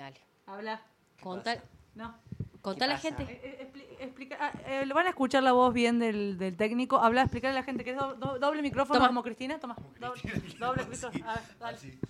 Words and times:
Dale. 0.00 0.18
Habla. 0.46 0.80
Contar, 1.22 1.62
No. 1.94 2.16
contá 2.62 2.86
a 2.86 2.88
la 2.88 2.96
gente. 2.98 3.22
Eh, 3.24 3.70
eh, 3.74 3.96
explica, 4.00 4.38
ah, 4.40 4.50
eh, 4.66 4.86
lo 4.86 4.94
van 4.94 5.04
a 5.06 5.10
escuchar 5.10 5.42
la 5.42 5.52
voz 5.52 5.74
bien 5.74 5.98
del, 5.98 6.38
del 6.38 6.56
técnico. 6.56 6.96
Habla, 6.98 7.20
explicarle 7.22 7.58
a 7.58 7.60
la 7.60 7.64
gente 7.66 7.84
que 7.84 7.90
es 7.90 7.98
do- 7.98 8.14
do- 8.14 8.38
doble 8.38 8.62
micrófono 8.62 8.98
Toma. 8.98 9.08
como 9.08 9.22
Cristina. 9.22 9.58
Toma. 9.60 9.76
Doble, 9.98 10.22
doble 10.58 10.86
micrófono. 10.86 11.30
A 11.30 11.34
ver, 11.34 11.42
dale. 11.58 11.76
Así. 11.76 12.00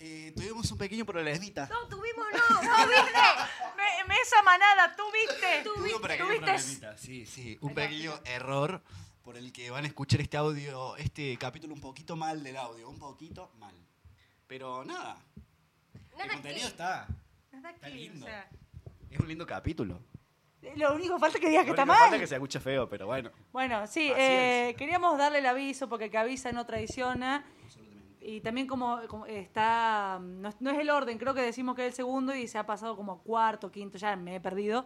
Eh, 0.00 0.32
tuvimos 0.36 0.70
un 0.70 0.76
pequeño 0.76 1.06
problemita. 1.06 1.66
No, 1.68 1.88
tuvimos 1.88 2.26
no. 2.30 2.62
¡No 2.62 2.86
viste! 2.88 3.18
Me, 3.76 4.04
me 4.08 4.14
esa 4.20 4.42
manada, 4.42 4.94
¿tú 4.94 5.02
viste? 5.12 5.62
Tuvimos 5.64 5.94
un 5.96 6.02
pequeño 6.02 6.26
¿Tuviste? 6.26 6.44
problemita, 6.44 6.96
sí, 6.98 7.24
sí. 7.24 7.56
Un 7.62 7.72
pequeño 7.74 8.12
error 8.26 8.82
por 9.22 9.38
el 9.38 9.50
que 9.50 9.70
van 9.70 9.84
a 9.84 9.88
escuchar 9.88 10.20
este 10.20 10.36
audio, 10.36 10.94
este 10.96 11.38
capítulo 11.38 11.72
un 11.72 11.80
poquito 11.80 12.16
mal 12.16 12.42
del 12.42 12.58
audio, 12.58 12.88
un 12.90 12.98
poquito 12.98 13.50
mal. 13.58 13.74
Pero 14.46 14.84
nada, 14.84 15.16
el 16.18 16.30
contenido 16.30 16.60
que- 16.60 16.66
está. 16.66 17.06
Nada 17.52 17.70
Está 17.70 17.86
que, 17.88 17.94
lindo. 17.94 18.24
o 18.26 18.28
sea, 18.28 18.48
Es 19.10 19.18
un 19.20 19.28
lindo 19.28 19.46
capítulo. 19.46 20.00
lo 20.76 20.94
único 20.94 21.14
que 21.14 21.20
falta 21.20 21.38
es 21.38 21.40
que 21.42 21.48
digas 21.50 21.64
que 21.64 21.70
está 21.70 21.86
falta 21.86 22.04
mal. 22.06 22.14
es 22.14 22.20
que 22.20 22.26
se 22.26 22.34
escuche 22.34 22.60
feo, 22.60 22.88
pero 22.88 23.06
bueno. 23.06 23.30
Bueno, 23.52 23.86
sí, 23.86 24.12
eh, 24.16 24.74
queríamos 24.78 25.16
darle 25.18 25.38
el 25.38 25.46
aviso 25.46 25.88
porque 25.88 26.06
el 26.06 26.10
que 26.10 26.18
avisa 26.18 26.52
no 26.52 26.64
traiciona. 26.66 27.44
Y 28.22 28.42
también 28.42 28.66
como, 28.66 29.00
como 29.08 29.24
está, 29.24 30.18
no, 30.20 30.50
no 30.60 30.70
es 30.70 30.78
el 30.78 30.90
orden, 30.90 31.16
creo 31.16 31.32
que 31.32 31.40
decimos 31.40 31.74
que 31.74 31.82
es 31.86 31.88
el 31.88 31.94
segundo 31.94 32.34
y 32.34 32.46
se 32.48 32.58
ha 32.58 32.66
pasado 32.66 32.94
como 32.94 33.22
cuarto, 33.22 33.70
quinto, 33.70 33.96
ya 33.96 34.14
me 34.14 34.36
he 34.36 34.40
perdido. 34.40 34.84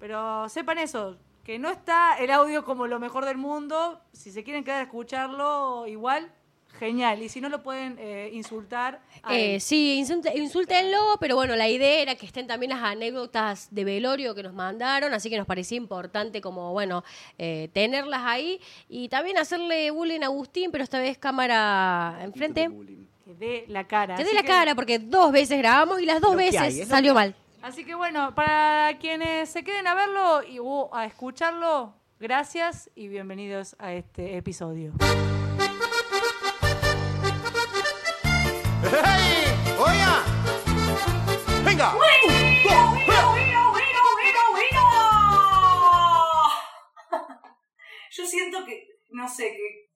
Pero 0.00 0.48
sepan 0.48 0.78
eso, 0.78 1.16
que 1.44 1.58
no 1.60 1.70
está 1.70 2.18
el 2.18 2.32
audio 2.32 2.64
como 2.64 2.88
lo 2.88 2.98
mejor 2.98 3.24
del 3.26 3.36
mundo. 3.38 4.00
Si 4.12 4.32
se 4.32 4.42
quieren 4.42 4.64
quedar 4.64 4.80
a 4.80 4.82
escucharlo, 4.82 5.86
igual, 5.86 6.34
genial. 6.78 7.22
Y 7.22 7.28
si 7.28 7.40
no 7.40 7.48
lo 7.48 7.62
pueden 7.62 7.96
eh, 7.98 8.30
insultar. 8.32 9.00
Eh, 9.30 9.60
sí, 9.60 9.98
insulte- 10.04 10.36
insúltenlo, 10.36 11.16
pero 11.20 11.36
bueno, 11.36 11.56
la 11.56 11.68
idea 11.68 12.00
era 12.00 12.14
que 12.14 12.26
estén 12.26 12.46
también 12.46 12.70
las 12.70 12.82
anécdotas 12.82 13.68
de 13.70 13.84
velorio 13.84 14.34
que 14.34 14.42
nos 14.42 14.52
mandaron, 14.52 15.14
así 15.14 15.30
que 15.30 15.36
nos 15.38 15.46
parecía 15.46 15.76
importante 15.78 16.40
como, 16.40 16.72
bueno, 16.72 17.04
eh, 17.38 17.68
tenerlas 17.72 18.20
ahí 18.24 18.60
y 18.88 19.08
también 19.08 19.38
hacerle 19.38 19.90
bullying 19.90 20.20
a 20.22 20.26
Agustín, 20.26 20.70
pero 20.70 20.84
esta 20.84 20.98
vez 20.98 21.16
cámara 21.18 22.18
enfrente. 22.22 22.68
Que 23.24 23.34
dé 23.34 23.64
la 23.68 23.86
cara. 23.86 24.16
Que 24.16 24.24
dé 24.24 24.34
la 24.34 24.42
que- 24.42 24.48
cara, 24.48 24.74
porque 24.74 24.98
dos 24.98 25.32
veces 25.32 25.56
grabamos 25.58 26.00
y 26.00 26.06
las 26.06 26.20
dos 26.20 26.32
Lo 26.32 26.36
veces 26.38 26.60
hay, 26.60 26.84
salió 26.84 27.12
que 27.12 27.14
mal. 27.14 27.34
Así 27.62 27.84
que 27.84 27.94
bueno, 27.94 28.34
para 28.34 28.98
quienes 29.00 29.48
se 29.48 29.64
queden 29.64 29.86
a 29.86 29.94
verlo 29.94 30.42
y 30.42 30.58
o 30.60 30.94
a 30.94 31.06
escucharlo, 31.06 31.94
gracias 32.20 32.90
y 32.94 33.08
bienvenidos 33.08 33.74
a 33.78 33.94
este 33.94 34.36
episodio. 34.36 34.92
¡Venga! 41.74 41.92
Yo 48.12 48.24
siento 48.24 48.64
que, 48.64 48.86
no 49.10 49.28
sé, 49.28 49.50
que, 49.56 49.90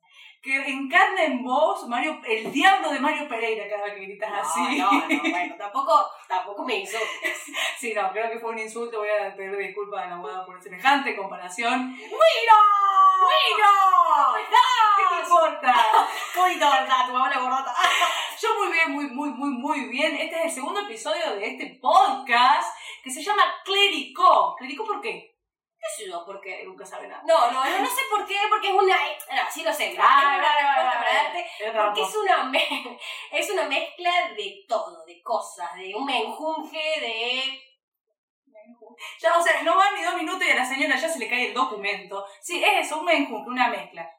que 0.49 0.71
encarna 0.71 1.25
en 1.25 1.45
vos 1.45 1.87
Mario, 1.89 2.23
el 2.27 2.51
diablo 2.51 2.91
de 2.91 3.01
Mario 3.01 3.29
Pereira 3.29 3.69
cada 3.69 3.85
vez 3.85 3.95
que 3.97 4.07
gritas 4.07 4.33
así. 4.33 4.79
No, 4.79 4.91
no, 4.91 5.07
bueno, 5.07 5.55
tampoco, 5.59 6.11
tampoco 6.27 6.65
me 6.65 6.77
hizo. 6.77 6.99
Sí, 7.79 7.95
no, 7.95 8.11
creo 8.11 8.29
que 8.31 8.41
fue 8.41 8.51
un 8.51 8.59
insulto. 8.59 8.99
Voy 8.99 9.09
a 9.09 9.37
pedir 9.37 9.57
disculpas 9.57 10.05
a 10.05 10.09
la 10.09 10.15
abogada 10.17 10.45
por 10.45 10.61
semejante 10.61 11.15
comparación. 11.15 11.93
¡Mira! 11.93 12.59
¡Mira! 13.29 13.71
¿Qué 14.97 15.05
te 15.15 15.23
importa? 15.23 15.75
Muy 16.35 16.59
torta, 16.59 17.07
tu 17.07 17.13
mamá 17.13 17.29
la 17.29 17.39
gordota. 17.41 17.73
Yo 18.41 18.49
muy 18.59 18.73
bien, 18.73 18.91
muy, 18.91 19.07
muy, 19.07 19.31
muy, 19.31 19.51
muy 19.51 19.89
bien. 19.91 20.17
Este 20.17 20.39
es 20.39 20.45
el 20.47 20.51
segundo 20.51 20.81
episodio 20.81 21.37
de 21.37 21.47
este 21.47 21.79
podcast 21.81 22.77
que 23.05 23.11
se 23.11 23.23
llama 23.23 23.43
Clérico. 23.65 24.57
¿Clérico 24.57 24.85
por 24.85 25.01
qué? 25.01 25.38
¿Qué 25.81 25.87
sé 26.03 26.09
yo? 26.11 26.25
Porque... 26.27 26.65
Nunca 26.65 26.85
sabe 26.85 27.07
nada. 27.09 27.23
No, 27.27 27.51
no, 27.53 27.65
no, 27.65 27.79
no 27.79 27.87
sé 27.87 28.03
por 28.11 28.27
qué, 28.27 28.37
porque 28.51 28.69
es 28.69 28.75
una... 28.75 28.97
No, 28.97 29.43
sí 29.51 29.63
lo 29.63 29.73
sé, 29.73 29.97
Porque 31.75 32.03
es 32.03 32.17
una, 32.17 32.45
me- 32.45 32.99
es 33.33 33.51
una 33.51 33.65
mezcla 33.65 34.11
de 34.37 34.65
todo, 34.69 35.05
de 35.05 35.23
cosas, 35.23 35.75
de 35.77 35.95
un 35.95 36.05
menjunje 36.05 37.01
de... 37.01 37.63
Ya, 39.21 39.37
o 39.39 39.43
sea, 39.43 39.63
no 39.63 39.77
van 39.77 39.95
ni 39.95 40.03
dos 40.03 40.17
minutos 40.17 40.47
y 40.47 40.51
a 40.51 40.57
la 40.57 40.65
señora 40.65 40.97
ya 40.97 41.09
se 41.09 41.19
le 41.21 41.29
cae 41.29 41.49
el 41.49 41.55
documento. 41.55 42.27
Sí, 42.41 42.63
es 42.63 42.87
eso, 42.87 42.99
un 42.99 43.05
menjunje, 43.07 43.49
una 43.49 43.69
mezcla. 43.69 44.11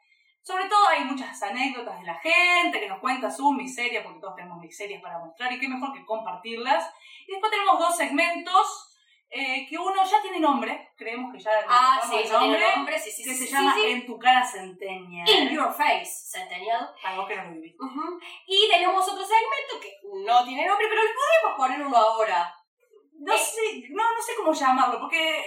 Sobre 0.42 0.68
todo 0.70 0.88
hay 0.88 1.04
muchas 1.04 1.44
anécdotas 1.44 2.00
de 2.00 2.06
la 2.08 2.16
gente 2.16 2.80
que 2.80 2.88
nos 2.88 3.00
cuenta 3.00 3.30
sus 3.30 3.54
miserias, 3.54 4.04
porque 4.04 4.22
todos 4.22 4.36
tenemos 4.36 4.58
miserias 4.58 5.02
para 5.04 5.20
mostrar 5.20 5.52
y 5.52 5.60
qué 5.60 5.68
mejor 5.68 5.94
que 5.94 6.06
compartirlas. 6.06 6.92
Y 7.28 7.34
después 7.34 7.52
tenemos 7.52 7.78
dos 7.78 7.96
segmentos 7.98 8.89
eh, 9.32 9.68
que 9.70 9.78
uno 9.78 10.04
ya 10.04 10.22
tiene 10.22 10.40
nombre, 10.40 10.92
creemos 10.98 11.32
que 11.32 11.40
ya 11.40 11.52
Ah, 11.68 12.02
sí, 12.04 12.16
el 12.18 12.24
tiene 12.24 12.76
nombre, 12.76 12.98
sí, 12.98 13.12
sí, 13.12 13.24
que 13.24 13.34
se 13.36 13.46
llama. 13.46 13.76
En 13.80 14.06
tu 14.06 14.18
cara 14.18 14.44
centennial. 14.44 15.30
In 15.30 15.50
your 15.50 15.72
face, 15.72 16.06
centennial. 16.06 16.92
Vos 17.16 17.28
que 17.28 17.36
no 17.36 17.44
lo. 17.44 17.56
Y 18.48 18.70
tenemos 18.72 19.08
otro 19.08 19.24
segmento 19.24 19.80
que 19.80 20.00
no 20.26 20.44
tiene 20.44 20.66
nombre, 20.66 20.88
pero 20.90 21.04
le 21.04 21.10
podemos 21.14 21.58
poner 21.58 21.82
uno 21.86 21.96
ahora. 21.96 22.56
No 23.20 23.38
sé, 23.38 23.84
no, 23.92 24.04
no 24.04 24.22
sé 24.22 24.36
cómo 24.36 24.54
llamarlo, 24.54 25.00
porque 25.00 25.46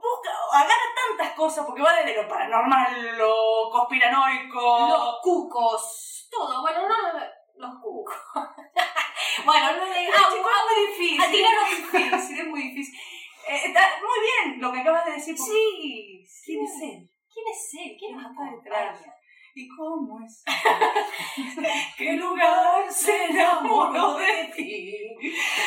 busca, 0.00 0.30
agarra 0.52 0.94
tantas 0.94 1.34
cosas, 1.34 1.66
porque 1.66 1.82
va 1.82 1.94
desde 1.94 2.22
lo 2.22 2.28
paranormal, 2.28 3.16
lo 3.16 3.70
conspiranoico. 3.70 4.88
Los 4.88 5.20
cucos, 5.22 6.28
todo, 6.30 6.60
bueno, 6.62 6.86
no, 6.86 6.88
no, 6.88 7.12
no, 7.14 7.24
los 7.60 7.74
cucos. 7.82 8.16
bueno, 9.44 9.72
no 9.72 9.84
le 9.86 10.08
ah, 10.08 10.28
es 10.28 10.42
muy 10.42 10.86
difícil. 10.88 11.20
a 11.22 11.30
tirar 11.30 11.52
es 11.70 11.92
muy 11.92 12.02
difícil, 12.02 12.38
es 12.40 12.46
muy 12.46 12.62
difícil. 12.62 13.00
Eh, 13.48 13.60
está 13.66 13.88
muy 14.00 14.20
bien 14.20 14.60
lo 14.60 14.72
que 14.72 14.80
acabas 14.80 15.04
de 15.06 15.12
decir. 15.12 15.34
porque- 15.36 15.52
Sí, 15.52 16.26
¿Quién 16.44 16.64
es 16.64 16.82
él? 16.82 17.10
¿Quién 17.32 17.46
es 17.52 17.74
él? 17.74 17.96
¿Quién 17.98 17.98
¿Quién 17.98 18.16
nos 18.16 18.24
acompaña? 18.26 19.14
¿Y 19.54 19.68
cómo 19.68 20.18
es? 20.24 20.42
¿Qué 21.96 22.12
lugar 22.12 22.90
se 22.92 23.24
enamoró 23.26 24.14
de 24.14 24.52
ti? 24.56 24.94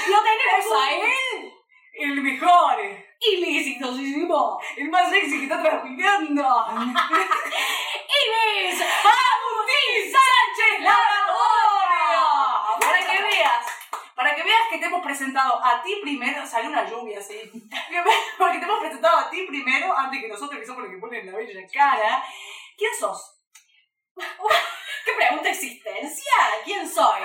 Lo 0.10 0.18
tenemos 0.24 0.82
a 0.82 0.92
él. 0.92 1.54
El 1.96 2.22
mejor, 2.22 2.80
Ilícitosísimo. 3.20 4.60
el 4.78 4.90
más 4.90 5.10
sexy 5.12 5.38
que 5.38 5.44
está 5.44 5.62
transpirando. 5.62 6.66
Inés 8.24 8.82
Agustín 8.82 10.12
Sánchez 10.12 10.80
Lavadora. 10.82 12.80
Para 12.80 13.00
que 13.00 13.22
veas, 13.22 13.66
para 14.24 14.36
que 14.38 14.44
veas 14.44 14.70
que 14.72 14.78
te 14.78 14.86
hemos 14.86 15.04
presentado 15.04 15.60
a 15.62 15.84
ti 15.84 16.00
primero, 16.02 16.48
salió 16.48 16.70
una 16.70 16.90
lluvia 16.90 17.20
así, 17.20 17.42
porque 18.38 18.58
te 18.58 18.64
hemos 18.64 18.80
presentado 18.80 19.18
a 19.18 19.30
ti 19.30 19.46
primero, 19.46 19.94
antes 19.98 20.22
que 20.22 20.30
nosotros 20.30 20.62
que 20.62 20.66
somos 20.66 20.84
los 20.84 20.94
que 20.94 20.98
ponen 20.98 21.30
la 21.30 21.38
bella 21.38 21.68
cara. 21.74 22.24
¿Quién 22.78 22.92
sos? 22.98 23.38
¿Qué 24.16 25.12
pregunta 25.18 25.50
existencial? 25.50 26.54
¿Quién 26.64 26.90
soy? 26.90 27.20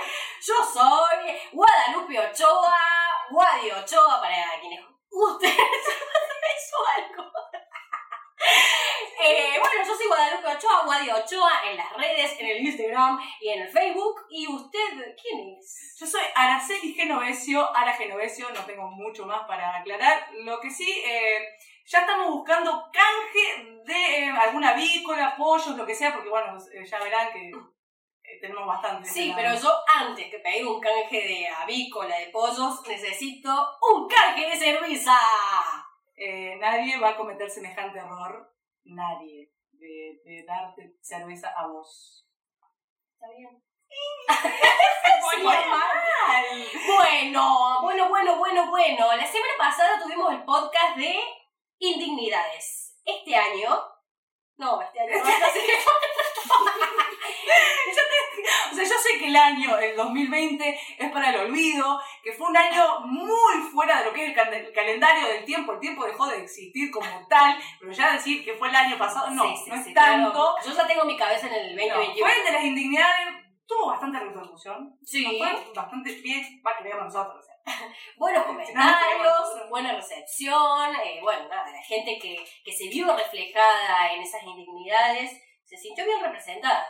Yo 0.44 0.54
soy 0.64 1.38
Guadalupe 1.52 2.18
Ochoa, 2.18 2.76
Guadi 3.30 3.70
Ochoa, 3.70 4.20
para 4.20 4.58
quienes 4.60 4.84
ustedes 5.08 5.56
eso 5.56 6.76
algo. 6.96 7.30
Eh, 9.20 9.58
bueno, 9.58 9.84
yo 9.84 9.96
soy 9.96 10.06
Guadalupe 10.06 10.46
Ochoa, 10.46 10.84
Guadi 10.84 11.10
Ochoa 11.10 11.50
en 11.68 11.76
las 11.76 11.92
redes, 11.96 12.38
en 12.38 12.46
el 12.46 12.64
Instagram 12.64 13.18
y 13.40 13.48
en 13.48 13.62
el 13.62 13.68
Facebook. 13.68 14.14
¿Y 14.30 14.46
usted 14.46 15.16
quién 15.20 15.56
es? 15.58 15.96
Yo 15.98 16.06
soy 16.06 16.22
Araceli 16.36 16.94
Genovesio, 16.94 17.68
Ara 17.76 17.92
Genovesio, 17.94 18.48
no 18.50 18.64
tengo 18.64 18.88
mucho 18.92 19.26
más 19.26 19.46
para 19.48 19.76
aclarar. 19.76 20.28
Lo 20.44 20.60
que 20.60 20.70
sí, 20.70 21.02
eh, 21.04 21.48
ya 21.84 22.00
estamos 22.00 22.30
buscando 22.30 22.88
canje 22.92 23.82
de 23.84 24.26
eh, 24.26 24.30
alguna 24.30 24.70
avícola, 24.70 25.34
pollos, 25.36 25.76
lo 25.76 25.84
que 25.84 25.94
sea, 25.94 26.12
porque 26.14 26.28
bueno, 26.28 26.56
eh, 26.72 26.84
ya 26.84 26.98
verán 27.00 27.32
que 27.32 27.50
tenemos 28.40 28.66
bastante. 28.66 29.08
Sí, 29.08 29.32
pero 29.34 29.52
yo 29.54 29.70
antes 29.96 30.30
que 30.30 30.38
pedir 30.38 30.66
un 30.66 30.80
canje 30.80 31.26
de 31.26 31.48
avícola 31.48 32.16
de 32.18 32.26
pollos, 32.26 32.86
necesito 32.86 33.50
un 33.92 34.06
canje 34.06 34.48
de 34.48 34.56
cerveza. 34.56 35.18
Eh, 36.20 36.56
nadie 36.58 36.98
va 36.98 37.10
a 37.10 37.16
cometer 37.16 37.48
semejante 37.50 37.98
error, 37.98 38.52
nadie, 38.84 39.52
de, 39.72 40.20
de 40.24 40.44
darte 40.46 40.94
cerveza 41.00 41.48
a 41.56 41.66
vos. 41.68 42.26
¿Está 43.14 43.28
bien? 43.36 43.62
Bueno. 45.42 45.76
Bueno, 46.96 47.80
bueno, 47.82 48.08
bueno, 48.08 48.38
bueno, 48.38 48.70
bueno. 48.70 49.16
La 49.16 49.26
semana 49.26 49.52
pasada 49.58 50.00
tuvimos 50.02 50.32
el 50.32 50.44
podcast 50.44 50.96
de 50.96 51.14
indignidades. 51.78 52.96
Este 53.04 53.34
año. 53.36 53.68
No, 54.56 54.80
este 54.82 55.00
año 55.00 55.18
no. 55.18 55.24
que- 55.24 55.30
O 55.30 55.34
sea, 58.78 58.96
yo 58.96 59.02
sé 59.02 59.18
que 59.18 59.26
el 59.28 59.36
año, 59.36 59.78
el 59.78 59.96
2020, 59.96 60.80
es 60.98 61.10
para 61.12 61.30
el 61.30 61.36
olvido, 61.40 62.00
que 62.22 62.32
fue 62.32 62.46
un 62.48 62.56
año 62.56 63.00
muy 63.06 63.62
fuera 63.72 63.98
de 64.00 64.04
lo 64.06 64.12
que 64.12 64.22
es 64.24 64.28
el, 64.30 64.34
cal- 64.34 64.52
el 64.54 64.72
calendario 64.72 65.28
del 65.28 65.44
tiempo. 65.44 65.72
El 65.72 65.80
tiempo 65.80 66.04
dejó 66.04 66.26
de 66.26 66.42
existir 66.42 66.90
como 66.90 67.26
tal, 67.28 67.58
pero 67.80 67.92
ya 67.92 68.12
decir 68.12 68.44
que 68.44 68.54
fue 68.54 68.68
el 68.68 68.76
año 68.76 68.96
pasado, 68.98 69.30
no, 69.30 69.42
Sí, 69.44 69.56
sí, 69.64 69.70
no 69.70 69.76
es 69.76 69.84
sí, 69.84 69.94
tanto. 69.94 70.32
claro. 70.32 70.54
Yo 70.64 70.72
ya 70.74 70.86
tengo 70.86 71.04
mi 71.04 71.16
cabeza 71.16 71.46
en 71.48 71.54
el 71.54 71.76
No, 71.76 71.82
2021. 71.82 72.26
fue 72.26 72.38
el 72.38 72.44
de 72.46 72.52
las 72.52 72.64
indignidades, 72.64 73.28
tuvo 73.66 73.86
bastante 73.88 74.18
repercusión. 74.20 74.96
Sí. 75.04 75.24
Fue 75.38 75.72
bastante 75.74 76.12
bien 76.22 76.62
para 76.62 76.78
que 76.78 76.84
veamos 76.84 77.12
nosotros. 77.12 77.44
Buenos 78.16 78.44
comentarios, 78.44 79.68
buena 79.68 79.92
recepción, 79.94 80.94
eh, 81.04 81.20
bueno, 81.22 81.48
nada, 81.48 81.70
la 81.70 81.82
gente 81.82 82.18
que, 82.18 82.36
que 82.64 82.72
se 82.72 82.88
vio 82.88 83.14
reflejada 83.14 84.12
en 84.14 84.22
esas 84.22 84.42
indignidades 84.42 85.32
se 85.64 85.76
sintió 85.76 86.06
bien 86.06 86.20
representada, 86.22 86.86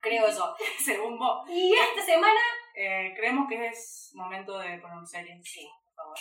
creo 0.00 0.28
yo. 0.30 0.54
Según 0.84 1.18
vos. 1.18 1.48
Y 1.48 1.72
esta 1.74 2.02
semana, 2.02 2.40
Eh, 2.74 3.12
creemos 3.16 3.48
que 3.48 3.66
es 3.66 4.12
momento 4.14 4.58
de 4.58 4.78
ponernos 4.78 5.10
serios. 5.10 5.38
sí, 5.42 5.68
por 5.84 5.94
favor. 5.94 6.16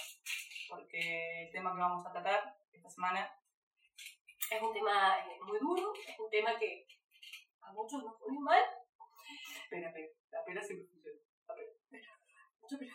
Porque 0.70 1.44
el 1.46 1.52
tema 1.52 1.74
que 1.74 1.80
vamos 1.82 2.06
a 2.06 2.12
tratar 2.12 2.56
esta 2.72 2.90
semana 2.90 3.32
es 4.52 4.62
un 4.62 4.74
tema 4.74 5.18
eh, 5.20 5.38
muy 5.46 5.60
duro, 5.60 5.94
es 5.94 6.20
un 6.20 6.30
tema 6.30 6.58
que 6.58 6.86
a 7.62 7.72
muchos 7.74 8.04
nos 8.04 8.18
pone 8.20 8.40
mal, 8.40 8.64
Espera, 9.64 9.88
espera. 9.90 10.08
La 10.32 10.44
pena 10.46 10.62
siempre 10.62 10.88
funciona. 10.88 11.20
La 11.48 11.56
pena. 11.56 12.94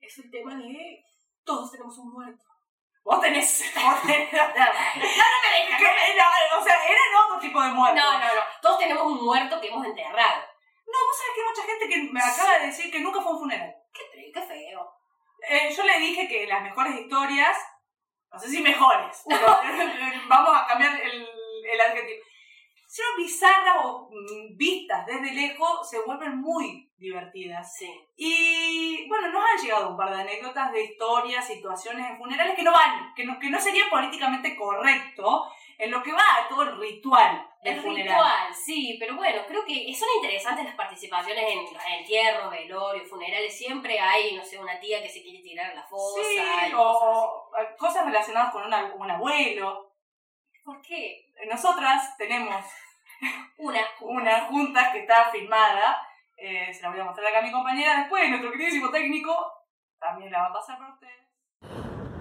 Es 0.00 0.18
el 0.18 0.30
tema 0.30 0.56
de 0.56 1.04
todos 1.44 1.70
tenemos 1.72 1.98
un 1.98 2.12
muerto. 2.12 2.44
Vos 3.04 3.20
tenés. 3.20 3.64
Vos 3.74 4.02
tenés. 4.06 4.32
no, 4.32 4.40
no, 4.40 4.54
me 4.54 5.02
no, 6.16 6.58
o 6.58 6.64
sea, 6.64 6.76
eran 6.84 7.24
otro 7.26 7.38
tipo 7.40 7.62
de 7.62 7.68
muerte. 7.70 8.00
No, 8.00 8.12
no, 8.12 8.18
no, 8.18 8.40
todos 8.60 8.78
tenemos 8.78 9.04
un 9.04 9.24
muerto 9.24 9.60
que 9.60 9.68
hemos 9.68 9.84
enterrado. 9.84 10.42
No, 10.86 10.98
vos 11.06 11.16
sabés 11.16 11.32
que 11.34 11.40
hay 11.40 11.48
mucha 11.48 11.62
gente 11.62 11.88
que 11.88 12.12
me 12.12 12.20
acaba 12.20 12.58
de 12.58 12.66
decir 12.66 12.90
que 12.90 13.00
nunca 13.00 13.20
fue 13.20 13.32
un 13.32 13.40
funeral. 13.40 13.74
Qué, 13.92 14.30
qué 14.32 14.42
feo. 14.42 14.92
Eh, 15.48 15.74
yo 15.74 15.82
le 15.84 15.98
dije 15.98 16.28
que 16.28 16.46
las 16.46 16.62
mejores 16.62 16.94
historias, 16.94 17.56
no 18.30 18.38
sé 18.38 18.48
si 18.48 18.62
mejores, 18.62 19.22
pero 19.28 19.46
vamos 20.28 20.56
a 20.56 20.66
cambiar 20.66 21.00
el, 21.00 21.28
el 21.64 21.80
adjetivo. 21.80 22.24
Si 22.86 23.02
son 23.02 23.16
bizarras 23.32 23.76
o 23.84 24.08
mm, 24.10 24.56
vistas 24.56 25.06
desde 25.06 25.32
lejos, 25.32 25.88
se 25.88 26.00
vuelven 26.00 26.38
muy 26.40 26.90
divertidas. 26.98 27.74
Sí. 27.76 27.90
Y 28.16 29.08
bueno, 29.08 29.28
nos 29.30 29.42
han 29.44 29.58
llegado 29.64 29.90
un 29.90 29.96
par 29.96 30.14
de 30.14 30.22
anécdotas 30.22 30.70
de 30.72 30.84
historias, 30.84 31.46
situaciones 31.46 32.08
en 32.10 32.18
funerales 32.18 32.54
que 32.54 32.62
no 32.62 32.72
van, 32.72 33.12
que 33.14 33.24
no, 33.24 33.38
que 33.38 33.50
no 33.50 33.58
sería 33.60 33.84
políticamente 33.90 34.54
correcto 34.56 35.50
en 35.78 35.90
lo 35.90 36.02
que 36.02 36.12
va 36.12 36.20
a 36.20 36.48
todo 36.48 36.62
el 36.62 36.78
ritual 36.78 37.48
del 37.64 37.76
El 37.76 37.82
funeral. 37.82 38.14
ritual, 38.16 38.54
sí, 38.54 38.96
pero 39.00 39.16
bueno, 39.16 39.42
creo 39.48 39.64
que 39.64 39.92
son 39.94 40.08
interesantes 40.16 40.64
las 40.64 40.74
participaciones 40.76 41.44
en 41.44 41.98
entierros, 41.98 42.50
velorios, 42.50 43.08
funerales. 43.08 43.56
Siempre 43.56 43.98
hay, 43.98 44.36
no 44.36 44.44
sé, 44.44 44.58
una 44.58 44.78
tía 44.78 45.02
que 45.02 45.08
se 45.08 45.22
quiere 45.22 45.40
tirar 45.42 45.70
a 45.72 45.74
la 45.74 45.82
fosa. 45.82 46.20
Sí, 46.22 46.38
y 46.70 46.72
o, 46.74 46.78
cosas 46.78 47.66
así. 47.66 47.76
cosas 47.78 48.04
relacionadas 48.06 48.52
con 48.52 48.64
una- 48.64 48.94
un 48.94 49.10
abuelo. 49.10 49.92
¿Por 50.64 50.80
qué? 50.82 51.26
Nosotras 51.50 52.16
tenemos 52.16 52.64
Una. 53.58 53.80
una 54.00 54.40
junta 54.46 54.92
que 54.92 55.00
está 55.00 55.30
filmada. 55.30 55.98
eh, 56.36 56.72
se 56.74 56.82
la 56.82 56.90
voy 56.90 57.00
a 57.00 57.04
mostrar 57.04 57.26
acá 57.28 57.38
a 57.38 57.42
mi 57.42 57.52
compañera 57.52 58.00
después. 58.00 58.28
Nuestro 58.28 58.50
queridísimo 58.50 58.90
técnico 58.90 59.32
también 60.00 60.32
la 60.32 60.42
va 60.42 60.46
a 60.48 60.52
pasar 60.52 60.78
para 60.78 60.92
ustedes. 60.94 61.22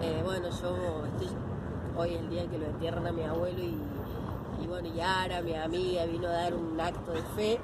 Eh, 0.01 0.21
bueno, 0.23 0.49
yo 0.49 1.05
estoy, 1.05 1.29
hoy 1.95 2.13
el 2.15 2.29
día 2.29 2.47
que 2.49 2.57
lo 2.57 2.65
entierran 2.67 3.07
a 3.07 3.11
mi 3.11 3.23
abuelo 3.23 3.59
y, 3.59 3.77
y 4.61 4.67
bueno, 4.67 4.89
mi 5.43 5.55
amiga, 5.55 6.05
vino 6.05 6.27
a 6.27 6.31
dar 6.31 6.53
un 6.53 6.79
acto 6.79 7.11
de 7.11 7.21
fe. 7.35 7.59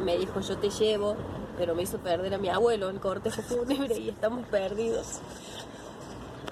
Me 0.00 0.16
dijo, 0.16 0.40
yo 0.40 0.58
te 0.58 0.70
llevo, 0.70 1.16
pero 1.58 1.74
me 1.74 1.82
hizo 1.82 1.98
perder 1.98 2.34
a 2.34 2.38
mi 2.38 2.48
abuelo 2.48 2.88
en 2.88 2.98
cortejo 2.98 3.42
fúnebre 3.48 3.98
y 3.98 4.08
estamos 4.08 4.46
perdidos. 4.46 5.20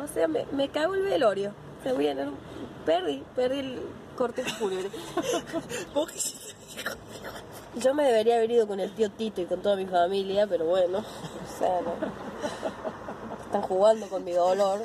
O 0.03 0.07
sea, 0.07 0.29
me, 0.29 0.45
me 0.53 0.69
cago 0.69 0.95
el 0.95 1.03
velorio. 1.03 1.55
Me 1.85 1.93
voy 1.93 2.09
a 2.09 2.15
Perdí, 2.85 3.25
perdí 3.35 3.61
el 3.61 3.83
cortejo 4.21 4.51
fúnebre. 4.59 4.91
Yo 7.77 7.95
me 7.95 8.05
debería 8.05 8.37
haber 8.37 8.51
ido 8.51 8.67
con 8.67 8.79
el 8.81 8.95
tío 8.95 9.11
Tito 9.11 9.41
y 9.41 9.47
con 9.47 9.63
toda 9.63 9.77
mi 9.77 9.87
familia, 9.87 10.47
pero 10.47 10.67
bueno, 10.67 10.99
o 10.99 11.59
sea, 11.59 11.81
no. 11.81 11.95
Están 13.47 13.63
jugando 13.63 14.07
con 14.09 14.23
mi 14.23 14.33
dolor. 14.33 14.81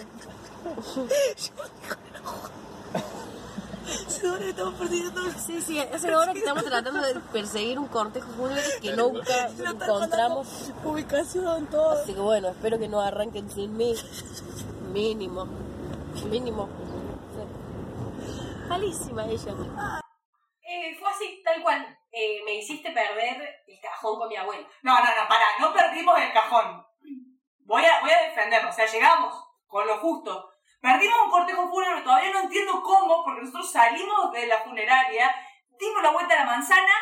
Sí, 5.45 5.61
sí, 5.61 5.79
hace 5.79 6.13
ahora 6.13 6.31
que 6.31 6.39
estamos 6.39 6.63
tratando 6.63 7.01
de 7.01 7.19
perseguir 7.33 7.77
un 7.77 7.87
cortejo 7.87 8.31
fúnebre 8.37 8.63
que 8.81 8.95
nunca 8.95 9.49
encontramos. 9.49 10.47
Ubicación, 10.85 11.65
todo. 11.67 11.91
Así 11.91 12.13
que 12.13 12.21
bueno, 12.21 12.47
espero 12.49 12.79
que 12.79 12.87
no 12.87 13.01
arranquen 13.01 13.51
sin 13.51 13.75
mí. 13.75 13.95
Mínimo. 14.93 15.45
Mínimo. 16.29 16.69
Malísima 18.67 19.25
ella. 19.25 19.53
Eh, 20.61 20.97
fue 20.99 21.09
así, 21.09 21.41
tal 21.43 21.61
cual. 21.61 21.97
Eh, 22.11 22.41
me 22.45 22.55
hiciste 22.55 22.91
perder 22.91 23.63
el 23.67 23.79
cajón 23.81 24.17
con 24.17 24.27
mi 24.27 24.35
abuelo. 24.35 24.67
No, 24.83 24.93
no, 24.93 25.05
no, 25.05 25.27
pará, 25.27 25.45
no 25.59 25.73
perdimos 25.73 26.17
el 26.19 26.33
cajón. 26.33 26.85
Voy 27.59 27.83
a, 27.83 28.01
voy 28.01 28.11
a 28.11 28.21
defenderlo, 28.23 28.69
o 28.69 28.73
sea, 28.73 28.85
llegamos 28.85 29.35
con 29.67 29.85
lo 29.85 29.97
justo. 29.99 30.51
Perdimos 30.81 31.17
un 31.25 31.31
cortejo 31.31 31.67
fúnebre, 31.69 32.01
todavía 32.01 32.31
no 32.31 32.41
entiendo 32.41 32.81
cómo, 32.81 33.23
porque 33.23 33.41
nosotros 33.41 33.71
salimos 33.71 34.31
de 34.31 34.47
la 34.47 34.59
funeraria, 34.59 35.35
dimos 35.79 36.03
la 36.03 36.11
vuelta 36.11 36.35
a 36.35 36.45
la 36.45 36.45
manzana 36.45 36.93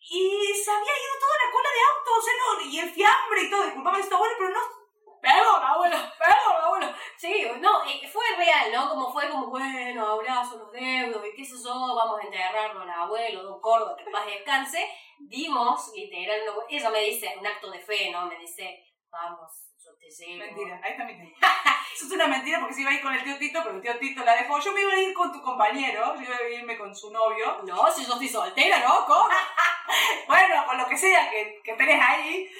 y 0.00 0.54
se 0.54 0.70
había 0.70 0.92
ido 0.92 1.14
toda 1.20 1.36
la 1.44 1.52
cola 1.52 1.68
de 1.68 1.80
autos, 1.94 2.18
o 2.18 2.22
sea, 2.22 2.32
no, 2.38 2.70
y 2.70 2.78
el 2.78 2.90
fiambre 2.90 3.42
y 3.42 3.50
todo. 3.50 3.64
Disculpame 3.64 4.00
esto, 4.00 4.14
abuelo, 4.14 4.34
pero 4.38 4.50
no. 4.50 4.60
Perdón, 5.20 5.62
abuelo, 5.62 5.96
perdón, 6.18 6.55
no, 7.66 7.84
eh, 7.84 8.08
fue 8.08 8.24
real, 8.36 8.72
¿no? 8.72 8.88
Como 8.88 9.12
fue 9.12 9.28
como, 9.28 9.48
bueno, 9.48 10.06
abrazo 10.06 10.58
los 10.58 10.72
deudos 10.72 11.22
y 11.26 11.34
qué 11.36 11.44
sé 11.44 11.56
yo, 11.62 11.94
vamos 11.94 12.20
a 12.20 12.24
enterrarlo 12.24 12.82
al 12.82 12.90
abuelo, 12.90 13.42
don 13.42 13.60
Córdoba, 13.60 13.96
que 13.96 14.10
paz 14.10 14.26
descanse. 14.26 14.88
Dimos, 15.18 15.92
literal, 15.94 16.40
ella 16.68 16.90
me 16.90 17.00
dice, 17.00 17.34
un 17.38 17.46
acto 17.46 17.70
de 17.70 17.80
fe, 17.80 18.10
¿no? 18.10 18.26
Me 18.26 18.38
dice, 18.38 18.84
vamos, 19.10 19.50
Mentira, 20.38 20.80
ahí 20.82 20.92
está 20.92 21.04
mi 21.04 21.14
tío. 21.18 21.34
Eso 21.94 22.06
es 22.06 22.12
una 22.12 22.26
mentira 22.26 22.60
porque 22.60 22.74
se 22.74 22.82
iba 22.82 22.90
a 22.90 22.94
ir 22.94 23.00
con 23.00 23.14
el 23.14 23.24
tío 23.24 23.38
Tito, 23.38 23.60
pero 23.62 23.76
el 23.76 23.82
tío 23.82 23.98
Tito 23.98 24.24
la 24.24 24.36
dejó. 24.36 24.58
Yo 24.60 24.72
me 24.72 24.82
iba 24.82 24.92
a 24.92 25.00
ir 25.00 25.14
con 25.14 25.32
tu 25.32 25.40
compañero, 25.40 26.14
yo 26.14 26.22
iba 26.22 26.36
a 26.36 26.50
irme 26.50 26.76
con 26.76 26.94
su 26.94 27.10
novio. 27.10 27.62
No, 27.66 27.90
si 27.90 28.04
yo 28.04 28.12
estoy 28.12 28.28
soltera, 28.28 28.80
¿no? 28.80 29.04
¿Cómo? 29.06 29.28
Bueno, 30.26 30.66
con 30.66 30.76
lo 30.76 30.86
que 30.88 30.96
sea 30.96 31.30
que, 31.30 31.60
que 31.64 31.72
tenés 31.74 32.00
ahí. 32.02 32.50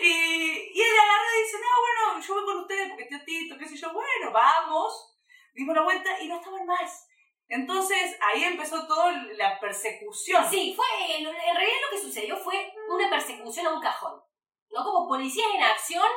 Y, 0.00 0.06
y 0.06 0.80
ella 0.80 1.02
agarra 1.02 1.38
y 1.38 1.42
dice, 1.42 1.56
no, 1.58 1.68
bueno, 1.80 2.20
yo 2.20 2.34
voy 2.34 2.44
con 2.44 2.58
ustedes 2.58 2.88
porque 2.90 3.06
tío 3.06 3.24
Tito, 3.24 3.58
qué 3.58 3.66
sé 3.66 3.76
yo. 3.76 3.92
Bueno, 3.92 4.30
vamos. 4.32 5.18
Dimos 5.54 5.74
la 5.74 5.82
vuelta 5.82 6.20
y 6.20 6.28
no 6.28 6.36
estaban 6.36 6.66
más. 6.66 7.08
Entonces 7.48 8.16
ahí 8.20 8.44
empezó 8.44 8.86
toda 8.86 9.12
la 9.12 9.58
persecución. 9.60 10.48
Sí, 10.48 10.74
fue, 10.76 10.86
en 11.18 11.24
realidad 11.24 11.80
lo 11.82 11.96
que 11.96 12.02
sucedió 12.02 12.36
fue 12.36 12.72
una 12.88 13.10
persecución 13.10 13.66
a 13.66 13.72
un 13.74 13.80
cajón. 13.80 14.20
¿No? 14.70 14.84
Como 14.84 15.08
policías 15.08 15.46
en 15.54 15.62
acción 15.62 16.08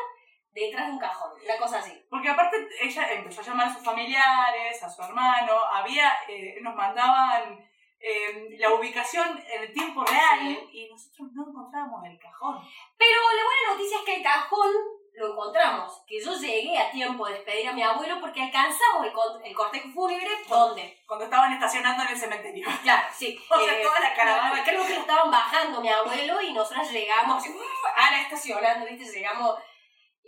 detrás 0.65 0.87
de 0.87 0.93
un 0.93 0.99
cajón, 0.99 1.31
una 1.43 1.57
cosa 1.57 1.79
así. 1.79 1.93
Porque 2.09 2.29
aparte 2.29 2.57
ella 2.81 3.11
empezó 3.13 3.41
a 3.41 3.43
llamar 3.45 3.67
a 3.67 3.73
sus 3.73 3.83
familiares, 3.83 4.81
a 4.83 4.89
su 4.89 5.01
hermano, 5.01 5.53
había, 5.71 6.11
eh, 6.27 6.57
nos 6.61 6.75
mandaban 6.75 7.59
eh, 7.99 8.55
la 8.59 8.73
ubicación 8.73 9.43
en 9.49 9.63
el 9.63 9.73
tiempo 9.73 10.03
real 10.05 10.57
y 10.71 10.87
nosotros 10.89 11.29
no 11.33 11.49
encontrábamos 11.49 12.05
el 12.05 12.19
cajón. 12.19 12.59
Pero 12.97 13.21
la 13.35 13.43
buena 13.43 13.73
noticia 13.73 13.97
es 13.99 14.03
que 14.05 14.15
el 14.17 14.23
cajón 14.23 14.71
lo 15.13 15.31
encontramos, 15.31 16.03
que 16.07 16.23
yo 16.23 16.31
llegué 16.37 16.77
a 16.77 16.91
tiempo 16.91 17.25
de 17.25 17.33
despedir 17.33 17.67
a 17.67 17.73
mi 17.73 17.81
abuelo 17.81 18.19
porque 18.21 18.39
alcanzamos 18.43 19.03
el, 19.03 19.11
con- 19.11 19.43
el 19.43 19.55
cortejo 19.55 19.89
fúnebre, 19.89 20.29
¿dónde? 20.47 21.01
Cuando 21.07 21.25
estaban 21.25 21.51
estacionando 21.53 22.03
en 22.03 22.09
el 22.09 22.17
cementerio. 22.17 22.67
Claro, 22.83 23.07
sí. 23.11 23.35
O 23.49 23.59
sea, 23.59 23.81
toda 23.81 23.99
la 23.99 24.13
caravana. 24.13 24.63
Creo 24.63 24.85
que 24.85 24.93
lo 24.93 24.99
estaban 25.01 25.31
bajando 25.31 25.81
mi 25.81 25.89
abuelo 25.89 26.39
y 26.39 26.53
nosotros 26.53 26.91
llegamos, 26.91 27.37
así, 27.37 27.49
¡uf! 27.49 27.85
Ana 27.95 28.21
estacionando, 28.21 28.85
¿viste? 28.85 29.11
Llegamos 29.11 29.57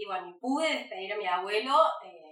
y 0.02 0.06
bueno, 0.06 0.30
y 0.30 0.40
pude 0.40 0.68
despedir 0.74 1.14
a 1.14 1.18
mi 1.18 1.28
abuelo. 1.28 1.76
eh, 2.06 2.26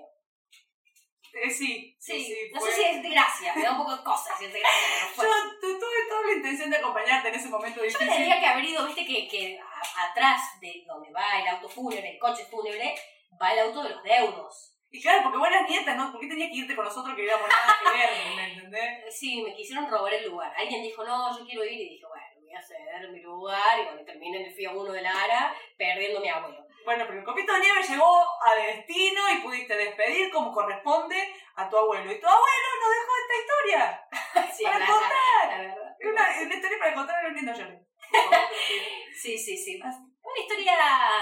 Eh, 1.33 1.49
sí, 1.51 1.95
sí, 1.99 2.23
sí, 2.23 2.35
no 2.53 2.59
fue- 2.59 2.71
sé 2.71 2.75
si 2.77 2.83
es 2.83 3.03
de 3.03 3.09
gracia, 3.09 3.53
me 3.55 3.61
da 3.61 3.71
un 3.73 3.77
poco 3.79 3.95
de 3.95 4.03
cosas, 4.03 4.39
si 4.39 4.45
es 4.45 4.53
de 4.53 4.59
gracia, 4.59 4.87
pero 4.89 5.07
fue. 5.13 5.25
Yo 5.27 5.59
tu- 5.61 5.79
tuve 5.79 6.09
toda 6.09 6.21
la 6.25 6.31
intención 6.33 6.69
de 6.71 6.77
acompañarte 6.77 7.27
en 7.27 7.35
ese 7.35 7.49
momento 7.49 7.75
Yo 7.75 7.81
me 7.81 7.87
difícil. 7.89 8.07
tendría 8.09 8.39
que 8.39 8.45
haber 8.47 8.63
ido, 8.65 8.85
viste, 8.87 9.05
que, 9.05 9.27
que 9.27 9.59
a- 9.59 10.09
atrás 10.09 10.41
de 10.61 10.83
donde 10.87 11.11
va 11.11 11.39
el 11.41 11.47
auto 11.49 11.69
fúnebre, 11.69 12.09
el 12.11 12.17
coche 12.17 12.43
fúnebre, 12.45 12.95
va 13.39 13.53
el 13.53 13.59
auto 13.59 13.83
de 13.83 13.89
los 13.89 14.03
deudos. 14.03 14.73
Y 14.89 15.01
claro, 15.01 15.21
porque 15.23 15.37
buenas 15.37 15.69
nietas, 15.69 15.95
¿no? 15.97 16.11
¿Por 16.11 16.21
qué 16.21 16.27
tenías 16.27 16.49
que 16.49 16.57
irte 16.57 16.75
con 16.75 16.85
nosotros 16.85 17.13
que 17.15 17.23
íbamos 17.25 17.47
nada 17.49 17.77
que 17.83 17.97
ver? 17.99 18.09
¿Me 18.35 18.53
entendés? 18.53 19.05
Eh, 19.05 19.11
Sí, 19.11 19.41
me 19.43 19.53
quisieron 19.53 19.91
robar 19.91 20.13
el 20.13 20.29
lugar. 20.29 20.51
Alguien 20.57 20.81
dijo, 20.81 21.03
no, 21.03 21.37
yo 21.37 21.45
quiero 21.45 21.63
ir, 21.65 21.71
y 21.81 21.89
dije, 21.89 22.05
bueno, 22.07 22.25
voy 22.39 22.53
a 22.55 22.61
ceder 22.63 23.09
mi 23.11 23.19
lugar, 23.21 23.79
y 23.79 23.83
bueno, 23.83 24.03
terminé 24.05 24.37
en 24.39 24.45
el 24.45 24.53
FIA 24.55 24.71
1 24.71 24.91
de 24.93 25.01
Lara, 25.01 25.53
perdiendo 25.77 26.17
a 26.19 26.21
mi 26.21 26.29
abuelo. 26.29 26.66
Bueno, 26.87 27.03
pero 27.05 27.19
el 27.19 27.25
copito 27.25 27.51
de 27.51 27.59
nieve 27.59 27.83
llegó 27.83 28.25
a 28.41 28.55
destino 28.55 29.21
y 29.29 29.41
pudiste 29.41 29.75
despedir 29.75 30.31
como 30.31 30.53
corresponde 30.53 31.21
a 31.55 31.69
tu 31.69 31.75
abuelo. 31.75 32.09
Y 32.09 32.17
tu 32.17 32.25
abuelo 32.25 32.67
nos 32.79 32.91
dejó 32.95 33.11
esta 33.17 33.39
historia. 33.41 34.07
Sí, 34.55 34.63
para 34.63 34.79
la, 34.79 34.85
contar. 34.85 35.49
la 35.49 35.57
verdad. 35.57 35.95
Es 35.99 36.07
una, 36.09 36.41
una 36.45 36.55
historia 36.55 36.79
para 36.79 36.95
contar 36.95 37.17
a 37.17 37.23
los 37.23 37.33
niños 37.33 37.57
llores. 37.57 37.81
Sí, 39.21 39.37
sí, 39.37 39.57
sí. 39.57 39.81
Una 39.81 40.39
historia 40.39 40.75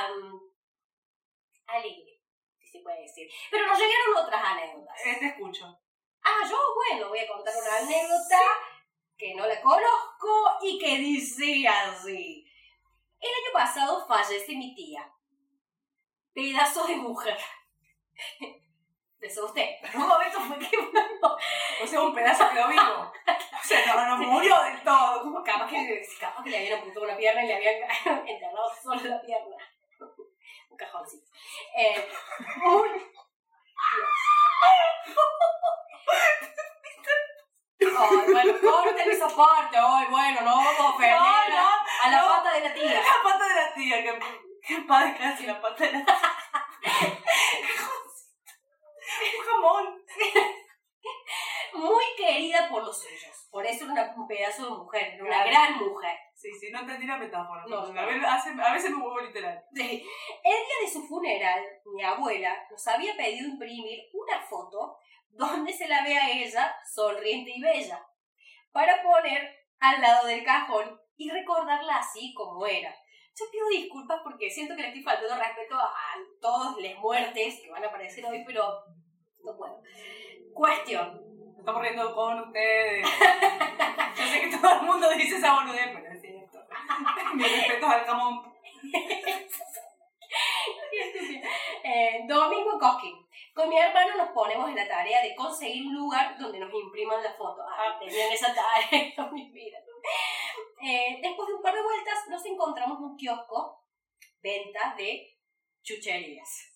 mm, 0.10 0.38
alegre, 1.66 2.22
si 2.60 2.68
se 2.70 2.80
puede 2.82 3.02
decir. 3.02 3.28
Pero 3.50 3.66
nos 3.66 3.80
llegaron 3.80 4.24
otras 4.24 4.44
anécdotas. 4.46 5.04
Eh, 5.04 5.18
te 5.20 5.26
escucho. 5.30 5.66
Ah, 6.24 6.48
yo, 6.48 6.58
bueno, 6.76 7.10
voy 7.10 7.20
a 7.22 7.28
contar 7.28 7.56
una 7.60 7.78
anécdota 7.78 8.40
que 9.18 9.34
no 9.34 9.48
la 9.48 9.60
conozco 9.60 10.60
y 10.62 10.78
que 10.78 11.00
dice 11.00 11.68
así. 11.68 12.48
El 13.20 13.30
año 13.30 13.52
pasado 13.52 14.06
fallece 14.06 14.56
mi 14.56 14.76
tía. 14.76 15.12
Pedazo 16.36 16.86
de 16.86 16.98
mujer. 16.98 17.38
Eso 19.22 19.46
usted. 19.46 19.70
En 19.82 20.02
un 20.02 20.08
momento 20.08 20.40
fue 20.42 20.60
quemando. 20.60 21.38
O 21.84 21.88
sea, 21.88 22.02
un 22.02 22.14
pedazo 22.14 22.50
quedó 22.52 22.68
vivo. 22.70 23.12
O 23.12 23.64
sea, 23.68 23.86
no, 23.96 24.18
no 24.18 24.32
murió 24.32 24.62
del 24.64 24.82
todo. 24.84 25.44
Capaz 25.44 25.68
que, 25.70 26.02
capaz 26.20 26.44
que 26.44 26.50
le 26.52 26.58
habían 26.58 26.80
apuntado 26.80 27.06
una 27.06 27.18
pierna 27.18 27.44
y 27.44 27.48
le 27.48 27.56
habían 27.56 27.90
enterrado 28.28 28.72
solo 28.82 29.02
la 29.04 29.22
pierna. 29.22 29.58
Un 30.70 30.78
cajoncito. 30.78 31.26
Eh, 31.78 32.10
muy... 32.58 32.90
Ay, 37.98 38.32
bueno, 38.32 38.54
corten 38.62 39.12
esa 39.12 39.28
parte. 39.28 39.78
Ay, 39.78 40.08
bueno, 40.10 40.42
no 40.42 40.56
vamos 40.56 40.80
a 40.80 40.90
ofender 40.90 41.18
No, 41.18 41.50
no, 41.50 41.58
a, 41.58 41.86
a 42.04 42.10
la 42.12 42.22
no. 42.22 42.28
pata 42.28 42.54
de 42.54 42.60
la 42.62 42.74
tía. 42.74 43.02
La 43.02 43.24
pata 43.24 43.48
de 43.48 43.56
la 43.56 43.74
tía, 43.74 44.04
que, 44.04 44.20
padre 44.88 45.16
casi 45.18 45.46
la 45.46 45.62
pata 45.62 45.84
de 45.86 45.92
la. 45.94 46.00
Un 49.38 49.46
jamón. 49.46 50.02
Muy 51.74 52.04
querida 52.18 52.70
por 52.70 52.84
los 52.84 53.02
suyos. 53.02 53.48
Por 53.52 53.66
eso 53.66 53.84
era 53.86 53.94
una- 53.94 54.14
un 54.16 54.28
pedazo 54.28 54.64
de 54.64 54.70
mujer, 54.78 55.14
era 55.14 55.24
una 55.24 55.46
gran 55.46 55.78
mujer. 55.78 56.18
Sí, 56.34 56.50
sí, 56.60 56.70
no 56.72 56.80
entendí 56.82 57.06
la 57.06 57.18
metáfora. 57.18 57.64
No, 57.68 57.80
a, 57.80 58.06
veces, 58.06 58.24
a 58.26 58.74
veces 58.74 58.92
me 58.92 58.98
huevo 58.98 59.20
literal. 59.22 59.64
Sí. 59.74 60.06
El 60.44 60.52
día 60.66 60.76
de 60.82 60.88
su 60.92 61.08
funeral, 61.08 61.64
mi 61.86 62.04
abuela 62.04 62.56
nos 62.70 62.88
había 62.88 63.16
pedido 63.16 63.48
imprimir 63.48 64.00
una 64.14 64.42
foto 64.42 64.98
donde 65.30 65.72
se 65.74 65.88
la 65.88 66.04
ve 66.04 66.18
a 66.18 66.30
ella 66.30 66.76
sonriente 66.94 67.52
y 67.56 67.62
bella, 67.62 68.06
para 68.72 69.02
poner 69.04 69.66
al 69.80 70.02
lado 70.02 70.28
del 70.28 70.44
cajón 70.44 71.00
y 71.18 71.30
recordarla 71.30 71.98
así 71.98 72.34
como 72.34 72.66
era. 72.66 72.94
Yo 73.38 73.46
pido 73.52 73.68
disculpas 73.68 74.22
porque 74.24 74.50
siento 74.50 74.76
que 74.76 74.82
le 74.82 74.88
estoy 74.88 75.04
faltando 75.04 75.36
respeto 75.36 75.76
a 75.76 75.92
todos 76.40 76.82
las 76.82 76.96
muertes 76.96 77.60
que 77.62 77.70
van 77.70 77.84
a 77.84 77.88
aparecer 77.88 78.26
hoy, 78.26 78.44
pero 78.46 78.64
no 79.44 79.58
puedo. 79.58 79.82
Cuestión. 80.54 81.22
Estamos 81.60 81.82
riendo 81.82 82.16
con 82.16 82.40
ustedes. 82.40 83.06
Yo 84.18 84.24
sé 84.24 84.40
que 84.40 84.58
todo 84.58 84.80
el 84.80 84.82
mundo 84.84 85.10
dice 85.10 85.36
esa 85.36 85.54
boludez, 85.54 85.90
pero 85.94 86.14
es 86.14 86.22
cierto. 86.22 86.60
Mi 87.34 87.44
respeto 87.44 87.88
al 87.88 88.06
jamón. 88.06 88.54
Eh, 91.84 92.26
Domingo 92.28 92.80
Cosquín. 92.80 93.16
Con 93.54 93.70
mi 93.70 93.78
hermano 93.78 94.16
nos 94.18 94.30
ponemos 94.30 94.68
en 94.70 94.76
la 94.76 94.88
tarea 94.88 95.22
de 95.22 95.36
conseguir 95.36 95.86
un 95.86 95.94
lugar 95.94 96.38
donde 96.38 96.60
nos 96.60 96.74
impriman 96.74 97.24
la 97.24 97.32
foto. 97.34 97.62
Ah, 97.62 97.98
tenían 98.00 98.32
esa 98.32 98.54
tarea 98.54 99.14
en 99.18 99.34
mi 99.34 99.52
vida. 99.52 99.78
Eh, 100.82 101.20
después 101.22 101.48
de 101.48 101.54
un 101.54 101.62
par 101.62 101.74
de 101.74 101.82
vueltas 101.82 102.28
nos 102.30 102.46
encontramos 102.46 103.00
un 103.00 103.16
kiosco, 103.16 103.84
venta 104.42 104.94
de 104.98 105.40
chucherías. 105.82 106.76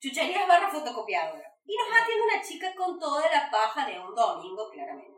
Chucherías 0.00 0.48
barra 0.48 0.70
fotocopiadora. 0.70 1.52
Y 1.64 1.76
nos 1.76 1.88
atiende 1.88 2.24
una 2.24 2.42
chica 2.42 2.74
con 2.74 2.98
toda 2.98 3.30
la 3.30 3.50
paja 3.50 3.86
de 3.86 4.00
un 4.00 4.14
domingo, 4.14 4.68
claramente. 4.70 5.12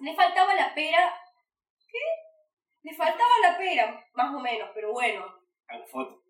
Le 0.00 0.14
faltaba 0.14 0.54
la 0.54 0.74
pera. 0.74 1.14
¿Qué? 1.86 1.98
Le 2.82 2.96
faltaba 2.96 3.30
la 3.42 3.56
pera, 3.56 4.08
más 4.14 4.34
o 4.34 4.40
menos, 4.40 4.70
pero 4.74 4.92
bueno. 4.92 5.24
A 5.68 5.78
la 5.78 5.86
foto. 5.86 6.22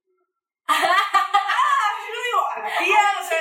Yo 0.68 2.22
digo, 2.24 2.46
a 2.46 2.49
la 2.49 2.49
tía, 2.64 2.98
o 3.20 3.24
sea, 3.24 3.38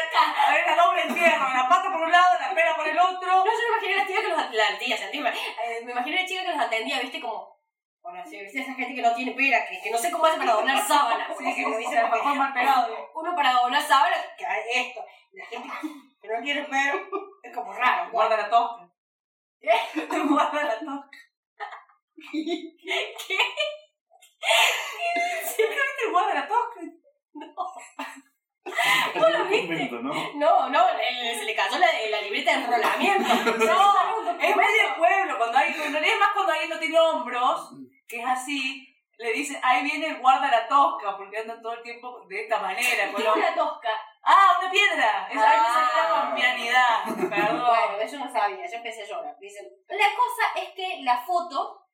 a 0.47 0.53
ver, 0.53 0.65
la 0.65 0.75
doble 0.75 1.01
entierro, 1.01 1.49
la 1.49 1.67
pata 1.67 1.91
por 1.91 2.01
un 2.01 2.11
lado, 2.11 2.39
la 2.39 2.53
pera 2.53 2.75
por 2.75 2.88
el 2.88 2.99
otro. 2.99 3.27
No, 3.27 3.45
yo 3.45 3.51
me 3.51 3.67
imaginé 3.67 3.93
a 3.93 3.97
la 3.97 4.07
tía 4.07 4.21
que 4.21 4.27
los 4.27 4.53
la 4.53 4.79
tía, 4.79 4.97
se 4.97 5.05
entiende. 5.05 5.29
Eh, 5.29 5.81
me 5.83 5.91
imaginé 5.91 6.19
a 6.19 6.21
la 6.21 6.27
chica 6.27 6.41
que 6.43 6.51
los 6.51 6.59
atendía, 6.59 6.99
viste, 6.99 7.21
como. 7.21 7.59
Bueno, 8.01 8.23
sí, 8.25 8.39
viste 8.39 8.61
esa 8.61 8.73
gente 8.73 8.95
que 8.95 9.01
no 9.01 9.13
tiene 9.13 9.33
pera, 9.33 9.65
que, 9.67 9.81
que 9.81 9.91
no 9.91 9.97
sé 9.97 10.11
cómo 10.11 10.25
hace 10.25 10.38
para 10.38 10.53
doblar 10.53 10.81
sábanas. 10.81 11.38
Sí, 11.38 11.53
que 11.53 11.65
a 11.65 12.01
lo 12.03 12.09
mejor 12.09 12.35
mal 12.35 12.53
pegado. 12.53 13.09
Uno 13.13 13.35
para 13.35 13.53
doblar 13.53 13.81
sábanas, 13.81 14.25
que 14.38 14.45
hay 14.45 14.61
esto. 14.73 15.03
Y 15.31 15.38
la 15.38 15.45
gente 15.45 15.69
que 16.21 16.27
no 16.27 16.41
tiene 16.41 16.63
pera, 16.63 16.95
es 17.43 17.55
como 17.55 17.73
raro. 17.73 18.11
Guarda 18.11 18.38
la 18.38 18.49
tosca. 18.49 18.89
¿Eh? 19.61 19.79
Guarda 20.29 20.63
la 20.63 20.79
tosca. 20.79 21.17
¿Qué? 22.31 23.38
¿Viste? 25.15 26.09
Guarda 26.11 26.33
la 26.33 26.47
tosca. 26.47 26.81
¿Vos 27.55 27.73
lo 29.15 29.46
viste? 29.46 29.89
¿no? 29.91 30.13
No, 30.36 30.69
no, 30.69 30.88
le- 30.98 31.36
se 31.39 31.46
le 31.46 31.55
cayó 31.55 31.77
la, 31.77 31.88
la 32.10 32.22
libreta 32.22 32.51
de 32.58 32.63
enrolamiento. 32.65 33.29
No, 33.65 34.31
es 34.39 34.55
medio 34.55 34.96
pueblo, 34.98 35.38
cuando 35.38 35.58
hay, 35.58 35.72
es 35.72 36.19
más 36.19 36.29
cuando 36.34 36.51
alguien 36.53 36.69
no 36.69 36.79
tiene 36.79 37.00
hombros, 37.00 37.72
que 38.08 38.19
es 38.19 38.25
así, 38.25 38.86
le 39.17 39.34
dicen, 39.34 39.60
ahí 39.63 39.84
viene 39.84 40.08
el 40.08 40.17
guarda 40.19 40.50
la 40.50 40.67
tosca, 40.67 41.17
porque 41.17 41.38
andan 41.39 41.62
todo 41.62 41.74
el 41.74 41.81
tiempo 41.84 42.25
de 42.27 42.43
esta 42.43 42.60
manera. 42.60 43.10
Tiene 43.10 43.24
los- 43.24 43.36
una 43.36 43.53
tosca. 43.55 43.89
Ah, 44.24 44.58
una 44.62 44.72
piedra. 44.72 45.27
Es 45.29 45.36
me 45.36 45.41
salió 45.41 45.58
la 45.62 46.31
Ah. 46.31 47.03
Perdón. 47.05 47.65
Bueno, 47.65 48.00
eso 48.01 48.17
no 48.17 48.31
sabía, 48.31 48.65
yo 48.69 48.77
empecé 48.77 49.03
a 49.03 49.08
llorar. 49.08 49.36
Dicen, 49.39 49.65
la 49.88 50.08
cosa 50.15 50.43
es 50.55 50.69
que 50.74 51.01
la 51.03 51.17
foto 51.17 51.86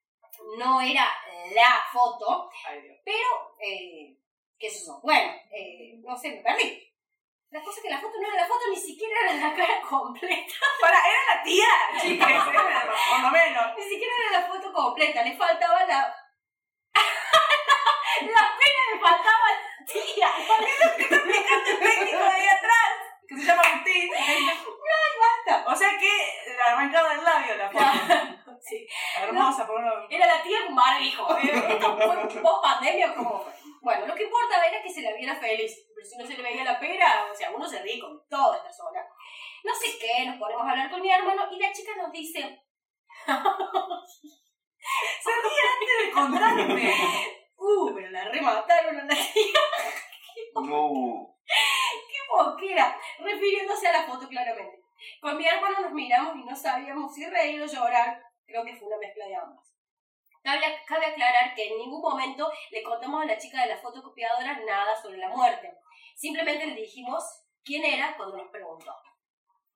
no 0.57 0.81
era 0.81 1.07
la 1.55 1.83
foto, 1.91 2.49
Ay, 2.67 2.81
pero, 3.03 3.53
eh, 3.59 4.15
¿qué 4.57 4.67
es 4.67 4.81
eso? 4.81 4.99
Bueno, 5.03 5.33
eh, 5.51 5.95
no 6.03 6.17
sé, 6.17 6.29
me 6.31 6.41
perdí. 6.41 6.81
La 7.51 7.61
cosa 7.61 7.77
es 7.77 7.83
que 7.83 7.89
la 7.89 8.01
foto 8.01 8.19
no 8.19 8.27
era 8.27 8.41
la 8.41 8.47
foto, 8.47 8.65
ni 8.69 8.75
siquiera 8.75 9.15
era 9.23 9.33
la 9.33 9.55
cara 9.55 9.81
completa. 9.81 10.53
Para, 10.81 10.97
era 10.99 11.35
la 11.35 11.43
tía, 11.43 11.67
chicas, 12.01 12.29
era, 12.29 12.93
por 13.09 13.21
lo 13.21 13.29
menos. 13.29 13.77
Ni 13.77 13.83
siquiera 13.83 14.13
era 14.29 14.41
la 14.41 14.47
foto 14.47 14.73
completa, 14.73 15.23
le 15.23 15.37
faltaba 15.37 15.85
la... 15.85 16.13
la 18.21 18.57
pena 18.59 18.81
le 18.93 18.99
faltaba 18.99 19.47
la 19.51 19.85
tía. 19.85 20.29
El 20.97 21.79
técnico 21.79 22.17
de 22.17 22.29
ahí 22.29 22.47
atrás, 22.47 22.91
que 23.27 23.37
se 23.37 23.43
llama 23.45 23.61
Agustín. 23.61 24.11
basta. 25.19 25.71
O 25.71 25.75
sea 25.75 25.97
que 25.97 26.55
la 26.57 26.73
arrancaba 26.73 27.09
del 27.09 27.23
labio 27.23 27.55
la 27.55 27.69
foto. 27.69 28.55
Sí. 28.61 28.87
Hermosa, 29.21 29.67
por 29.67 29.79
uno. 29.79 30.07
Era 30.09 30.25
la 30.25 30.43
tía 30.43 30.65
con 30.65 30.75
barbijo. 30.75 31.37
Esto 31.37 31.97
fue 31.97 32.41
post 32.41 32.63
pandemia 32.63 33.13
como. 33.13 33.45
Bueno, 33.85 34.07
lo 34.07 34.15
que 34.15 34.23
importaba 34.23 34.65
era 34.65 34.81
que 34.81 34.89
se 34.89 35.03
la 35.03 35.13
viera 35.13 35.35
feliz. 35.35 35.85
Pero 35.93 36.07
si 36.07 36.17
no 36.17 36.25
se 36.25 36.35
le 36.35 36.41
veía 36.41 36.63
la 36.63 36.79
pera, 36.79 37.27
o 37.31 37.35
sea, 37.35 37.51
uno 37.51 37.67
se 37.67 37.83
ríe 37.83 37.99
con 37.99 38.19
toda 38.27 38.57
esta 38.57 38.73
zona. 38.73 39.05
No 39.63 39.75
sé 39.75 39.99
qué, 39.99 40.25
nos 40.25 40.39
ponemos 40.39 40.65
a 40.65 40.71
hablar 40.71 40.89
con 40.89 41.01
mi 41.01 41.11
hermano 41.11 41.47
y 41.51 41.59
la 41.59 41.71
chica 41.71 41.91
nos 41.95 42.11
dice, 42.11 42.39
Se 45.21 45.31
ríe 45.43 45.61
antes 45.71 45.97
de 46.03 46.11
contarme. 46.11 46.93
uh, 47.57 47.93
pero 47.93 48.09
la 48.09 48.23
remataron 48.29 48.99
a 49.01 49.03
la 49.03 49.13
tía. 49.13 49.59
No. 50.55 51.37
¡Qué 51.45 52.17
boquera! 52.29 52.99
Refiriéndose 53.19 53.87
a 53.87 53.91
la 53.91 54.03
foto 54.03 54.27
claramente. 54.27 54.83
Con 55.21 55.37
mi 55.37 55.45
hermano 55.45 55.81
nos 55.81 55.91
miramos 55.91 56.37
y 56.37 56.43
no 56.43 56.55
sabíamos 56.55 57.13
si 57.13 57.25
reír 57.29 57.61
o 57.61 57.65
llorar. 57.65 58.19
Creo 58.45 58.65
que 58.65 58.75
fue 58.75 58.87
una 58.87 58.97
mezcla 58.97 59.27
de 59.27 59.35
ambas. 59.35 59.74
Cabe, 60.45 60.61
cabe 60.85 61.07
aclarar 61.07 61.55
que 61.55 61.69
en 61.69 61.77
ningún 61.79 62.03
momento 62.03 62.51
le 62.69 62.83
contamos 62.83 63.23
a 63.23 63.25
la 63.25 63.35
chica 63.35 63.63
de 63.63 63.69
la 63.69 63.77
fotocopiadora 63.77 64.59
nada 64.59 64.95
sobre 64.95 65.17
la 65.17 65.29
muerte. 65.29 65.73
Simplemente 66.15 66.67
le 66.67 66.75
dijimos 66.75 67.23
quién 67.63 67.83
era 67.83 68.15
cuando 68.15 68.37
nos 68.37 68.51
preguntó. 68.51 68.93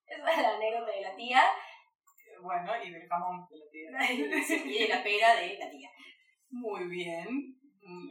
Esa 0.05 0.31
es 0.31 0.37
la 0.43 0.55
anécdota 0.55 0.91
de 0.91 1.01
la 1.01 1.15
tía 1.15 1.41
Bueno, 2.43 2.71
y 2.83 2.91
del 2.91 3.07
jamón 3.07 3.47
de 3.49 3.57
la 3.57 3.99
tía. 3.99 4.13
y 4.63 4.79
de 4.79 4.87
la 4.89 5.01
pera 5.01 5.35
de 5.37 5.57
la 5.57 5.71
tía. 5.71 5.89
Muy 6.51 6.87
bien. 6.87 7.27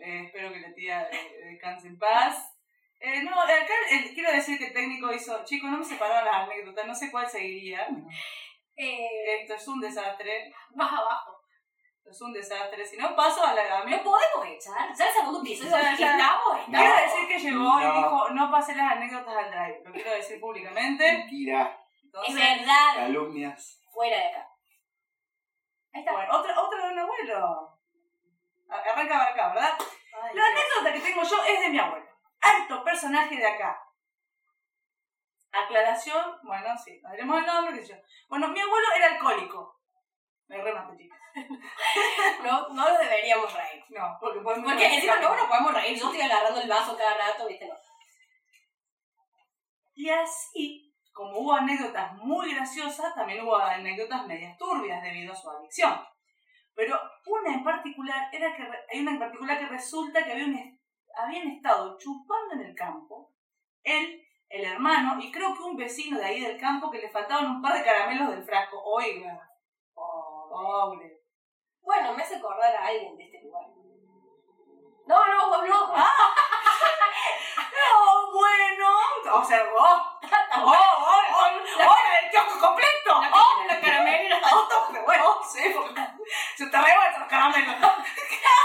Eh, 0.04 0.24
espero 0.26 0.52
que 0.52 0.58
la 0.58 0.74
tía 0.74 1.08
eh, 1.12 1.52
descanse 1.52 1.86
en 1.86 1.98
paz. 1.98 2.58
Eh, 2.98 3.22
no, 3.22 3.40
acá 3.40 3.72
eh, 3.92 4.10
quiero 4.12 4.32
decir 4.32 4.58
que 4.58 4.66
el 4.66 4.72
técnico 4.72 5.12
hizo, 5.12 5.44
chicos, 5.44 5.70
no 5.70 5.78
me 5.78 5.84
separaron 5.84 6.24
las 6.24 6.48
anécdotas, 6.48 6.88
no 6.88 6.94
sé 6.96 7.12
cuál 7.12 7.28
seguiría. 7.28 7.86
Esto 8.74 9.54
es 9.54 9.68
un 9.68 9.80
desastre, 9.80 10.52
más 10.74 10.92
abajo. 10.92 11.37
Es 12.10 12.20
un 12.22 12.32
desastre. 12.32 12.84
Si 12.86 12.96
no, 12.96 13.14
paso 13.16 13.44
a 13.44 13.52
la... 13.54 13.78
A 13.80 13.84
mí, 13.84 13.90
No 13.90 14.02
podemos 14.02 14.46
echar. 14.46 14.88
El 14.90 14.96
segundo 14.96 15.40
episodio 15.40 15.70
Ya, 15.70 15.96
ya. 15.96 16.10
estamos, 16.12 16.64
quiero 16.66 16.82
estamos. 16.84 17.02
decir 17.02 17.28
que 17.28 17.38
llegó 17.38 17.80
y 17.80 17.84
dijo, 17.84 18.30
no 18.30 18.50
pasé 18.50 18.74
las 18.74 18.92
anécdotas 18.92 19.36
al 19.36 19.50
drive. 19.50 19.82
Lo 19.84 19.92
quiero 19.92 20.10
decir 20.12 20.40
públicamente. 20.40 21.12
Mentira. 21.12 21.80
Es 22.26 22.34
verdad. 22.34 22.94
Calumnias. 22.96 23.82
Fuera 23.92 24.16
de 24.16 24.26
acá. 24.28 24.48
Ahí 25.92 26.00
está. 26.00 26.12
bueno, 26.12 26.38
otra, 26.38 26.60
otra 26.60 26.86
de 26.86 26.92
un 26.92 26.98
abuelo. 26.98 27.78
A- 28.70 28.76
Arranca 28.76 29.14
de 29.24 29.30
acá, 29.30 29.48
¿verdad? 29.54 29.78
Ay, 30.22 30.34
La 30.34 30.42
anécdota 30.46 30.92
que 30.92 31.00
tengo 31.00 31.22
yo 31.22 31.44
es 31.44 31.60
de 31.60 31.68
mi 31.70 31.78
abuelo. 31.78 32.06
Alto 32.40 32.84
personaje 32.84 33.36
de 33.36 33.46
acá. 33.46 33.82
Aclaración, 35.50 36.38
bueno, 36.42 36.76
sí, 36.76 37.00
no 37.02 37.10
diremos 37.10 37.38
el 37.38 37.46
nombre, 37.46 37.78
qué 37.78 37.86
sé 37.86 37.92
yo. 37.94 37.98
Bueno, 38.28 38.48
mi 38.48 38.60
abuelo 38.60 38.86
era 38.96 39.06
alcohólico. 39.14 39.80
Me 40.46 40.58
remato, 40.62 40.94
chicas. 40.96 41.18
No, 42.42 42.68
no 42.68 42.88
nos 42.88 42.98
deberíamos 42.98 43.52
reír. 43.52 43.84
No, 43.90 44.16
porque 44.20 44.40
podemos... 44.40 44.70
Porque 44.70 44.94
encima 44.94 45.18
no 45.18 45.36
nos 45.36 45.46
podemos 45.46 45.74
reír. 45.74 45.98
Yo 45.98 46.06
estoy 46.06 46.20
agarrando 46.20 46.60
el 46.60 46.68
vaso 46.68 46.96
cada 46.96 47.16
rato, 47.16 47.46
¿viste? 47.46 47.66
No. 47.66 47.74
Y 49.94 50.08
así 50.10 50.88
como 51.18 51.40
hubo 51.40 51.52
anécdotas 51.52 52.14
muy 52.18 52.54
graciosas, 52.54 53.12
también 53.16 53.44
hubo 53.44 53.56
anécdotas 53.56 54.24
medias 54.28 54.56
turbias 54.56 55.02
debido 55.02 55.32
a 55.32 55.36
su 55.36 55.50
adicción. 55.50 56.00
Pero 56.74 56.96
una 57.26 57.54
en 57.54 57.64
particular, 57.64 58.28
era 58.32 58.54
que 58.54 58.62
hay 58.62 59.00
una 59.00 59.10
en 59.10 59.18
particular 59.18 59.58
que 59.58 59.66
resulta 59.66 60.24
que 60.24 60.30
habían, 60.30 60.78
habían 61.16 61.48
estado 61.48 61.98
chupando 61.98 62.54
en 62.54 62.60
el 62.60 62.74
campo, 62.76 63.34
él, 63.82 64.24
el 64.48 64.64
hermano, 64.64 65.20
y 65.20 65.32
creo 65.32 65.56
que 65.56 65.62
un 65.64 65.76
vecino 65.76 66.18
de 66.20 66.24
ahí 66.24 66.40
del 66.40 66.56
campo 66.56 66.88
que 66.88 67.00
le 67.00 67.10
faltaban 67.10 67.50
un 67.50 67.60
par 67.60 67.76
de 67.76 67.82
caramelos 67.82 68.30
del 68.30 68.44
frasco. 68.44 68.80
Oiga, 68.84 69.42
pobre. 69.92 71.17
Bueno, 71.88 72.12
me 72.12 72.22
hace 72.22 72.36
acordar 72.36 72.76
a 72.76 72.86
alguien 72.86 73.16
de 73.16 73.24
este 73.24 73.40
lugar. 73.40 73.64
No, 75.06 75.26
no, 75.26 75.48
vos 75.48 75.66
no. 75.66 75.92
Ah. 75.96 76.12
No, 77.56 78.32
bueno, 78.32 78.88
o 79.32 79.44
sea, 79.44 79.64
vos, 79.64 79.80
oh, 79.80 80.60
oh, 80.60 80.66
oh, 80.66 81.88
oh, 81.88 81.96
el 82.22 82.30
kiosco 82.30 82.58
completo, 82.60 83.20
oh, 83.32 83.64
La 83.66 83.80
caramelera. 83.80 84.40
oh, 84.52 84.68
bueno, 85.06 85.40
sí, 85.42 85.74
se 86.56 86.66
te 86.66 86.76
revuelven 86.76 87.20
los 87.20 87.28
caramelos. 87.28 87.76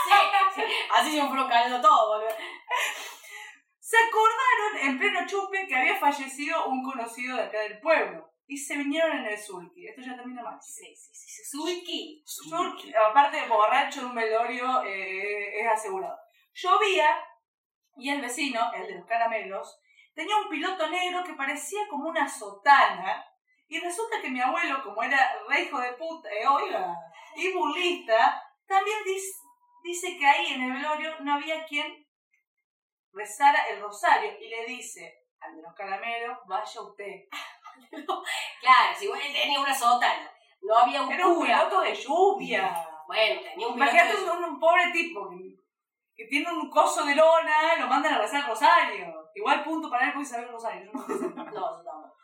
Sí, 0.06 0.12
sí. 0.56 0.64
Así 0.92 1.16
se 1.16 1.24
me 1.24 1.30
fueron 1.30 1.50
cayendo 1.50 1.80
todo, 1.82 2.10
boludo. 2.10 2.36
Se 3.80 3.98
acordaron 3.98 4.78
en 4.82 5.00
pleno 5.00 5.26
chupe 5.26 5.66
que 5.66 5.76
había 5.78 5.96
fallecido 5.96 6.66
un 6.66 6.84
conocido 6.84 7.38
de 7.38 7.44
acá 7.44 7.60
del 7.60 7.80
pueblo 7.80 8.33
y 8.48 8.58
se 8.58 8.78
vinieron 8.78 9.18
en 9.18 9.26
el 9.26 9.38
sulky. 9.38 9.88
Esto 9.88 10.02
ya 10.02 10.16
termina 10.16 10.44
mal. 10.44 10.60
Sí, 10.62 10.96
sí, 10.96 11.12
sí. 11.14 11.44
Zulki. 11.50 12.24
Sulky, 12.26 12.94
aparte 12.94 13.38
de 13.38 13.48
borracho 13.48 14.02
en 14.02 14.06
un 14.08 14.16
velorio, 14.16 14.84
eh, 14.84 15.60
es 15.62 15.68
asegurado. 15.68 16.18
Llovía 16.54 17.24
y 17.98 18.10
el 18.10 18.22
vecino, 18.22 18.72
el 18.74 18.88
de 18.88 18.96
los 18.96 19.08
caramelos, 19.08 19.80
tenía 20.14 20.36
un 20.38 20.50
piloto 20.50 20.90
negro 20.90 21.24
que 21.24 21.34
parecía 21.34 21.88
como 21.90 22.10
una 22.10 22.28
sotana. 22.28 23.26
Y 23.68 23.80
resulta 23.80 24.22
que 24.22 24.30
mi 24.30 24.42
abuelo, 24.42 24.84
como 24.84 25.02
era 25.02 25.34
re 25.48 25.62
hijo 25.64 25.80
de 25.80 25.94
puta, 25.94 26.30
eh, 26.30 26.46
oiga, 26.48 26.94
y 27.36 27.52
burlista, 27.54 28.44
también 28.68 28.98
dis- 29.06 29.40
dice 29.84 30.18
que 30.18 30.26
ahí 30.26 30.54
en 30.54 30.62
el 30.64 30.74
velorio 30.74 31.20
no 31.22 31.34
había 31.36 31.66
quien 31.66 32.06
rezara 33.12 33.68
el 33.70 33.82
rosario. 33.82 34.38
Y 34.40 34.50
le 34.50 34.66
dice 34.66 35.22
al 35.40 35.56
de 35.56 35.62
los 35.62 35.74
caramelos, 35.74 36.38
vaya 36.46 36.82
usted. 36.82 37.28
Claro, 38.62 38.96
si 38.98 39.08
vos 39.08 39.18
tenía 39.20 39.60
una 39.60 39.74
sotana, 39.74 40.32
no 40.62 40.78
había 40.78 41.02
un 41.02 41.12
Era 41.12 41.28
un 41.28 41.36
cura. 41.36 41.58
piloto 41.68 41.82
de 41.82 41.94
lluvia. 41.96 42.88
Bueno, 43.08 43.42
tenía 43.42 43.68
un 43.68 43.76
Imagínate 43.76 44.10
piloto 44.16 44.32
de- 44.32 44.38
un, 44.38 44.44
un 44.54 44.60
pobre 44.60 44.92
tipo 44.94 45.30
que, 45.30 45.56
que 46.16 46.26
tiene 46.30 46.50
un 46.52 46.70
coso 46.70 47.04
de 47.06 47.16
lona, 47.16 47.76
lo 47.78 47.88
mandan 47.88 48.14
a 48.14 48.20
rezar 48.20 48.48
rosario. 48.48 49.30
Igual 49.36 49.64
punto 49.64 49.90
para 49.90 50.06
él 50.06 50.14
porque 50.14 50.28
sabe 50.28 50.44
el 50.44 50.52
rosario. 50.52 50.90
no. 50.94 51.02
No, 51.54 51.84
tampoco. 51.84 52.16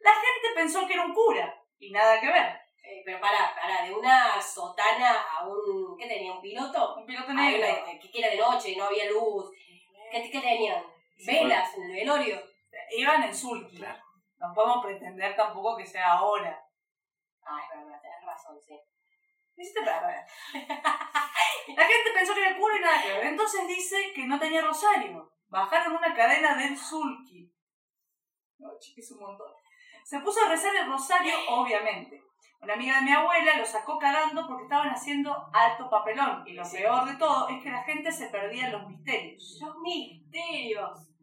La 0.00 0.10
gente 0.12 0.48
pensó 0.54 0.86
que 0.86 0.94
era 0.94 1.04
un 1.06 1.14
cura 1.14 1.54
y 1.78 1.90
nada 1.92 2.20
que 2.20 2.26
ver. 2.26 2.60
Eh, 2.82 3.00
pero 3.04 3.18
pará, 3.20 3.54
pará, 3.58 3.84
de 3.86 3.94
una 3.94 4.40
sotana 4.42 5.22
a 5.22 5.46
un... 5.48 5.96
¿Qué 5.96 6.06
tenía? 6.06 6.32
¿Un 6.32 6.42
piloto? 6.42 6.96
Un 6.96 7.06
piloto 7.06 7.32
negro. 7.32 7.66
una- 7.66 7.98
que 7.98 8.10
era 8.18 8.28
de 8.30 8.36
noche 8.36 8.70
y 8.72 8.76
no 8.76 8.84
había 8.84 9.10
luz. 9.10 9.50
¿Qué, 10.10 10.30
qué 10.30 10.40
tenían? 10.40 10.84
¿Velas 11.26 11.74
en 11.78 11.84
el 11.84 11.92
velorio? 11.92 12.42
Iban 12.98 13.22
en 13.22 13.34
sulky. 13.34 13.82
No 14.46 14.52
podemos 14.52 14.84
pretender 14.84 15.34
tampoco 15.34 15.76
que 15.76 15.86
sea 15.86 16.12
ahora. 16.12 16.62
Ah, 17.46 17.60
es 17.62 17.78
verdad, 17.78 18.00
tenés 18.00 18.24
razón, 18.24 18.60
sí. 18.60 18.78
Me 19.56 19.62
hiciste 19.62 19.82
perder. 19.82 20.24
La 21.76 21.84
gente 21.86 22.10
pensó 22.14 22.34
que 22.34 22.40
era 22.40 22.56
cura 22.56 22.76
y 22.76 22.80
nada 22.80 23.02
que 23.02 23.12
ver. 23.12 23.26
Entonces 23.26 23.66
dice 23.66 24.12
que 24.14 24.26
no 24.26 24.38
tenía 24.38 24.60
rosario. 24.60 25.32
Bajaron 25.48 25.96
una 25.96 26.14
cadena 26.14 26.56
del 26.56 26.76
sulky. 26.76 27.50
No, 28.58 28.70
chiquis, 28.78 29.10
un 29.12 29.20
montón. 29.20 29.50
Se 30.04 30.20
puso 30.20 30.44
a 30.44 30.48
rezar 30.50 30.74
el 30.76 30.88
rosario, 30.88 31.34
obviamente. 31.48 32.22
Una 32.60 32.74
amiga 32.74 32.96
de 32.96 33.02
mi 33.02 33.12
abuela 33.12 33.56
lo 33.56 33.64
sacó 33.64 33.98
cagando 33.98 34.46
porque 34.46 34.64
estaban 34.64 34.90
haciendo 34.90 35.48
alto 35.52 35.88
papelón. 35.88 36.46
Y 36.46 36.52
lo 36.52 36.64
peor 36.70 37.06
de 37.06 37.16
todo 37.16 37.48
es 37.48 37.62
que 37.62 37.70
la 37.70 37.82
gente 37.84 38.12
se 38.12 38.28
perdía 38.28 38.66
en 38.66 38.72
los 38.72 38.88
misterios. 38.88 39.58
Los 39.60 39.76
misterios. 39.78 41.13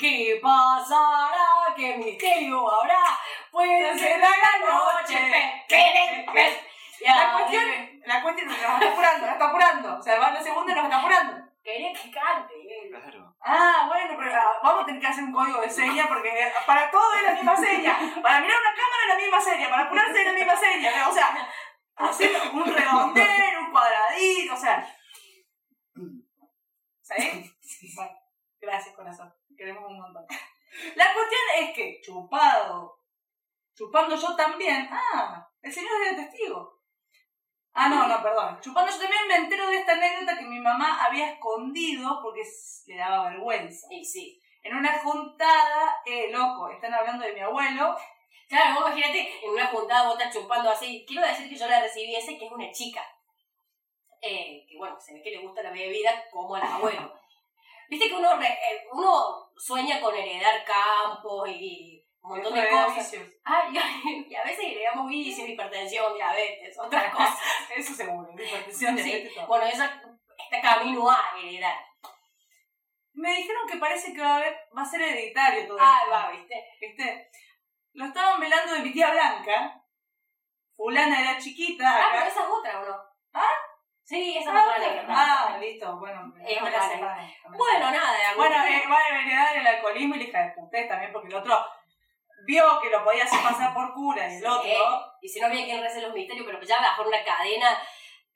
¿Qué 0.00 0.40
pasará? 0.42 1.74
¿Qué 1.76 1.94
misterio 1.98 2.70
habrá? 2.70 3.02
Puede 3.50 3.98
ser 3.98 4.18
la 4.18 4.28
noche. 4.28 5.66
La 7.00 7.32
cuestión, 7.34 8.00
la 8.06 8.22
cuestión 8.22 8.48
nos 8.48 8.56
está 8.56 8.76
apurando, 8.76 9.26
nos 9.26 9.32
está 9.34 9.46
apurando. 9.48 9.98
O 9.98 10.02
sea, 10.02 10.18
va 10.18 10.30
la 10.30 10.42
segunda 10.42 10.72
y 10.72 10.74
nos 10.74 10.84
está 10.84 10.98
apurando. 10.98 11.50
Quería 11.62 11.92
que 11.92 12.10
cante. 12.10 12.54
eh. 12.54 12.88
Claro. 12.90 13.36
Ah, 13.42 13.84
bueno, 13.88 14.14
pero 14.18 14.34
ah, 14.34 14.60
vamos 14.62 14.82
a 14.82 14.86
tener 14.86 15.00
que 15.02 15.06
hacer 15.06 15.24
un 15.24 15.32
código 15.32 15.60
de 15.60 15.68
seña 15.68 16.08
porque 16.08 16.30
para 16.66 16.90
todo 16.90 17.14
es 17.16 17.22
la 17.22 17.32
misma 17.32 17.56
seña. 17.56 17.98
Para 18.22 18.40
mirar 18.40 18.56
una 18.58 18.74
cámara 18.74 19.02
es 19.02 19.08
la 19.08 19.16
misma 19.16 19.40
seña, 19.40 19.68
para 19.68 19.82
apurarse 19.82 20.20
es 20.20 20.26
la 20.26 20.32
misma 20.32 20.56
seña. 20.56 21.08
O 21.08 21.12
sea, 21.12 21.48
hacer 21.96 22.30
un 22.54 22.64
redondel, 22.74 23.58
un 23.58 23.70
cuadradito, 23.70 24.54
o 24.54 24.56
sea. 24.56 24.96
¿Sabes? 27.02 27.52
Bueno, 27.96 28.12
gracias, 28.60 28.94
corazón. 28.94 29.39
Queremos 29.60 29.84
un 29.90 29.98
montón. 30.00 30.24
La 30.96 31.12
cuestión 31.12 31.40
es 31.58 31.74
que, 31.74 32.00
chupado, 32.00 32.96
chupando 33.74 34.16
yo 34.16 34.34
también. 34.34 34.88
Ah, 34.90 35.46
el 35.60 35.70
señor 35.70 35.92
era 36.02 36.16
testigo. 36.16 36.80
Ah, 37.74 37.90
no, 37.90 38.08
no, 38.08 38.22
perdón. 38.22 38.58
Chupando 38.62 38.90
yo 38.90 38.98
también 38.98 39.28
me 39.28 39.36
entero 39.36 39.66
de 39.68 39.76
esta 39.76 39.92
anécdota 39.92 40.38
que 40.38 40.46
mi 40.46 40.60
mamá 40.60 41.04
había 41.04 41.32
escondido 41.32 42.20
porque 42.22 42.42
le 42.86 42.96
daba 42.96 43.28
vergüenza. 43.28 43.86
Y 43.90 44.02
sí. 44.02 44.40
En 44.62 44.74
una 44.76 44.98
juntada, 45.00 46.00
eh, 46.06 46.30
loco, 46.32 46.70
están 46.70 46.94
hablando 46.94 47.26
de 47.26 47.34
mi 47.34 47.40
abuelo. 47.40 47.94
Claro, 48.48 48.80
vos 48.80 48.86
imagínate, 48.92 49.44
en 49.44 49.50
una 49.50 49.66
juntada 49.66 50.08
vos 50.08 50.18
estás 50.18 50.34
chupando 50.34 50.70
así. 50.70 51.04
Quiero 51.06 51.26
decir 51.26 51.50
que 51.50 51.56
yo 51.56 51.68
la 51.68 51.80
recibí 51.82 52.16
ese, 52.16 52.38
que 52.38 52.46
es 52.46 52.52
una 52.52 52.70
chica. 52.72 53.04
Eh, 54.22 54.64
que 54.66 54.78
bueno, 54.78 54.98
se 54.98 55.12
ve 55.12 55.22
que 55.22 55.30
le 55.32 55.42
gusta 55.42 55.62
la 55.62 55.70
bebida 55.70 56.24
como 56.30 56.54
al 56.54 56.62
abuelo. 56.62 57.12
Viste 57.90 58.08
que 58.08 58.14
uno, 58.14 58.36
re- 58.36 58.46
eh, 58.48 58.86
uno 58.92 59.49
sueña 59.60 60.00
con 60.00 60.14
heredar 60.14 60.64
campos 60.64 61.48
y 61.48 62.04
un 62.22 62.30
montón 62.30 62.54
de 62.54 62.68
cosas. 62.68 62.96
vicios. 63.12 63.28
Ay, 63.44 63.76
ay, 63.78 64.26
y 64.30 64.34
a 64.34 64.42
veces 64.44 64.64
heredamos 64.64 65.08
vicios, 65.08 65.48
hipertensión, 65.48 66.14
diabetes, 66.14 66.78
otras 66.78 67.14
cosas. 67.14 67.38
Eso 67.76 67.94
seguro, 67.94 68.30
hipertensión, 68.32 68.96
Sí, 68.96 69.04
diabetes, 69.04 69.34
todo. 69.34 69.46
Bueno, 69.46 69.64
esa 69.66 70.02
está 70.38 70.60
camino 70.60 71.10
a 71.10 71.18
heredar. 71.38 71.78
Me 73.12 73.34
dijeron 73.36 73.66
que 73.68 73.76
parece 73.76 74.14
que 74.14 74.20
va 74.22 74.34
a 74.34 74.36
haber, 74.36 74.56
va 74.76 74.82
a 74.82 74.86
ser 74.86 75.02
hereditario 75.02 75.66
todo 75.66 75.78
Ah, 75.80 75.98
esto. 76.02 76.10
va, 76.12 76.30
¿viste? 76.30 76.64
¿Viste? 76.80 77.30
Lo 77.92 78.06
estaban 78.06 78.40
velando 78.40 78.72
de 78.74 78.80
mi 78.80 78.92
tía 78.92 79.10
Blanca. 79.10 79.82
Fulana 80.76 81.20
era 81.20 81.38
chiquita. 81.38 81.84
Ah, 81.86 81.98
acá. 81.98 82.08
pero 82.12 82.30
esa 82.30 82.40
es 82.44 82.48
otra, 82.48 82.80
¿o 82.80 82.84
no? 82.86 82.96
¿Ah? 83.34 83.48
Sí, 84.10 84.36
esa 84.36 84.50
es 84.50 84.56
Ah, 84.56 84.64
otra 84.64 84.74
anécdota. 84.74 85.06
ah, 85.16 85.56
listo, 85.60 85.96
bueno. 85.98 86.32
Es 86.44 86.60
me 86.60 86.68
la 86.68 86.78
vale, 86.78 86.96
me 86.96 87.02
la 87.02 87.56
Bueno, 87.56 87.90
nada, 87.92 88.12
de 88.12 88.34
Bueno, 88.36 88.56
eh, 88.66 88.82
va 88.90 88.96
a 88.96 89.20
heredar 89.20 89.56
el 89.56 89.66
alcoholismo 89.68 90.16
y 90.16 90.18
la 90.18 90.24
hija 90.24 90.42
de 90.42 90.50
putés 90.50 90.88
también, 90.88 91.12
porque 91.12 91.28
el 91.28 91.34
otro 91.36 91.64
vio 92.44 92.80
que 92.80 92.90
lo 92.90 93.04
podía 93.04 93.22
hacer 93.22 93.40
pasar 93.40 93.72
por 93.72 93.94
cura 93.94 94.28
y 94.28 94.38
el 94.38 94.46
otro. 94.48 94.62
Sí, 94.64 94.74
Y 95.22 95.28
si 95.28 95.40
no 95.40 95.46
había 95.46 95.64
quien 95.64 95.80
rece 95.80 96.00
los 96.00 96.12
misterios, 96.12 96.44
pero 96.44 96.58
que 96.58 96.66
ya 96.66 96.80
bajó 96.80 97.02
una 97.06 97.22
cadena. 97.22 97.78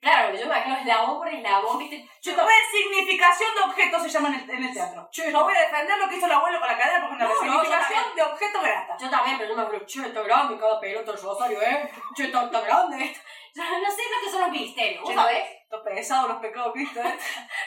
Claro, 0.05 0.29
yo 0.35 0.41
me 0.41 0.45
imagino 0.45 0.77
eslabón 0.77 1.17
por 1.17 1.27
eslabón, 1.27 1.79
¿viste? 1.79 2.07
Yo 2.21 2.37
no- 2.37 2.45
Resignificación 2.47 3.55
de 3.55 3.61
objetos 3.61 4.03
se 4.03 4.09
llama 4.09 4.27
en 4.29 4.35
el, 4.35 4.49
en 4.51 4.63
el 4.65 4.71
teatro. 4.73 5.09
Yo 5.11 5.23
voy 5.43 5.55
a 5.55 5.61
defender 5.61 5.97
lo 5.97 6.07
que 6.07 6.17
hizo 6.17 6.27
el 6.27 6.31
abuelo 6.31 6.59
con 6.59 6.67
la 6.67 6.77
cadena 6.77 7.07
porque 7.09 7.23
No, 7.23 7.27
no, 7.29 7.33
yo 7.33 7.41
resignificación 7.41 8.03
también. 8.03 8.15
de 8.15 8.21
objeto 8.33 8.61
grata. 8.61 8.97
Yo 8.99 9.09
también, 9.09 9.37
pero 9.39 9.49
yo 9.49 9.55
me 9.57 9.63
acuerdo, 9.63 9.85
che, 9.87 10.01
está 10.05 10.21
grande 10.21 10.59
cada 10.59 10.79
pelota 10.79 11.11
el 11.11 11.21
rosario, 11.21 11.59
¿eh? 11.59 11.89
Che, 12.15 12.23
está, 12.25 12.43
está 12.45 12.61
grande 12.61 13.03
esto. 13.03 13.19
Yo 13.55 13.63
no 13.63 13.89
sé 13.91 14.01
lo 14.13 14.21
que 14.23 14.29
son 14.31 14.41
los 14.41 14.51
misterios, 14.51 15.01
¿vos 15.01 15.13
sabés? 15.15 15.43
Estos 15.63 15.81
pesados 15.81 16.29
los 16.29 16.37
pecados 16.39 16.73
Cristo, 16.73 16.99
¿eh? 17.01 17.17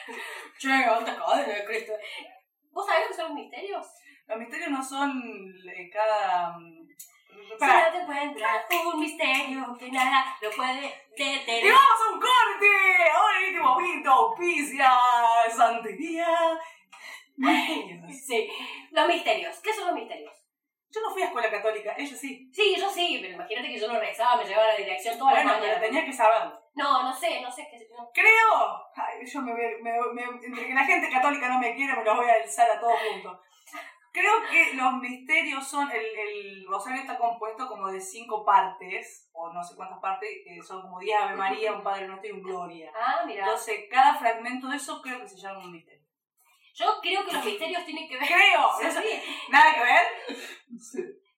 Che, 0.61 0.73
alta 0.85 1.17
cadena 1.17 1.55
de 1.55 1.65
Cristo. 1.65 1.93
¿Vos 2.71 2.87
sabés 2.87 3.03
lo 3.03 3.09
que 3.09 3.15
son 3.15 3.25
los 3.31 3.35
misterios? 3.35 3.87
Los 4.29 4.39
misterios 4.39 4.71
no 4.71 4.85
son 4.85 5.11
eh, 5.75 5.91
cada. 5.93 6.55
Si 7.29 7.57
Pará. 7.59 7.87
no 7.87 7.93
te 7.93 8.03
encuentras 8.03 8.65
un 8.87 9.01
misterio 9.01 9.77
que 9.79 9.91
nada 9.91 10.37
lo 10.41 10.51
puede 10.51 10.95
¡Y 11.17 11.25
detener. 11.39 11.73
vamos 11.73 12.01
a 12.07 12.13
un 12.15 12.21
corte! 12.21 13.11
Ahora 13.15 13.39
en 13.41 13.45
este 13.47 13.61
momento, 13.61 14.11
auspicia, 14.13 14.93
santería. 15.57 16.29
Misterios. 17.37 18.13
Sí, 18.27 18.51
los 18.91 19.09
misterios. 19.09 19.59
¿Qué 19.61 19.73
son 19.73 19.87
los 19.87 19.95
misterios? 19.95 20.33
Yo 20.91 21.01
no 21.03 21.11
fui 21.11 21.23
a 21.23 21.27
escuela 21.27 21.51
católica, 21.51 21.95
ellos 21.99 22.19
sí. 22.19 22.51
Sí, 22.53 22.75
yo 22.79 22.89
sí, 22.89 23.19
pero 23.21 23.35
imagínate 23.35 23.69
que 23.69 23.79
yo 23.79 23.93
no 23.93 24.01
rezaba, 24.01 24.37
me 24.37 24.45
llevaba 24.49 24.69
a 24.69 24.73
la 24.73 24.77
dirección 24.79 25.19
toda 25.19 25.33
la 25.33 25.37
Bueno, 25.43 25.53
mañana. 25.59 25.75
pero 25.75 25.87
tenía 25.87 26.05
que 26.05 26.13
saberlo. 26.13 26.59
No, 26.75 27.03
no 27.03 27.13
sé, 27.15 27.41
no 27.43 27.51
sé 27.53 27.69
qué. 27.71 27.87
No. 27.97 28.09
Creo. 28.15 28.83
Ay, 28.97 29.27
yo 29.27 29.41
me 29.43 29.53
me, 29.53 29.93
me- 30.15 30.47
entre 30.47 30.67
que 30.67 30.75
la 30.75 30.85
gente 30.85 31.11
católica 31.11 31.49
no 31.49 31.59
me 31.59 31.75
quiere, 31.75 31.95
me 31.95 32.05
los 32.05 32.17
voy 32.17 32.29
a 32.31 32.35
alzar 32.43 32.71
a 32.71 32.81
todos 32.81 32.99
juntos. 33.01 33.39
Creo 34.19 34.51
que 34.51 34.75
los 34.77 34.93
misterios 34.95 35.67
son. 35.67 35.91
El, 35.91 36.05
el 36.05 36.67
rosario 36.67 37.01
está 37.03 37.17
compuesto 37.19 37.67
como 37.69 37.89
de 37.89 38.01
cinco 38.01 38.45
partes, 38.45 39.29
o 39.33 39.53
no 39.53 39.63
sé 39.63 39.77
cuántas 39.77 39.99
partes, 40.01 40.29
que 40.45 40.63
son 40.63 40.83
como 40.83 40.99
10 40.99 41.21
Ave 41.21 41.37
María, 41.37 41.73
un 41.73 41.83
Padre 41.83 42.09
Nuestro 42.09 42.29
y 42.31 42.33
un 42.33 42.43
Gloria. 42.43 42.93
Ah, 42.95 43.23
mira. 43.27 43.45
Entonces, 43.45 43.85
cada 43.91 44.15
fragmento 44.17 44.69
de 44.69 44.77
eso 44.77 45.01
creo 45.03 45.21
que 45.21 45.29
se 45.29 45.37
llama 45.39 45.61
un 45.61 45.73
misterio. 45.73 46.05
Yo 46.75 46.87
creo 47.03 47.25
que 47.25 47.33
los 47.33 47.45
misterios 47.45 47.85
tienen 47.85 48.09
que 48.09 48.19
ver. 48.19 48.27
Creo, 48.29 48.69
Sí, 48.81 48.87
eso- 48.87 49.01
sí. 49.03 49.21
¿Nada 49.51 49.75
que 49.75 49.81
ver? 49.83 50.03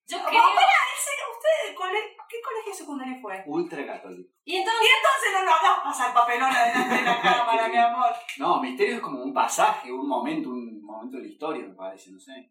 Yo 0.07 0.16
¿Cómo? 0.19 0.29
creo... 0.29 0.43
Espera, 0.49 0.79
ese- 0.97 1.31
¿usted 1.33 1.75
cole- 1.77 2.16
qué 2.29 2.37
colegio 2.43 2.75
secundario 2.75 3.21
fue? 3.23 3.43
Ultra 3.47 3.87
católico. 3.87 4.29
Y 4.45 4.57
entonces... 4.57 4.83
Y 4.83 4.88
entonces 4.97 5.33
no 5.33 5.45
nos 5.45 5.61
hagas 5.62 5.81
pasar 5.85 6.12
papelón 6.14 6.51
adelante 6.51 6.95
de 6.97 7.03
la 7.03 7.21
cámara, 7.23 7.69
mi 7.69 7.77
amor. 7.77 8.12
No, 8.38 8.61
misterio 8.61 8.97
es 8.97 9.01
como 9.01 9.23
un 9.23 9.33
pasaje, 9.33 9.93
un 9.93 10.09
momento, 10.09 10.49
un 10.51 10.83
momento 10.83 11.16
de 11.16 11.23
la 11.23 11.29
historia, 11.29 11.62
me 11.66 11.75
parece, 11.75 12.11
no 12.11 12.19
sé. 12.19 12.51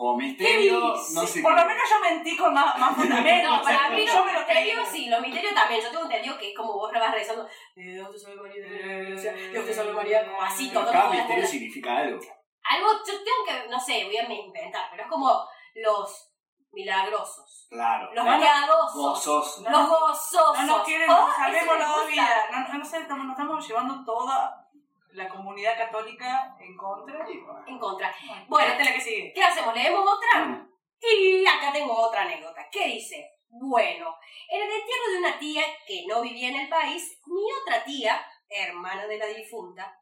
O 0.00 0.16
misterio, 0.16 0.94
no 1.12 1.26
sé. 1.26 1.42
Por 1.42 1.54
qué. 1.54 1.60
lo 1.60 1.66
menos 1.66 1.82
yo 1.90 2.00
mentí 2.00 2.36
con 2.36 2.54
más, 2.54 2.78
más 2.78 2.94
fundamento. 2.96 3.50
No, 3.56 3.62
para 3.62 3.90
mí 3.90 4.06
yo 4.06 4.14
los 4.14 4.26
me 4.26 4.32
lo 4.32 4.44
creí. 4.46 4.64
misterios, 4.66 4.88
sí, 4.88 5.06
los 5.08 5.20
misterios 5.20 5.54
también. 5.54 5.80
Yo 5.80 5.90
tengo 5.90 6.04
entendido 6.04 6.38
que 6.38 6.50
es 6.50 6.56
como 6.56 6.72
vos 6.74 6.92
vas 6.92 7.12
rezando. 7.12 7.46
eh, 7.74 7.82
Dios 7.94 8.10
te 8.12 8.18
salve 8.18 8.40
María, 8.42 8.64
Dios 8.64 9.22
Dios 9.52 9.66
te 9.66 9.74
salve 9.74 9.92
María, 9.92 10.24
como 10.24 10.40
así, 10.40 10.70
todo. 10.70 10.84
Cada 10.86 11.02
todo, 11.04 11.12
misterio 11.14 11.42
todo. 11.42 11.50
significa 11.50 11.96
algo. 11.96 12.20
Algo, 12.62 12.88
yo 13.06 13.14
tengo 13.24 13.44
que, 13.46 13.68
no 13.70 13.80
sé, 13.80 14.04
voy 14.04 14.16
a 14.18 14.32
inventar, 14.32 14.88
pero 14.90 15.02
es 15.02 15.08
como 15.08 15.44
los 15.74 16.30
milagrosos, 16.72 17.66
Claro. 17.70 18.10
los 18.14 18.94
Gozoso. 18.94 19.62
los 19.70 19.88
gozosos. 19.88 20.58
No 20.60 20.76
nos 20.78 20.86
quieren, 20.86 21.10
Oh, 21.10 21.28
sabemos 21.36 21.78
la 21.78 22.06
vida. 22.06 22.46
No, 22.52 22.68
no, 22.68 22.78
no 22.78 22.84
sé, 22.84 22.98
estamos, 22.98 23.26
nos 23.26 23.36
estamos 23.38 23.66
llevando 23.66 24.04
toda 24.04 24.67
la 25.18 25.28
comunidad 25.28 25.76
católica 25.76 26.56
en 26.60 26.76
contra. 26.76 27.26
En 27.66 27.78
contra. 27.78 28.14
Bueno, 28.26 28.44
Bueno. 28.48 28.68
esta 28.70 28.82
es 28.82 28.88
la 28.88 28.94
que 28.94 29.00
sigue. 29.00 29.32
¿Qué 29.34 29.42
hacemos? 29.42 29.74
¿Leemos 29.74 30.00
otra? 30.10 30.44
Mm. 30.46 30.70
Y 31.00 31.46
acá 31.46 31.72
tengo 31.72 31.92
otra 31.94 32.22
anécdota. 32.22 32.66
¿Qué 32.72 32.86
dice? 32.86 33.30
Bueno, 33.50 34.14
en 34.50 34.62
el 34.62 34.70
entierro 34.70 35.10
de 35.12 35.18
una 35.18 35.38
tía 35.38 35.62
que 35.86 36.04
no 36.06 36.20
vivía 36.22 36.48
en 36.48 36.56
el 36.56 36.68
país, 36.68 37.20
mi 37.26 37.42
otra 37.62 37.84
tía, 37.84 38.24
hermana 38.48 39.06
de 39.06 39.18
la 39.18 39.26
difunta, 39.26 39.94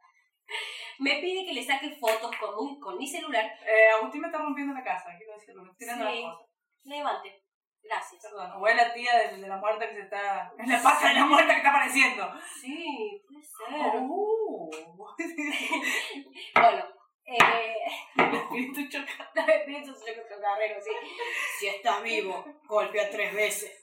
me 0.98 1.16
pide 1.20 1.44
que 1.44 1.52
le 1.54 1.62
saque 1.64 1.90
fotos 2.00 2.30
con, 2.40 2.54
un- 2.58 2.80
con 2.80 2.96
mi 2.98 3.06
celular. 3.06 3.44
Eh, 3.66 3.88
Agustín 3.98 4.20
me 4.20 4.28
está 4.28 4.38
rompiendo 4.38 4.72
la 4.74 4.82
casa, 4.84 5.10
quiero 5.16 5.34
decirlo, 5.34 5.62
me 5.62 5.70
está 5.70 5.78
tirando 5.78 6.10
Sí. 6.10 6.22
las 6.22 6.32
cosas. 6.34 6.48
Levante. 6.84 7.42
Gracias. 7.88 8.22
Perdón, 8.22 8.52
o 8.56 8.66
es 8.66 8.76
la 8.76 8.92
tía 8.92 9.16
de, 9.16 9.36
de 9.38 9.48
la 9.48 9.56
muerta 9.56 9.88
que 9.88 9.94
se 9.94 10.02
está. 10.02 10.52
Es 10.58 10.68
la 10.68 10.82
pata 10.82 11.08
de 11.08 11.14
la 11.14 11.24
muerta 11.26 11.52
que 11.52 11.58
está 11.58 11.70
apareciendo. 11.70 12.32
Sí, 12.60 13.22
puede 13.28 13.42
ser. 13.44 14.00
Uh. 14.00 14.70
Bueno, 16.54 16.84
eh, 17.24 17.74
Espíritu 18.16 18.88
chocado. 18.88 19.46
Espíritu 19.46 19.92
chocarrero, 20.28 20.80
sí. 20.80 20.90
Si 21.58 21.66
estás 21.68 22.02
vivo, 22.02 22.44
golpea 22.66 23.10
tres 23.10 23.34
veces. 23.34 23.82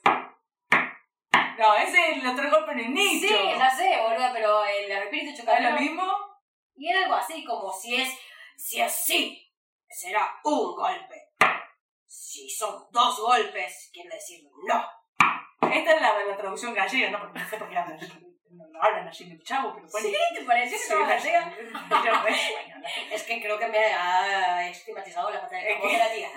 No, 1.58 1.76
ese 1.76 2.10
es 2.10 2.16
el 2.18 2.26
otro 2.26 2.50
golpe 2.50 2.72
en 2.72 2.80
el 2.80 2.94
nicho. 2.94 3.28
Sí, 3.28 3.34
ya 3.56 3.70
sé, 3.70 3.96
boludo, 4.02 4.28
pero 4.32 4.64
el 4.64 4.90
espíritu 4.90 5.30
¿Es 5.30 5.38
chocarrero... 5.38 5.70
lo 5.70 5.80
mismo? 5.80 6.04
Y 6.74 6.90
era 6.90 7.04
algo 7.04 7.14
así 7.14 7.44
como 7.44 7.72
si 7.72 7.94
es, 7.94 8.18
si 8.56 8.80
es 8.80 8.92
sí, 8.92 9.52
será 9.88 10.34
un 10.42 10.74
golpe. 10.74 11.23
Si 12.16 12.48
son 12.48 12.86
dos 12.90 13.18
golpes, 13.20 13.90
quiere 13.92 14.10
decir 14.10 14.44
no. 14.68 14.84
Esta 15.72 15.94
es 15.94 16.00
la, 16.00 16.24
la 16.24 16.36
traducción 16.36 16.72
gallega, 16.74 17.10
no 17.10 17.18
porque 17.18 17.38
no 17.40 17.48
sé 17.48 17.56
por 17.56 17.68
qué 17.68 17.76
hablan, 17.76 17.98
no, 18.50 18.66
no 18.68 18.82
hablan 18.82 19.08
así 19.08 19.24
en 19.24 19.32
el 19.32 19.42
chavo, 19.42 19.74
pero 19.74 19.88
pone. 19.88 20.04
¿Sí? 20.04 20.16
¿Te 20.34 20.44
pareció 20.44 20.76
que 20.76 20.82
Sí, 20.84 20.92
estaba 20.92 21.00
la- 21.08 21.14
gallega? 21.16 21.54
Es 23.10 23.22
que 23.24 23.40
creo 23.42 23.58
que 23.58 23.66
me 23.68 23.78
ha 23.78 24.68
estigmatizado 24.68 25.30
la 25.30 25.40
pata 25.40 25.56
de 25.56 25.98
la 25.98 26.12
tía. 26.12 26.28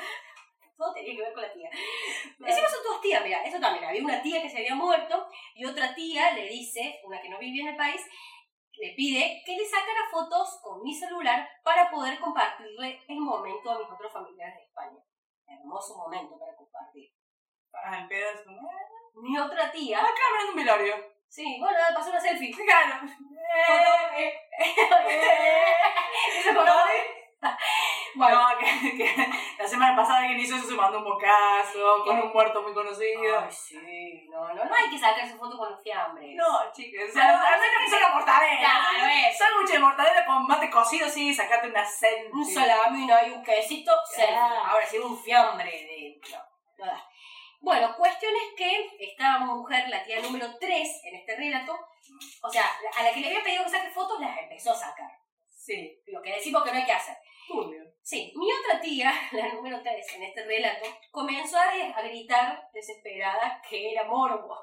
Todo 0.78 0.94
tenía 0.94 1.16
que 1.16 1.22
ver 1.22 1.34
con 1.34 1.42
la 1.44 1.54
tía. 1.54 1.70
Encima 1.72 2.68
son 2.70 2.84
dos 2.84 3.02
tías, 3.02 3.24
mira, 3.24 3.44
eso 3.44 3.60
también. 3.60 3.86
Había 3.86 4.04
una 4.04 4.22
tía 4.22 4.42
que 4.42 4.50
se 4.50 4.58
había 4.58 4.76
muerto 4.76 5.28
y 5.56 5.66
otra 5.66 5.94
tía 5.94 6.34
le 6.34 6.48
dice, 6.48 7.00
una 7.04 7.22
que 7.22 7.30
no 7.30 7.38
vivía 7.40 7.64
en 7.64 7.70
el 7.70 7.78
país, 7.78 8.02
le 8.74 8.94
pide 8.96 9.42
que 9.46 9.56
le 9.56 9.66
sacara 9.66 10.02
fotos 10.12 10.60
con 10.64 10.82
mi 10.84 10.94
celular 10.94 11.48
para 11.64 11.90
poder 11.90 12.20
compartirle 12.20 13.02
el 13.08 13.18
momento 13.20 13.72
a 13.72 13.80
mis 13.80 13.90
otros 13.90 14.14
familiares 14.14 14.56
de 14.56 14.64
España. 14.64 15.00
Hermoso 15.48 15.98
momento 15.98 16.38
para 16.38 16.56
compartir. 16.56 17.12
Pedo 18.10 18.30
es 18.32 18.42
como. 18.42 18.70
"Ah, 18.70 18.74
Mi 19.16 19.38
otra 19.38 19.72
tía, 19.72 20.00
Acá 20.00 20.10
hablando 20.30 20.52
un 20.52 20.58
velorio. 20.58 20.96
sí, 21.28 21.58
bueno, 21.60 21.78
pasó 21.96 22.10
una 22.10 22.20
selfie. 22.20 22.52
Claro. 22.66 23.08
Bueno, 28.28 28.42
que, 28.60 28.98
que 28.98 29.28
la 29.60 29.68
semana 29.68 29.96
pasada 29.96 30.20
alguien 30.20 30.40
hizo 30.40 30.56
eso, 30.56 30.68
se 30.68 30.76
mandó 30.76 30.98
un 30.98 31.04
bocazo 31.04 32.04
con 32.04 32.20
un 32.20 32.34
muerto 32.34 32.62
muy 32.64 32.74
conocido. 32.74 33.40
Ay, 33.40 33.52
sí, 33.52 34.28
no, 34.30 34.54
no, 34.54 34.66
no 34.66 34.76
hay 34.76 34.90
que 34.90 34.98
sacarse 34.98 35.36
foto 35.36 35.58
con 35.58 35.72
los 35.72 35.82
fiambres. 35.84 36.36
No, 36.36 36.72
chicas, 36.74 37.10
o 37.10 37.14
sea, 37.14 37.34
no, 37.34 37.38
menos 37.38 37.84
que 37.84 37.90
sea 37.90 38.00
una 38.08 38.16
mortadela. 38.16 38.60
Claro. 38.60 39.38
Sándwich 39.38 39.72
de 39.72 39.80
mortadela 39.80 40.26
con 40.26 40.48
mate 40.48 40.70
cocido, 40.70 41.08
sí, 41.08 41.34
sacate 41.34 41.70
una 41.70 41.86
selfie. 41.86 42.32
Un 42.32 42.46
salami 42.46 43.06
no 43.06 43.16
hay 43.16 43.32
un 43.32 43.44
quesito. 43.44 43.92
Claro. 44.16 44.56
Ahora 44.66 44.86
sí, 44.86 44.98
un 44.98 45.18
fiambre 45.18 45.70
de. 45.70 46.20
No, 46.32 46.40
no 46.80 46.86
da. 46.92 47.04
Bueno, 47.60 47.96
cuestión 47.98 48.34
es 48.36 48.56
que 48.56 48.98
esta 49.00 49.40
mujer, 49.40 49.90
la 49.90 50.04
tía 50.04 50.22
número 50.22 50.58
3 50.60 51.02
en 51.06 51.16
este 51.16 51.36
relato, 51.36 51.78
o 52.42 52.50
sea, 52.50 52.66
a 52.96 53.04
la 53.04 53.12
que 53.12 53.20
le 53.20 53.28
había 53.28 53.44
pedido 53.44 53.64
que 53.64 53.70
saque 53.70 53.90
fotos, 53.90 54.20
las 54.20 54.38
empezó 54.38 54.72
a 54.72 54.76
sacar. 54.76 55.12
Sí, 55.50 56.02
Lo 56.08 56.22
que 56.22 56.34
decimos 56.34 56.64
que 56.64 56.72
no 56.72 56.78
hay 56.78 56.86
que 56.86 56.94
hacer. 56.94 57.18
Turbio. 57.48 57.84
Sí, 58.02 58.34
mi 58.36 58.48
otra 58.52 58.80
tía, 58.80 59.12
la 59.32 59.54
número 59.54 59.82
3 59.82 60.16
en 60.16 60.24
este 60.24 60.46
relato, 60.46 60.86
comenzó 61.12 61.58
a, 61.58 61.70
a 61.96 62.02
gritar 62.04 62.70
desesperada 62.74 63.62
que 63.68 63.92
era 63.92 64.06
morbo. 64.06 64.56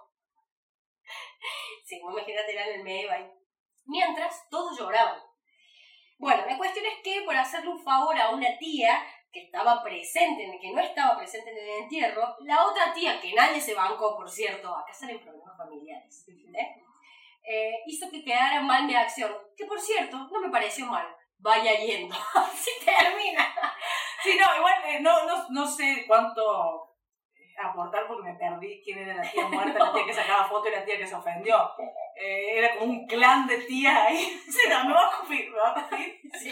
Sí, 1.84 1.96
imagínate 1.96 2.52
era 2.52 2.66
en 2.66 2.76
el 2.76 2.84
medio 2.84 3.12
ahí. 3.12 3.30
Mientras, 3.84 4.48
todos 4.48 4.78
lloraban. 4.78 5.20
Bueno, 6.18 6.46
la 6.46 6.56
cuestión 6.56 6.86
es 6.86 7.02
que 7.02 7.20
por 7.26 7.36
hacerle 7.36 7.68
un 7.68 7.84
favor 7.84 8.18
a 8.18 8.30
una 8.30 8.56
tía 8.56 9.04
que 9.30 9.44
estaba 9.44 9.82
presente, 9.82 10.44
en 10.44 10.58
que 10.58 10.72
no 10.72 10.80
estaba 10.80 11.18
presente 11.18 11.50
en 11.50 11.58
el 11.58 11.82
entierro, 11.82 12.36
la 12.40 12.66
otra 12.66 12.94
tía, 12.94 13.20
que 13.20 13.34
nadie 13.34 13.60
se 13.60 13.74
bancó, 13.74 14.16
por 14.16 14.30
cierto, 14.30 14.74
acá 14.74 14.94
salen 14.94 15.20
problemas 15.20 15.56
familiares, 15.58 16.26
¿eh? 16.28 16.76
Eh, 17.46 17.82
hizo 17.86 18.08
que 18.10 18.24
quedara 18.24 18.62
mal 18.62 18.86
mi 18.86 18.94
acción, 18.94 19.30
que 19.56 19.66
por 19.66 19.78
cierto, 19.78 20.16
no 20.16 20.40
me 20.40 20.50
pareció 20.50 20.86
mal. 20.86 21.06
Vaya 21.44 21.76
yendo. 21.78 22.16
Así 22.34 22.70
termina. 22.82 23.54
Sí, 24.22 24.38
no, 24.40 24.56
igual 24.56 24.74
eh, 24.86 25.00
no, 25.00 25.26
no, 25.26 25.46
no 25.50 25.66
sé 25.66 26.04
cuánto 26.06 26.96
eh, 27.34 27.54
aportar 27.62 28.06
porque 28.08 28.30
me 28.30 28.38
perdí 28.38 28.80
quién 28.82 29.00
era 29.00 29.16
la 29.16 29.30
tía 29.30 29.46
muerta, 29.48 29.78
la 29.78 29.92
tía 29.92 30.06
que 30.06 30.14
sacaba 30.14 30.48
foto 30.48 30.68
y 30.68 30.72
la 30.72 30.86
tía 30.86 30.96
que 30.96 31.06
se 31.06 31.14
ofendió. 31.14 31.70
Eh, 32.16 32.58
era 32.58 32.78
como 32.78 32.92
un 32.92 33.06
clan 33.06 33.46
de 33.46 33.58
tías 33.58 33.94
ahí. 33.94 34.40
Sí, 34.54 34.60
no, 34.70 34.84
me 34.86 34.94
va 34.94 35.06
a 35.06 35.20
cupir, 35.20 35.50
me 35.50 35.58
va 35.58 35.70
a 35.72 35.88
cupir. 35.88 36.18
Sí. 36.32 36.50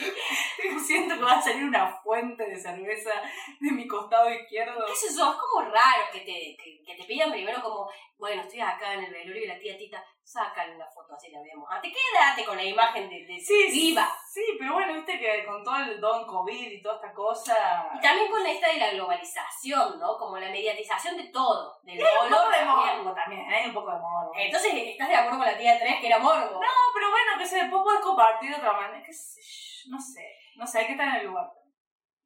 Siento 0.86 1.14
que 1.16 1.22
va 1.22 1.38
a 1.38 1.42
salir 1.42 1.64
una 1.64 1.86
fuente 2.02 2.44
de 2.44 2.60
cerveza 2.60 3.12
de 3.60 3.70
mi 3.70 3.88
costado 3.88 4.30
izquierdo. 4.30 4.84
¿Qué 4.86 4.94
sé 4.94 5.16
yo? 5.16 5.30
Es 5.32 5.38
como 5.38 5.70
raro 5.70 6.02
que 6.12 6.20
te, 6.20 6.56
que, 6.62 6.82
que 6.84 6.94
te 6.96 7.04
pidan 7.04 7.32
primero 7.32 7.62
como, 7.62 7.88
bueno, 8.18 8.42
estoy 8.42 8.60
acá 8.60 8.92
en 8.92 9.04
el 9.04 9.12
velorio 9.12 9.44
y 9.44 9.46
la 9.46 9.58
tía 9.58 9.78
Tita, 9.78 10.04
sácale 10.22 10.76
una 10.76 10.86
foto 10.90 11.14
así 11.14 11.30
la 11.30 11.40
vemos. 11.40 11.66
Ah, 11.70 11.80
te 11.80 11.90
quédate 11.90 12.44
con 12.44 12.58
la 12.58 12.64
imagen 12.64 13.08
de, 13.08 13.24
de 13.24 13.40
Sí, 13.40 13.68
viva. 13.70 14.14
Pero 14.62 14.74
bueno, 14.74 14.94
viste 14.94 15.18
que 15.18 15.44
con 15.44 15.64
todo 15.64 15.74
el 15.74 16.00
don 16.00 16.24
COVID 16.24 16.70
y 16.70 16.80
toda 16.80 16.94
esta 16.94 17.12
cosa. 17.12 17.90
Y 17.96 18.00
también 18.00 18.30
con 18.30 18.46
esta 18.46 18.68
de 18.68 18.78
la 18.78 18.92
globalización, 18.92 19.98
¿no? 19.98 20.16
Como 20.16 20.38
la 20.38 20.50
mediatización 20.50 21.16
de 21.16 21.24
todo. 21.32 21.80
Del 21.82 21.98
Y 21.98 22.00
hay 22.00 22.14
un 22.22 22.30
poco 22.30 22.48
de 22.48 22.64
morbo 22.64 23.12
también, 23.12 23.52
hay 23.52 23.66
un 23.66 23.74
poco 23.74 23.90
de 23.90 23.98
morbo. 23.98 24.30
Entonces, 24.36 24.72
¿estás 24.72 25.08
de 25.08 25.16
acuerdo 25.16 25.38
con 25.38 25.48
la 25.48 25.58
tía 25.58 25.80
3 25.80 26.00
que 26.00 26.06
era 26.06 26.20
morbo? 26.20 26.60
No, 26.60 26.70
pero 26.94 27.10
bueno, 27.10 27.32
que 27.36 27.44
se 27.44 27.56
después 27.56 27.82
puedes 27.82 28.00
compartir 28.02 28.50
de 28.50 28.56
otra 28.56 28.72
manera. 28.72 29.04
yo, 29.04 29.90
no 29.90 29.98
sé, 29.98 30.32
no 30.54 30.64
sé, 30.64 30.78
hay 30.78 30.86
que 30.86 30.92
estar 30.92 31.08
en 31.08 31.14
el 31.16 31.26
lugar. 31.26 31.50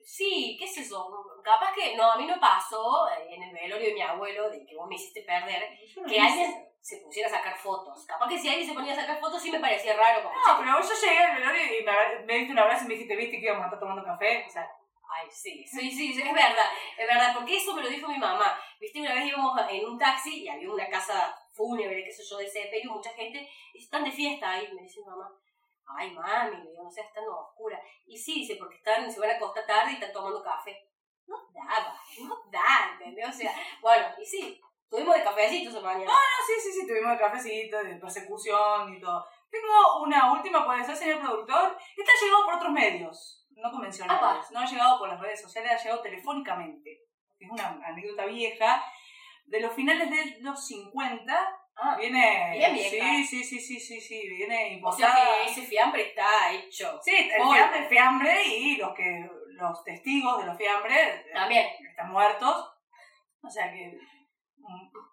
Sí, 0.04 0.58
qué 0.60 0.66
sé 0.66 0.86
yo. 0.86 1.08
Capaz 1.42 1.72
que, 1.72 1.96
no, 1.96 2.12
a 2.12 2.18
mí 2.18 2.26
no 2.26 2.38
pasó 2.38 3.08
eh, 3.08 3.34
en 3.34 3.44
el 3.44 3.54
velorio 3.54 3.88
de 3.88 3.94
mi 3.94 4.02
abuelo, 4.02 4.50
de 4.50 4.62
que 4.66 4.76
vos 4.76 4.86
me 4.86 4.96
hiciste 4.96 5.22
perder, 5.22 5.70
no 5.96 6.06
que 6.06 6.20
alguien 6.20 6.65
se 6.80 6.98
pusiera 6.98 7.28
a 7.28 7.32
sacar 7.32 7.56
fotos. 7.56 8.06
Capaz 8.06 8.28
que 8.28 8.38
si 8.38 8.48
alguien 8.48 8.68
se 8.68 8.74
ponía 8.74 8.92
a 8.92 8.96
sacar 8.96 9.20
fotos 9.20 9.42
sí 9.42 9.50
me 9.50 9.60
parecía 9.60 9.96
raro. 9.96 10.22
Como, 10.22 10.34
No, 10.34 10.58
pero 10.58 10.80
yo 10.80 10.94
llegué 10.94 11.18
al 11.18 11.36
velorio 11.36 11.62
y 11.64 11.84
me, 11.84 12.24
me 12.24 12.34
diste 12.38 12.52
un 12.52 12.58
abrazo 12.58 12.84
y 12.84 12.88
me 12.88 12.94
dijiste, 12.94 13.16
viste 13.16 13.38
que 13.38 13.46
íbamos 13.46 13.62
a 13.62 13.66
estar 13.66 13.80
tomando 13.80 14.04
café. 14.04 14.44
O 14.46 14.50
sea, 14.50 14.70
Ay, 15.08 15.28
sí, 15.30 15.64
sí, 15.66 15.90
sí, 15.90 16.20
es 16.20 16.34
verdad, 16.34 16.66
es 16.98 17.06
verdad, 17.06 17.32
porque 17.34 17.56
eso 17.56 17.74
me 17.74 17.82
lo 17.82 17.88
dijo 17.88 18.08
mi 18.08 18.18
mamá. 18.18 18.58
Viste, 18.80 19.00
una 19.00 19.14
vez 19.14 19.26
íbamos 19.26 19.58
en 19.70 19.86
un 19.86 19.98
taxi 19.98 20.42
y 20.42 20.48
había 20.48 20.70
una 20.70 20.88
casa 20.88 21.34
fúnebre, 21.52 22.04
qué 22.04 22.12
sé 22.12 22.22
yo, 22.28 22.38
de 22.38 22.46
ese 22.46 22.62
sepelio, 22.64 22.92
mucha 22.92 23.10
gente, 23.10 23.48
y 23.72 23.78
están 23.78 24.04
de 24.04 24.10
fiesta 24.10 24.50
ahí, 24.50 24.68
me 24.72 24.82
dice 24.82 25.00
mi 25.00 25.06
mamá. 25.06 25.32
Ay, 25.86 26.10
mami, 26.10 26.56
le 26.56 26.70
digo, 26.70 26.82
no 26.82 26.90
sé, 26.90 27.02
están 27.02 27.24
oscura. 27.28 27.80
Y 28.04 28.18
sí, 28.18 28.40
dice, 28.40 28.56
porque 28.56 28.76
están, 28.76 29.10
se 29.10 29.20
van 29.20 29.30
a 29.30 29.36
acostar 29.36 29.64
tarde 29.64 29.92
y 29.92 29.94
están 29.94 30.12
tomando 30.12 30.42
café. 30.42 30.84
No 31.26 31.36
daba, 31.52 31.98
no 32.20 32.42
da, 32.50 32.90
¿entendés? 32.92 33.28
O 33.28 33.32
sea, 33.32 33.54
bueno, 33.80 34.06
y 34.20 34.26
sí, 34.26 34.60
tuvimos 34.90 35.14
de 35.14 35.22
cafecito 35.24 35.70
esa 35.70 35.80
mañana. 35.80 36.10
ah, 36.12 36.42
sí, 36.46 36.52
sí, 36.62 36.80
sí, 36.80 36.86
tuvimos 36.86 37.12
el 37.12 37.18
cafecito, 37.18 37.82
de 37.82 37.96
persecución 37.96 38.94
y 38.94 39.00
todo. 39.00 39.24
Tengo 39.50 40.02
una 40.02 40.32
última, 40.32 40.64
puede 40.64 40.84
ser, 40.84 40.96
señor 40.96 41.20
productor. 41.20 41.76
Esta 41.96 42.12
ha 42.12 42.24
llegado 42.24 42.44
por 42.44 42.54
otros 42.54 42.72
medios, 42.72 43.46
no 43.50 43.70
convencionales. 43.70 44.50
No 44.50 44.60
ha 44.60 44.66
llegado 44.66 44.98
por 44.98 45.08
las 45.08 45.20
redes 45.20 45.40
sociales, 45.40 45.72
ha 45.72 45.82
llegado 45.82 46.02
telefónicamente. 46.02 47.00
Es 47.38 47.50
una 47.50 47.78
anécdota 47.84 48.26
vieja. 48.26 48.84
De 49.44 49.60
los 49.60 49.72
finales 49.74 50.10
de 50.10 50.38
los 50.40 50.66
50, 50.66 51.60
Ah, 51.78 51.94
viene. 51.98 52.52
bien 52.56 52.72
vieja. 52.74 52.90
Sí, 53.16 53.24
sí, 53.26 53.44
sí, 53.44 53.60
sí, 53.60 53.78
sí, 53.78 54.00
sí, 54.00 54.28
viene 54.30 54.80
o 54.82 54.90
sea 54.92 55.08
importada. 55.08 55.14
que 55.44 55.50
ese 55.52 55.62
fiambre 55.62 56.08
está 56.08 56.50
hecho. 56.52 56.98
Sí, 57.02 57.14
el 57.14 57.44
Muy. 57.44 57.54
fiambre, 57.54 57.78
el 57.80 57.86
fiambre 57.86 58.42
y 58.46 58.76
los 58.76 58.94
que 58.94 59.28
los 59.50 59.84
testigos 59.84 60.40
de 60.40 60.46
los 60.46 60.56
fiambres 60.56 60.98
eh, 60.98 61.30
También. 61.34 61.66
están 61.88 62.10
muertos. 62.10 62.72
O 63.42 63.48
sea 63.50 63.70
que. 63.70 63.96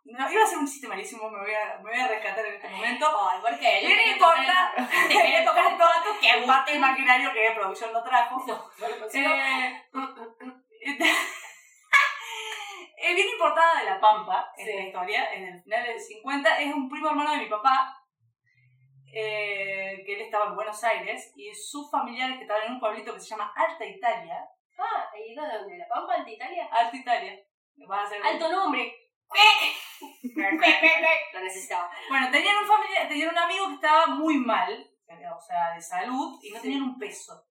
No, 0.06 0.32
iba 0.32 0.44
a 0.44 0.48
ser 0.48 0.58
un 0.60 0.68
chiste 0.68 0.88
malísimo, 0.88 1.30
me 1.30 1.39
voy 1.39 1.54
a, 1.54 1.78
me 1.78 1.92
voy 1.92 2.00
a 2.00 2.08
rescatar 2.08 2.46
en 2.46 2.56
este 2.56 2.70
momento. 2.70 3.08
Ay, 3.32 3.39
¿por 3.42 3.58
qué? 3.60 3.82
Yo 3.82 3.88
¿Qué 3.88 3.96
quería 3.96 4.12
importa? 4.13 4.74
quería 5.08 5.46
tocar 5.46 5.66
estos 5.72 5.89
datos 5.89 6.18
que 6.20 6.30
El 6.30 6.46
parte 6.46 6.76
imaginario 6.76 7.32
que 7.34 7.52
producción 7.56 7.94
no 7.94 8.04
trajo. 8.04 8.44
No, 8.46 8.56
no 8.56 9.00
consigo. 9.00 9.30
Eh, 9.32 9.84
bien 13.16 13.30
importada 13.30 13.80
de 13.80 13.86
La 13.86 14.00
Pampa, 14.00 14.52
Sí. 14.56 14.63
esta 14.70 14.82
historia, 14.82 15.34
en 15.34 15.44
el 15.46 15.63
final 15.63 15.84
del 15.86 16.00
50. 16.00 16.60
Es 16.60 16.74
un 16.74 16.89
primo 16.89 17.10
hermano 17.10 17.32
de 17.32 17.38
mi 17.38 17.46
papá, 17.48 17.96
eh, 19.13 20.02
que 20.06 20.16
él 20.16 20.22
estaba 20.22 20.46
en 20.48 20.56
Buenos 20.56 20.84
Aires, 20.84 21.32
y 21.36 21.54
sus 21.54 21.89
familiares 21.92 22.38
que 22.38 22.44
estaban 22.44 22.63
en 22.66 22.74
un 22.74 22.80
pueblito 22.80 23.13
que 23.13 23.20
se 23.20 23.30
llama 23.30 23.54
Alta 23.56 23.86
Italia. 23.86 24.44
Ah, 24.78 25.06
¿he 25.16 25.32
ido 25.32 25.46
de 25.46 25.58
dónde? 25.60 25.78
¿La 25.78 25.88
Pampa, 25.88 26.16
Alta 26.16 26.30
Italia? 26.30 26.68
Alta 26.72 26.98
Italia. 26.98 27.39
Vas 27.88 28.00
a 28.00 28.04
hacer- 28.04 28.26
Alto 28.26 28.50
nombre. 28.52 28.96
Lo 31.34 31.39
necesitaba. 31.41 31.89
Bueno, 32.10 32.30
tenían 32.32 32.58
un 32.58 32.67
familiar, 32.67 33.08
tenían 33.08 33.30
un 33.30 33.38
amigo 33.38 33.67
que 33.67 33.76
estaba 33.76 34.08
muy 34.08 34.38
mal, 34.38 34.91
o 35.08 35.41
sea, 35.41 35.74
de 35.74 35.82
salud, 35.82 36.39
y 36.41 36.52
no 36.52 36.62
tenían 36.62 36.84
un 36.84 36.98
peso. 36.98 37.46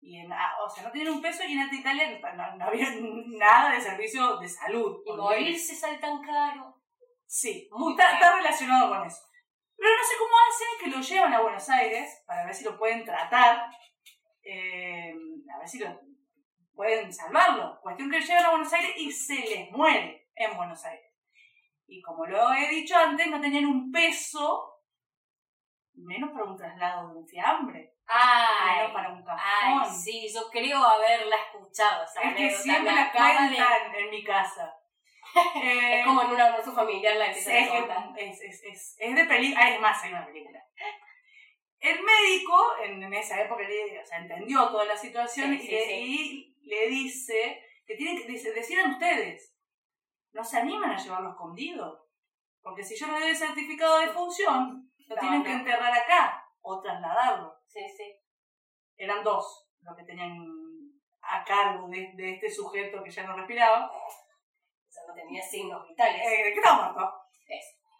Y 0.00 0.18
en, 0.18 0.32
ah, 0.32 0.54
o 0.64 0.68
sea, 0.68 0.84
no 0.84 0.92
tenían 0.92 1.14
un 1.14 1.20
peso 1.20 1.42
y 1.44 1.52
en 1.52 1.60
Alta 1.60 1.74
Italia 1.74 2.20
no, 2.36 2.56
no 2.56 2.64
había 2.64 2.88
nada 3.26 3.72
de 3.72 3.80
servicio 3.80 4.36
de 4.38 4.48
salud. 4.48 5.02
Y 5.04 5.12
morirse 5.12 5.74
sale 5.74 5.98
tan 5.98 6.22
caro. 6.22 6.80
Sí, 7.26 7.68
Muy 7.72 7.92
está 7.92 8.36
relacionado 8.36 8.88
con 8.88 9.06
eso. 9.06 9.22
Pero 9.76 9.90
no 9.90 10.04
sé 10.04 10.14
cómo 10.16 10.34
hacen 10.48 10.68
que 10.80 10.96
lo 10.96 11.02
llevan 11.02 11.34
a 11.34 11.42
Buenos 11.42 11.68
Aires 11.68 12.22
para 12.26 12.46
ver 12.46 12.54
si 12.54 12.64
lo 12.64 12.78
pueden 12.78 13.04
tratar, 13.04 13.68
eh, 14.42 15.12
a 15.54 15.58
ver 15.58 15.68
si 15.68 15.78
lo 15.80 16.00
pueden 16.74 17.12
salvarlo. 17.12 17.78
Cuestión 17.82 18.10
que 18.10 18.20
lo 18.20 18.24
llevan 18.24 18.44
a 18.44 18.50
Buenos 18.50 18.72
Aires 18.72 18.92
y 18.96 19.10
se 19.10 19.34
les 19.34 19.70
muere 19.72 20.30
en 20.36 20.56
Buenos 20.56 20.84
Aires. 20.84 21.05
Y 21.88 22.02
como 22.02 22.26
lo 22.26 22.52
he 22.54 22.68
dicho 22.68 22.96
antes, 22.96 23.26
no 23.28 23.40
tenían 23.40 23.66
un 23.66 23.90
peso, 23.92 24.80
menos 25.94 26.30
para 26.32 26.44
un 26.44 26.56
traslado 26.56 27.08
de 27.12 27.18
un 27.18 27.26
fiambre, 27.28 27.92
Ay, 28.08 28.76
menos 28.78 28.92
para 28.92 29.12
un 29.12 29.24
cajón. 29.24 29.40
ay, 29.82 29.90
sí, 29.90 30.28
yo 30.32 30.48
creo 30.50 30.78
haberla 30.82 31.36
escuchado. 31.36 32.04
Es 32.04 32.34
que 32.36 32.50
siempre 32.50 32.92
la 32.94 33.04
de- 33.04 33.10
cuentan 33.12 33.94
en 33.94 34.10
mi 34.10 34.22
casa. 34.24 34.72
Eh, 35.62 36.00
Es 36.00 36.06
como 36.06 36.22
en 36.22 36.30
un 36.30 36.40
almuerzo 36.40 36.72
familiar 36.72 37.14
la 37.16 37.26
Es, 37.26 37.46
empiezan 37.46 37.76
a 37.76 37.80
contar. 37.80 38.18
es, 38.18 38.40
es, 38.40 38.62
es, 38.62 38.96
es 38.98 39.14
de 39.14 39.24
película. 39.24 39.68
Es 39.68 39.80
más, 39.80 40.02
hay 40.02 40.10
una 40.12 40.24
película. 40.24 40.64
El 41.80 42.00
médico, 42.02 42.76
en, 42.82 43.02
en 43.02 43.12
esa 43.12 43.42
época, 43.42 43.62
le- 43.62 44.00
o 44.00 44.06
sea, 44.06 44.18
entendió 44.18 44.68
toda 44.70 44.86
la 44.86 44.96
situación 44.96 45.50
Sí, 45.50 45.56
y, 45.56 45.60
sí, 45.66 45.70
le, 45.72 45.84
sí. 45.84 45.94
y 46.62 46.68
le 46.68 46.88
dice 46.88 47.62
que 47.86 47.96
tienen 47.96 48.16
que 48.22 48.28
dice, 48.28 48.52
decidan 48.52 48.92
ustedes. 48.92 49.54
No 50.36 50.44
se 50.44 50.58
animan 50.58 50.90
a 50.90 50.96
llevarlo 51.02 51.30
escondido. 51.30 52.06
Porque 52.60 52.84
si 52.84 52.94
yo 52.96 53.06
no 53.06 53.14
doy 53.18 53.30
el 53.30 53.36
certificado 53.36 53.98
de 54.00 54.08
función, 54.08 54.92
lo 55.06 55.14
No, 55.14 55.20
tienen 55.20 55.38
no. 55.38 55.44
que 55.44 55.52
enterrar 55.52 55.92
acá 55.92 56.46
o 56.60 56.80
trasladarlo. 56.82 57.54
Sí, 57.66 57.80
sí. 57.96 58.14
Eran 58.96 59.24
dos 59.24 59.68
los 59.80 59.96
que 59.96 60.04
tenían 60.04 60.36
a 61.22 61.42
cargo 61.44 61.88
de, 61.88 62.12
de 62.16 62.34
este 62.34 62.50
sujeto 62.50 63.02
que 63.02 63.10
ya 63.10 63.22
no 63.24 63.34
respiraba. 63.36 63.90
O 63.90 64.10
sea, 64.90 65.04
no 65.08 65.14
tenía 65.14 65.42
signos 65.42 65.88
vitales. 65.88 66.20
Eh, 66.20 66.52
que 66.52 66.54
estaba 66.60 66.92
muerto. 66.92 67.14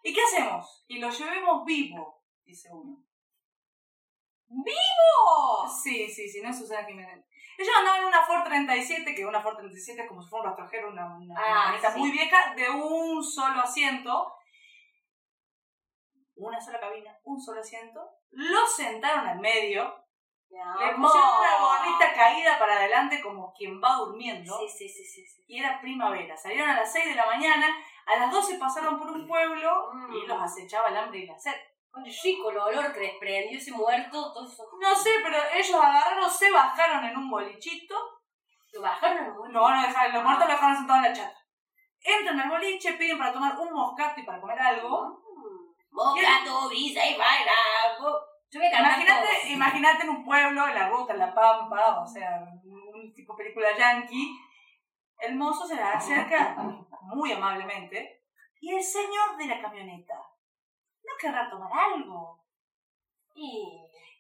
¿Y 0.03 0.13
qué 0.13 0.21
hacemos? 0.23 0.85
Y 0.89 0.99
lo 0.99 1.11
llevemos 1.11 1.65
vivo, 1.65 2.23
dice 2.45 2.69
uno. 2.73 3.03
¡Vivo! 4.49 5.69
Sí, 5.83 6.09
sí, 6.09 6.29
sí, 6.29 6.41
no 6.43 6.51
es 6.51 6.59
Susana 6.59 6.87
Jiménez. 6.87 7.25
Ellos 7.59 7.75
andaban 7.79 8.01
en 8.03 8.07
una 8.09 8.23
Ford 8.23 8.45
37, 8.45 9.15
que 9.15 9.25
una 9.27 9.41
Ford 9.41 9.57
37 9.57 10.03
es 10.03 10.09
como 10.09 10.23
si 10.23 10.29
fuera 10.29 10.43
un 10.45 10.49
rastrojero, 10.51 10.91
una, 10.91 11.17
una 11.17 11.35
Ah, 11.39 11.79
sí. 11.93 11.99
muy 11.99 12.11
vieja, 12.11 12.55
de 12.55 12.69
un 12.71 13.23
solo 13.25 13.61
asiento. 13.61 14.33
Una 16.37 16.61
sola 16.61 16.79
cabina, 16.81 17.17
un 17.25 17.41
solo 17.41 17.61
asiento. 17.61 18.01
Lo 18.31 18.67
sentaron 18.67 19.27
al 19.27 19.39
medio. 19.41 20.03
Le 20.51 20.95
pusieron 20.95 21.29
una 21.41 21.59
gorrita 21.61 22.15
caída 22.15 22.59
para 22.59 22.77
adelante 22.77 23.21
como 23.21 23.53
quien 23.55 23.81
va 23.83 23.97
durmiendo. 23.97 24.57
Sí, 24.59 24.69
sí, 24.69 24.89
sí, 24.89 25.05
sí. 25.05 25.27
sí. 25.27 25.45
Y 25.49 25.59
era 25.59 25.81
primavera. 25.81 26.37
Salieron 26.37 26.71
a 26.71 26.77
las 26.77 26.93
6 26.93 27.07
de 27.07 27.15
la 27.15 27.27
mañana. 27.27 27.67
A 28.07 28.17
las 28.19 28.31
12 28.31 28.59
pasaron 28.59 28.99
por 28.99 29.11
un 29.11 29.27
pueblo 29.27 29.91
Mm. 29.93 30.15
y 30.15 30.27
los 30.27 30.41
acechaba 30.41 30.89
el 30.89 30.97
hambre 30.97 31.21
y 31.21 31.27
la 31.27 31.39
sed. 31.39 31.55
Rico 32.05 32.51
el 32.51 32.59
olor 32.59 32.93
que 32.93 33.01
desprendió 33.01 33.59
ese 33.59 33.73
muerto. 33.73 34.33
Todo 34.33 34.47
eso. 34.47 34.65
No 34.81 34.95
sé, 34.95 35.11
pero 35.23 35.39
ellos 35.55 35.75
agarraron, 35.75 36.31
se 36.31 36.51
bajaron 36.51 37.05
en 37.05 37.17
un 37.17 37.31
bolichito. 37.31 37.95
Lo 38.73 38.83
bajaron 38.83 39.25
muerto. 39.25 39.49
No, 39.49 39.75
no 39.75 39.83
dejaron, 39.83 40.15
los 40.15 40.23
muertos 40.23 40.47
lo 40.47 40.53
dejaron 40.53 40.77
sentado 40.77 40.99
en 40.99 41.05
la 41.05 41.13
chata. 41.13 41.39
Entran 42.01 42.41
al 42.41 42.51
boliche, 42.51 42.93
piden 42.93 43.19
para 43.19 43.33
tomar 43.33 43.59
un 43.59 43.73
moscato 43.73 44.21
y 44.21 44.25
para 44.25 44.41
comer 44.41 44.61
algo. 44.61 45.23
Mm. 45.35 45.75
Bocato, 45.91 46.69
visa 46.69 47.05
y 47.05 47.17
baila. 47.17 47.53
Imagínate, 48.53 49.49
imagínate 49.49 50.03
en 50.05 50.11
un 50.11 50.25
pueblo, 50.25 50.69
en 50.69 50.75
la 50.75 50.89
ruta, 50.89 51.13
en 51.13 51.19
la 51.19 51.35
pampa, 51.35 52.01
o 52.01 52.07
sea, 52.07 52.45
un 52.65 53.13
tipo 53.13 53.37
película 53.37 53.77
yankee. 53.77 54.39
El 55.19 55.37
mozo 55.37 55.67
se 55.67 55.75
le 55.75 55.83
acerca 55.83 56.57
muy 57.03 57.33
amablemente 57.33 58.23
y 58.61 58.75
el 58.75 58.83
señor 58.83 59.37
de 59.37 59.47
la 59.47 59.61
camioneta 59.61 60.15
no 61.07 61.13
querrá 61.19 61.49
tomar 61.51 61.71
algo. 61.73 62.45
Y... 63.35 63.63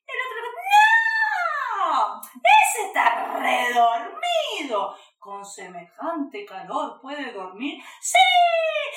El 0.06 0.16
otro 0.24 0.46
¡No! 1.78 2.20
¡Ese 2.22 2.86
está 2.86 3.36
redormido! 3.38 4.96
Con 5.18 5.44
semejante 5.44 6.44
calor 6.44 7.00
puede 7.00 7.32
dormir. 7.32 7.82
¡Sí! 8.00 8.16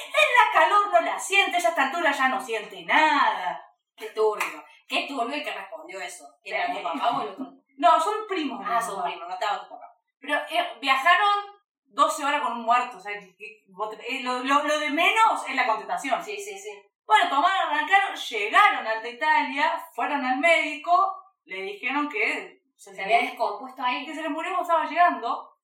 En 0.06 0.14
la 0.46 0.52
calor 0.54 0.92
no 0.94 1.02
la 1.02 1.20
siente, 1.20 1.56
a 1.58 1.60
esta 1.60 1.84
altura 1.88 2.12
ya 2.12 2.30
no 2.30 2.40
siente 2.42 2.84
nada. 2.84 3.64
Qué 3.96 4.10
turbio. 4.12 4.64
Qué 4.88 5.08
turbio 5.08 5.36
el 5.36 5.44
que 5.44 5.52
respondió 5.54 6.00
eso. 6.02 6.26
¿Quién 6.44 6.58
era 6.62 6.74
tu 6.74 6.84
papá 6.84 7.18
o 7.18 7.22
el 7.22 7.30
otro? 7.30 7.46
No, 7.80 7.98
son 7.98 8.28
primos. 8.28 8.62
Ah, 8.68 8.82
son 8.82 9.02
primos, 9.04 9.26
no 9.26 9.34
estaba 9.34 9.62
tu 9.64 9.70
papá. 9.70 9.86
Pero 10.20 10.36
eh, 10.50 10.78
viajaron 10.82 11.46
12 11.86 12.26
horas 12.26 12.42
con 12.42 12.52
un 12.58 12.64
muerto. 12.64 12.98
O 12.98 13.00
sea, 13.00 13.14
que- 13.18 13.34
que- 13.38 13.64
vos 13.70 13.90
te- 13.90 14.16
eh, 14.18 14.22
lo, 14.22 14.40
lo- 14.44 14.64
lo 14.64 14.80
de 14.80 14.90
menos 14.90 15.48
es 15.48 15.56
la 15.56 15.66
contestación. 15.66 16.22
Sí, 16.22 16.38
sí, 16.38 16.60
sí. 16.60 16.70
Bueno, 17.10 17.28
tomaron, 17.28 17.74
arrancaron, 17.74 18.16
llegaron 18.16 18.86
a 18.86 18.92
Alta 18.92 19.10
Italia, 19.10 19.84
fueron 19.96 20.24
al 20.24 20.38
médico, 20.38 21.24
le 21.46 21.64
dijeron 21.64 22.08
que 22.08 22.62
se, 22.78 22.94
Se 22.94 23.04
había 23.04 23.24
descompuesto 23.24 23.82
ahí. 23.82 24.06
que 24.06 24.14
se 24.14 24.22
le 24.22 24.30
murió 24.30 24.62
estaba 24.62 24.86
llegando. 24.86 25.58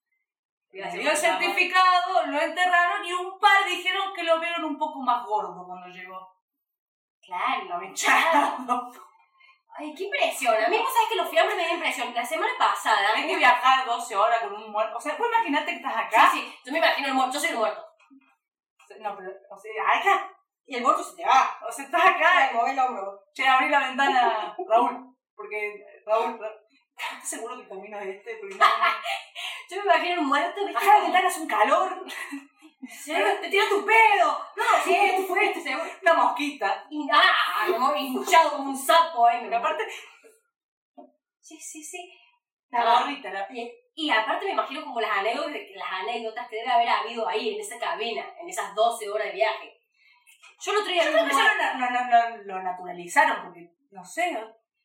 Le 0.72 0.90
dio 0.90 1.12
el 1.12 1.16
certificado, 1.16 2.26
lo 2.26 2.42
enterraron 2.42 3.06
y 3.06 3.14
un 3.14 3.38
par 3.38 3.64
dijeron 3.64 4.12
que 4.16 4.24
lo 4.24 4.40
vieron 4.40 4.64
un 4.64 4.76
poco 4.76 5.00
más 5.04 5.24
gordo 5.24 5.64
cuando 5.68 5.86
llegó. 5.86 6.36
Claro, 7.22 7.64
Lo 7.66 7.84
hinchado. 7.84 8.92
Ay, 9.78 9.94
qué 9.94 10.06
impresión. 10.06 10.56
A 10.56 10.68
mí, 10.68 10.80
vos 10.80 10.92
sabés 10.92 11.10
que 11.10 11.16
los 11.16 11.30
fiambres 11.30 11.56
me 11.58 11.64
da 11.64 11.74
impresión. 11.74 12.12
La 12.12 12.26
semana 12.26 12.54
pasada. 12.58 13.14
Hay 13.14 13.28
que 13.28 13.36
viajar 13.36 13.86
12 13.86 14.16
horas 14.16 14.40
con 14.40 14.54
un 14.54 14.72
muerto. 14.72 14.98
O 14.98 15.00
sea, 15.00 15.16
vos 15.16 15.28
imaginate 15.28 15.72
que 15.72 15.78
estás 15.78 15.96
acá. 15.96 16.32
Sí, 16.32 16.40
sí. 16.40 16.56
Yo 16.66 16.72
me 16.72 16.80
imagino 16.80 17.08
el 17.10 17.14
muerto. 17.14 17.34
Yo 17.34 17.40
soy 17.40 17.50
el 17.50 17.58
muerto. 17.58 17.86
No, 19.00 19.16
pero, 19.16 19.32
o 19.52 19.58
sea, 19.58 20.00
acá. 20.00 20.35
Y 20.68 20.76
el 20.78 20.82
muerto 20.84 21.04
se 21.04 21.16
te 21.16 21.26
va. 21.26 21.58
O 21.68 21.72
sea, 21.72 21.86
estás 21.86 22.06
acá. 22.06 22.50
mueve 22.54 22.72
el 22.72 22.80
hombro. 22.80 23.22
Che, 23.34 23.48
abrí 23.48 23.70
la 23.70 23.80
ventana, 23.88 24.56
Raúl. 24.68 25.16
Porque, 25.36 25.86
Raúl, 26.06 26.40
Ra- 26.40 26.52
¿estás 26.98 27.30
seguro 27.30 27.56
que 27.58 27.64
el 27.64 27.70
camino 27.70 28.00
es 28.00 28.08
este? 28.16 28.36
Porque 28.38 28.56
no, 28.56 28.66
Yo 29.70 29.78
me 29.78 29.84
imagino 29.84 30.22
un 30.22 30.28
muerto, 30.28 30.66
¿viste? 30.66 30.86
La 30.86 31.00
ventana, 31.02 31.28
hace 31.28 31.42
un 31.42 31.48
calor. 31.48 32.06
Sí, 32.88 33.14
te 33.42 33.50
tira 33.50 33.66
tu 33.70 33.84
pedo. 33.86 34.40
No, 34.56 34.64
sí, 34.84 34.96
tú 35.18 35.24
fuiste, 35.24 35.60
seguro. 35.62 35.90
Una 36.04 36.14
mosquita. 36.14 36.86
Y, 36.90 37.08
ah, 37.12 37.66
como 37.68 37.96
hinchado 37.96 38.52
como 38.52 38.70
un 38.70 38.78
sapo 38.78 39.26
ahí. 39.28 39.48
Y 39.50 39.54
aparte, 39.54 39.84
Sí, 41.40 41.60
sí, 41.60 41.84
sí. 41.84 42.12
la 42.70 43.00
gorrita. 43.00 43.32
La... 43.32 43.48
Y, 43.52 43.72
y 43.96 44.10
aparte 44.10 44.46
me 44.46 44.52
imagino 44.52 44.84
como 44.84 45.00
las 45.00 45.18
anécdotas, 45.18 45.54
las 45.76 45.92
anécdotas 46.02 46.48
que 46.48 46.56
debe 46.58 46.72
haber 46.72 46.90
habido 46.90 47.28
ahí 47.28 47.54
en 47.56 47.62
esa 47.62 47.78
cabina, 47.80 48.26
en 48.40 48.50
esas 48.50 48.74
12 48.76 49.10
horas 49.10 49.28
de 49.28 49.34
viaje. 49.34 49.75
Yo 50.60 50.72
el 50.72 50.78
otro 50.78 50.92
día 50.92 51.04
Yo 51.04 51.12
creo 51.12 51.26
que 51.26 51.36
ya 51.36 51.78
lo, 51.78 51.90
lo, 51.90 52.38
lo, 52.38 52.44
lo 52.44 52.64
naturalizaron, 52.64 53.44
porque, 53.44 53.72
no 53.92 54.04
sé. 54.04 54.32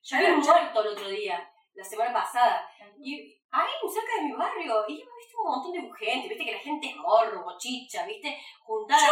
Yo 0.02 0.18
vi 0.18 0.24
un 0.24 0.40
muerto 0.40 0.82
el 0.82 0.88
otro 0.88 1.08
día, 1.08 1.48
la 1.74 1.84
semana 1.84 2.12
pasada. 2.12 2.68
Y 3.02 3.38
ahí, 3.50 3.70
cerca 3.92 4.16
de 4.16 4.22
mi 4.28 4.32
barrio, 4.32 4.84
y 4.88 4.94
viste 4.94 5.36
un 5.42 5.50
montón 5.50 5.72
de 5.72 5.90
gente, 5.98 6.28
viste 6.28 6.44
que 6.44 6.52
la 6.52 6.58
gente 6.58 6.88
es 6.88 6.96
morro, 6.96 7.44
bochicha, 7.44 8.04
viste, 8.04 8.38
juntada 8.62 9.00
ahí. 9.00 9.10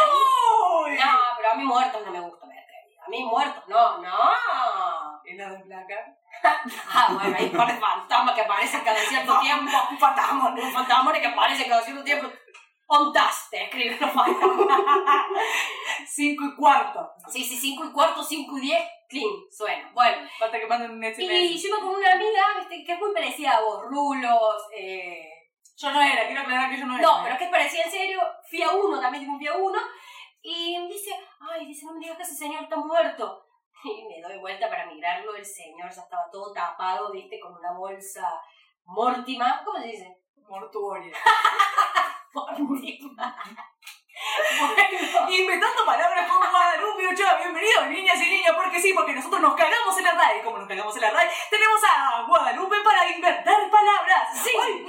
¡Uy! 0.85 0.97
No, 0.97 1.19
pero 1.37 1.51
a 1.51 1.55
mí 1.55 1.63
muertos 1.63 2.05
no 2.05 2.11
me 2.11 2.19
gusta 2.19 2.47
ver. 2.47 2.69
A 3.05 3.09
mí 3.09 3.23
muertos, 3.23 3.63
no, 3.67 3.97
no. 3.99 5.21
Y 5.25 5.33
la 5.35 5.49
de 5.49 5.59
placa. 5.59 6.15
Ah, 6.91 7.09
bueno, 7.11 7.35
hay 7.37 7.45
un 7.45 7.57
par 7.57 7.67
de 7.67 7.79
fantasmas 7.79 8.35
que 8.35 8.41
aparecen 8.41 8.81
cada 8.81 8.99
cierto 8.99 9.39
tiempo. 9.41 9.71
Un 9.91 9.97
fantasma. 9.97 10.49
Un 10.49 10.71
fantasma 10.71 11.13
que 11.13 11.27
aparece 11.27 11.67
cada 11.67 11.81
cierto 11.81 12.03
tiempo. 12.03 12.27
Ontaste, 12.91 13.65
escribe 13.65 13.97
los 14.01 14.11
fantasmas. 14.11 14.67
Cinco 16.07 16.45
y 16.45 16.55
cuarto. 16.55 17.11
Sí, 17.27 17.43
sí, 17.43 17.55
5 17.55 17.85
y 17.85 17.91
cuarto, 17.91 18.23
5 18.23 18.57
y 18.57 18.61
10, 18.61 18.79
clean, 19.07 19.29
suena. 19.51 19.91
Bueno, 19.93 20.27
Falta 20.39 20.59
que 20.59 20.65
manden 20.65 20.91
un 20.91 21.03
SMS. 21.03 21.21
y 21.29 21.57
yo 21.59 21.67
iba 21.67 21.79
con 21.81 21.89
una 21.89 22.13
amiga 22.13 22.41
¿viste? 22.57 22.83
que 22.83 22.93
es 22.93 22.99
muy 22.99 23.13
parecida 23.13 23.57
a 23.57 23.61
vos, 23.61 23.83
rulos, 23.83 24.63
eh, 24.75 25.29
Yo 25.77 25.91
no 25.91 26.01
era, 26.01 26.25
quiero 26.25 26.41
aclarar 26.41 26.71
que 26.71 26.79
yo 26.79 26.85
no 26.87 26.97
era. 26.97 27.05
No, 27.05 27.19
pero 27.21 27.35
es 27.35 27.39
que 27.39 27.47
parecía 27.49 27.83
en 27.83 27.91
serio. 27.91 28.21
Fui 28.49 28.63
a 28.63 28.71
uno, 28.71 28.99
también 28.99 29.23
tengo 29.23 29.33
un 29.33 29.39
fui 29.39 29.47
a 29.47 29.55
uno. 29.55 29.79
Y 30.41 30.87
dice, 30.87 31.11
ay, 31.41 31.67
dice, 31.67 31.85
no 31.85 31.93
me 31.93 31.99
digas 31.99 32.17
que 32.17 32.23
ese 32.23 32.35
señor 32.35 32.63
está 32.63 32.75
muerto. 32.75 33.45
Y 33.83 34.03
me 34.07 34.19
doy 34.19 34.39
vuelta 34.39 34.67
para 34.67 34.87
mirarlo, 34.87 35.35
el 35.35 35.45
señor 35.45 35.89
ya 35.89 36.01
estaba 36.01 36.23
todo 36.31 36.51
tapado, 36.51 37.11
viste, 37.13 37.39
con 37.39 37.53
una 37.53 37.71
bolsa 37.71 38.27
mórtima. 38.83 39.61
¿Cómo 39.63 39.77
se 39.79 39.87
dice? 39.87 40.17
Mortuoria. 40.49 41.15
Mórtima. 42.33 43.35
Inventando 45.29 45.85
palabras 45.85 46.29
con 46.29 46.37
Guadalupe 46.51 47.07
Ochoa. 47.07 47.35
Bienvenidos, 47.37 47.87
niñas 47.87 48.21
y 48.21 48.29
niños, 48.29 48.55
porque 48.55 48.79
sí, 48.79 48.93
porque 48.93 49.13
nosotros 49.13 49.41
nos 49.41 49.55
cagamos 49.55 49.97
en 49.97 50.03
la 50.03 50.11
RAE. 50.11 50.43
Como 50.43 50.57
nos 50.57 50.67
cagamos 50.67 50.95
en 50.95 51.01
la 51.01 51.09
RAE, 51.11 51.29
tenemos 51.49 51.81
a 51.83 52.23
Guadalupe 52.27 52.75
para 52.83 53.09
inventar 53.09 53.69
palabras. 53.71 54.43
Sí. 54.43 54.51
Hoy, 54.55 54.85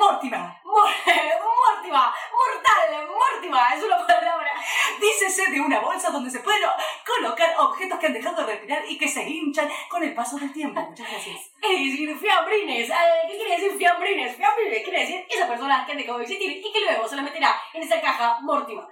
Mortima. 0.70 1.38
Mor- 1.38 1.50
Mórtima. 1.76 2.14
Mortal. 2.32 3.08
Mórtima. 3.08 3.74
Es 3.74 3.82
una 3.82 4.06
palabra. 4.06 4.52
Dícese 5.00 5.50
de 5.50 5.60
una 5.60 5.80
bolsa 5.80 6.10
donde 6.10 6.30
se 6.30 6.40
pueden 6.40 6.62
colocar 7.06 7.54
objetos 7.58 7.98
que 7.98 8.06
han 8.06 8.12
dejado 8.12 8.36
de 8.44 8.52
respirar 8.52 8.82
y 8.88 8.98
que 8.98 9.08
se 9.08 9.22
hinchan 9.22 9.68
con 9.88 10.02
el 10.02 10.14
paso 10.14 10.36
del 10.38 10.52
tiempo. 10.52 10.80
Muchas 10.80 11.08
gracias. 11.10 11.36
Es 11.62 11.70
decir, 11.90 12.18
fiambrines. 12.18 12.88
Eh, 12.90 12.94
¿Qué 13.28 13.36
quiere 13.36 13.56
decir 13.56 13.78
fiambrines? 13.78 14.36
Fiambrines 14.36 14.82
quiere 14.82 15.00
decir 15.00 15.26
esa 15.28 15.48
persona 15.48 15.84
que 15.84 15.92
han 15.92 15.98
dejado 15.98 16.18
de 16.18 16.24
existir 16.24 16.50
y 16.64 16.72
que 16.72 16.80
luego 16.80 17.08
se 17.08 17.16
la 17.16 17.22
meterá 17.22 17.60
en 17.72 17.82
esa 17.82 18.00
caja 18.00 18.38
Mórtima. 18.42 18.86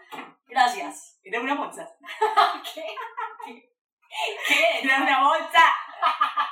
Gracias. 0.46 1.18
Era 1.22 1.40
una 1.40 1.54
bolsa. 1.54 1.88
¿Qué? 2.74 2.84
¿Qué? 3.44 4.80
Era 4.82 4.98
una 5.02 5.22
bolsa. 5.28 5.74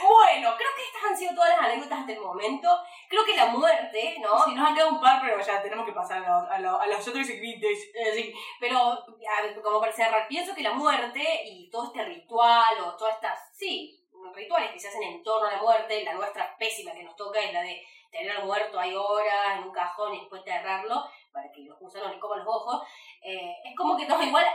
Bueno, 0.00 0.54
creo 0.56 0.70
que 0.76 0.84
estas 0.84 1.04
han 1.10 1.16
sido 1.16 1.34
todas 1.34 1.50
las 1.50 1.60
anécdotas 1.60 2.00
hasta 2.00 2.12
el 2.12 2.20
momento. 2.20 2.68
Creo 3.08 3.24
que 3.24 3.36
la 3.36 3.46
muerte, 3.46 4.16
¿no? 4.20 4.42
Sí, 4.44 4.54
nos 4.54 4.68
han 4.68 4.74
quedado 4.74 4.90
un 4.92 5.00
par, 5.00 5.20
pero 5.20 5.40
ya 5.40 5.60
tenemos 5.62 5.84
que 5.84 5.92
pasar 5.92 6.24
a, 6.24 6.28
lo- 6.28 6.50
a, 6.50 6.58
lo- 6.58 6.80
a 6.80 6.86
los 6.86 7.06
otros 7.08 7.26
segmentos. 7.26 7.68
Eh, 7.94 8.12
sí, 8.14 8.34
pero 8.60 8.78
a 8.78 9.42
ver, 9.42 9.60
como 9.60 9.80
para 9.80 9.92
cerrar, 9.92 10.28
pienso 10.28 10.54
que 10.54 10.62
la 10.62 10.72
muerte 10.72 11.42
y 11.46 11.68
todo 11.70 11.86
este 11.86 12.04
ritual 12.04 12.80
o 12.84 12.96
todas 12.96 13.14
estas, 13.16 13.38
sí, 13.56 14.00
rituales 14.34 14.70
que 14.72 14.78
se 14.80 14.88
hacen 14.88 15.02
en 15.02 15.22
torno 15.22 15.48
a 15.48 15.52
la 15.52 15.62
muerte, 15.62 16.04
la 16.04 16.14
nuestra 16.14 16.56
pésima 16.58 16.92
que 16.92 17.02
nos 17.02 17.16
toca 17.16 17.40
es 17.40 17.52
la 17.52 17.62
de 17.62 17.82
tener 18.10 18.30
al 18.36 18.44
muerto 18.46 18.78
ahí 18.78 18.94
horas 18.94 19.58
en 19.58 19.64
un 19.64 19.72
cajón 19.72 20.14
y 20.14 20.20
después 20.20 20.40
enterrarlo 20.40 21.04
para 21.32 21.50
que 21.52 21.62
los 21.62 21.78
gusanos 21.78 22.10
le 22.12 22.18
coman 22.18 22.38
los 22.44 22.48
ojos, 22.48 22.82
eh, 23.22 23.52
es 23.64 23.76
como 23.76 23.96
que 23.96 24.06
no, 24.06 24.22
igual, 24.22 24.46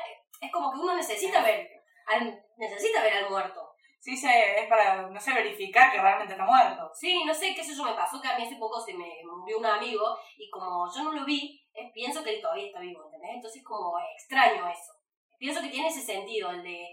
es 0.42 0.52
como 0.52 0.72
que 0.72 0.80
uno 0.80 0.96
necesita 0.96 1.42
ver, 1.42 1.70
al- 2.08 2.44
necesita 2.58 3.02
ver 3.04 3.14
al 3.14 3.30
muerto. 3.30 3.63
Sí, 4.04 4.18
se, 4.18 4.60
es 4.60 4.68
para, 4.68 5.04
no 5.08 5.18
sé, 5.18 5.32
verificar 5.34 5.90
que 5.90 6.02
realmente 6.02 6.34
está 6.34 6.44
muerto. 6.46 6.92
Sí, 6.94 7.24
no 7.24 7.34
sé 7.34 7.56
qué 7.56 7.64
sé 7.64 7.74
yo, 7.74 7.86
me 7.86 7.94
pasó 7.94 8.22
que 8.22 8.28
a 8.28 8.38
mí 8.38 8.44
hace 8.44 8.58
poco 8.58 8.78
se 8.82 8.94
me 8.94 9.08
murió 9.24 9.60
un 9.60 9.66
amigo 9.66 10.18
y 10.36 10.50
como 10.50 10.86
yo 10.94 11.04
no 11.04 11.14
lo 11.14 11.24
vi, 11.24 11.66
eh, 11.74 11.90
pienso 11.94 12.22
que 12.22 12.32
él 12.36 12.42
todavía 12.42 12.66
está 12.68 12.82
vivo, 12.82 13.06
¿entendés? 13.06 13.32
Entonces 13.36 13.64
como 13.64 13.98
extraño 14.18 14.68
eso. 14.68 14.92
Pienso 15.40 15.62
que 15.62 15.70
tiene 15.70 15.88
ese 15.88 16.02
sentido, 16.02 16.52
el 16.52 16.62
de, 16.64 16.86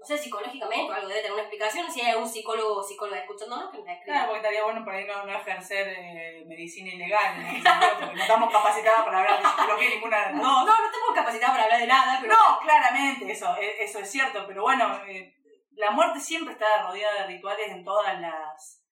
no 0.00 0.06
sé, 0.06 0.16
psicológicamente 0.16 0.90
o 0.90 0.94
algo 0.94 1.08
debe 1.08 1.20
tener 1.20 1.34
una 1.34 1.42
explicación. 1.42 1.90
Si 1.92 2.00
hay 2.00 2.12
algún 2.12 2.26
psicólogo 2.26 2.78
o 2.78 2.82
psicóloga 2.82 3.18
escuchándonos, 3.20 3.70
que 3.70 3.82
me 3.82 3.92
escriba. 3.92 4.14
Claro, 4.16 4.28
porque 4.28 4.38
estaría 4.40 4.64
bueno 4.64 4.84
por 4.84 4.94
ahí 4.94 5.04
no, 5.06 5.26
no 5.26 5.32
ejercer 5.38 5.86
eh, 5.98 6.44
medicina 6.46 6.94
ilegal, 6.94 7.44
sentido, 7.44 7.98
porque 8.00 8.14
no 8.16 8.22
estamos 8.22 8.50
capacitados 8.50 9.04
para 9.04 9.18
hablar 9.18 9.42
de 9.42 9.48
psicología 9.50 9.90
ninguna 9.90 10.16
de 10.16 10.32
las 10.32 10.34
No, 10.42 10.42
dos. 10.60 10.64
no, 10.66 10.78
no 10.78 10.86
estamos 10.86 11.10
capacitados 11.14 11.52
para 11.52 11.64
hablar 11.64 11.80
de 11.80 11.86
nada, 11.86 12.18
pero... 12.22 12.32
No, 12.34 12.58
claramente, 12.60 13.30
eso, 13.30 13.54
e- 13.60 13.84
eso 13.84 13.98
es 13.98 14.10
cierto, 14.10 14.44
pero 14.46 14.62
bueno, 14.62 14.98
eh, 15.06 15.34
la 15.78 15.92
muerte 15.92 16.20
siempre 16.20 16.52
está 16.52 16.82
rodeada 16.82 17.22
de 17.22 17.28
rituales 17.28 17.70
en 17.70 17.84
todas 17.84 18.20
las 18.20 18.84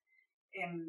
en, 0.51 0.85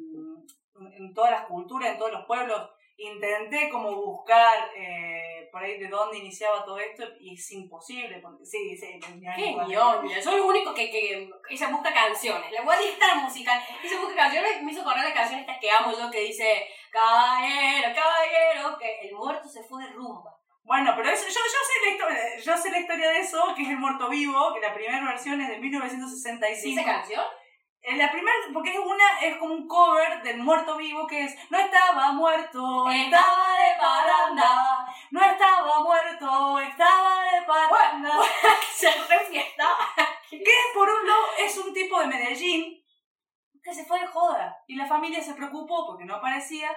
en 0.97 1.13
todas 1.13 1.31
las 1.31 1.45
culturas, 1.45 1.91
en 1.91 1.97
todos 1.97 2.13
los 2.13 2.25
pueblos. 2.25 2.69
Intenté 2.97 3.69
como 3.69 3.95
buscar 3.95 4.71
eh, 4.75 5.47
por 5.51 5.63
ahí 5.63 5.77
de 5.77 5.87
dónde 5.87 6.17
iniciaba 6.17 6.65
todo 6.65 6.77
esto 6.79 7.03
y 7.19 7.33
es 7.33 7.51
imposible, 7.51 8.19
porque 8.19 8.45
sí, 8.45 8.77
sí, 8.77 8.99
Qué 8.99 10.21
soy 10.21 10.35
lo 10.35 10.47
único 10.47 10.73
que, 10.73 10.89
que 10.89 11.29
ella 11.49 11.69
busca 11.69 11.93
canciones, 11.93 12.51
la 12.51 12.63
guardista 12.63 13.15
musical, 13.15 13.61
ella 13.81 14.01
busca 14.01 14.15
canciones, 14.15 14.61
me 14.63 14.71
hizo 14.71 14.83
correr 14.83 15.05
la 15.05 15.13
canción 15.13 15.39
esta 15.39 15.59
que 15.59 15.71
amo 15.71 15.93
yo 15.97 16.11
que 16.11 16.21
dice 16.21 16.67
Caballero, 16.91 17.93
caballero, 17.95 18.77
que 18.77 19.07
el 19.07 19.15
muerto 19.15 19.47
se 19.47 19.63
fue 19.63 19.83
de 19.83 19.91
rumba. 19.91 20.38
Bueno, 20.69 20.93
pero 20.95 21.09
eso, 21.09 21.25
yo, 21.27 21.33
yo, 21.33 21.39
sé 21.39 21.83
la 21.83 21.91
historia, 21.91 22.37
yo 22.37 22.55
sé 22.55 22.69
la 22.69 22.79
historia 22.79 23.09
de 23.09 23.19
eso, 23.21 23.55
que 23.55 23.63
es 23.63 23.69
el 23.69 23.79
muerto 23.79 24.07
vivo, 24.07 24.53
que 24.53 24.59
la 24.59 24.71
primera 24.71 25.03
versión 25.03 25.41
es 25.41 25.49
de 25.49 25.57
1965. 25.57 26.79
¿Esa 26.79 26.91
canción? 26.91 27.25
La 27.97 28.11
primera, 28.11 28.37
porque 28.53 28.73
es 28.73 28.77
una, 28.77 29.19
es 29.19 29.37
como 29.37 29.55
un 29.55 29.67
cover 29.67 30.21
del 30.21 30.37
muerto 30.37 30.77
vivo 30.77 31.07
que 31.07 31.23
es 31.23 31.35
No 31.49 31.57
estaba 31.57 32.11
muerto, 32.11 32.87
estaba 32.87 33.57
de 33.57 33.79
parranda. 33.79 34.85
No 35.09 35.25
estaba 35.25 35.79
muerto, 35.79 36.59
estaba 36.59 37.23
de 37.23 37.41
parranda. 37.47 38.11
se 38.71 38.91
refiesta. 38.91 39.69
Que 40.29 40.55
por 40.75 40.87
un 40.87 41.07
lado 41.07 41.25
es 41.39 41.57
un 41.57 41.73
tipo 41.73 41.99
de 41.99 42.05
Medellín 42.05 42.79
que 43.63 43.73
se 43.73 43.85
fue 43.85 44.01
de 44.01 44.05
joda. 44.05 44.55
Y 44.67 44.75
la 44.75 44.85
familia 44.85 45.19
se 45.19 45.33
preocupó 45.33 45.87
porque 45.87 46.05
no 46.05 46.17
aparecía. 46.17 46.69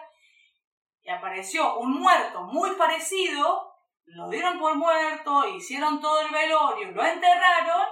Y 1.02 1.10
apareció 1.10 1.76
un 1.76 2.00
muerto 2.00 2.44
muy 2.44 2.70
parecido. 2.76 3.71
Lo 4.06 4.28
dieron 4.28 4.58
por 4.58 4.74
muerto, 4.76 5.46
hicieron 5.48 6.00
todo 6.00 6.20
el 6.20 6.30
velorio, 6.30 6.90
lo 6.92 7.04
enterraron. 7.04 7.86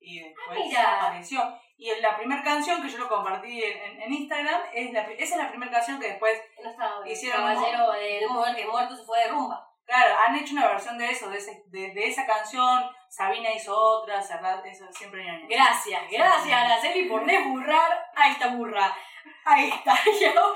Y 0.00 0.20
después 0.20 0.58
Ah, 0.58 0.62
mira. 0.66 0.96
apareció. 1.00 1.58
Y 1.76 1.90
en 1.90 2.00
la 2.02 2.16
primera 2.16 2.42
canción 2.42 2.80
que 2.82 2.88
yo 2.88 2.98
lo 2.98 3.08
compartí 3.08 3.62
en, 3.62 3.76
en- 3.82 4.02
en 4.02 4.12
Instagram, 4.12 4.60
es 4.72 4.92
la, 4.92 5.00
esa 5.02 5.34
es 5.36 5.42
la 5.42 5.48
primera 5.50 5.70
canción 5.72 5.98
que 6.00 6.08
después, 6.08 6.40
No 6.62 6.70
estaba 6.70 7.08
Hicieron 7.08 7.40
Caballero 7.40 7.92
del 7.92 8.28
muerto, 8.28 8.60
el 8.60 8.68
muerto 8.68 8.96
se 8.96 9.04
fue 9.04 9.18
de 9.20 9.28
rumba. 9.28 9.68
claro, 9.84 10.16
han 10.26 10.36
hecho 10.36 10.54
una 10.54 10.68
versión 10.68 10.96
de 10.98 11.10
eso, 11.10 11.28
de, 11.28 11.38
ese- 11.38 11.62
de, 11.66 11.90
de 11.92 12.06
esa 12.08 12.24
canción. 12.26 12.84
Sabina 13.08 13.52
hizo 13.52 13.76
otra, 13.76 14.22
Serrat, 14.22 14.64
eso 14.64 14.86
siempre 14.92 15.24
ñoño. 15.24 15.46
Gracias, 15.48 16.02
gracias 16.10 16.56
Araceli 16.62 17.08
por 17.08 17.26
desburrar 17.26 18.06
a 18.14 18.28
esta 18.30 18.48
burra. 18.48 18.96
Ahí 19.44 19.68
está. 19.70 19.94
Y 20.20 20.24
ahora 20.24 20.54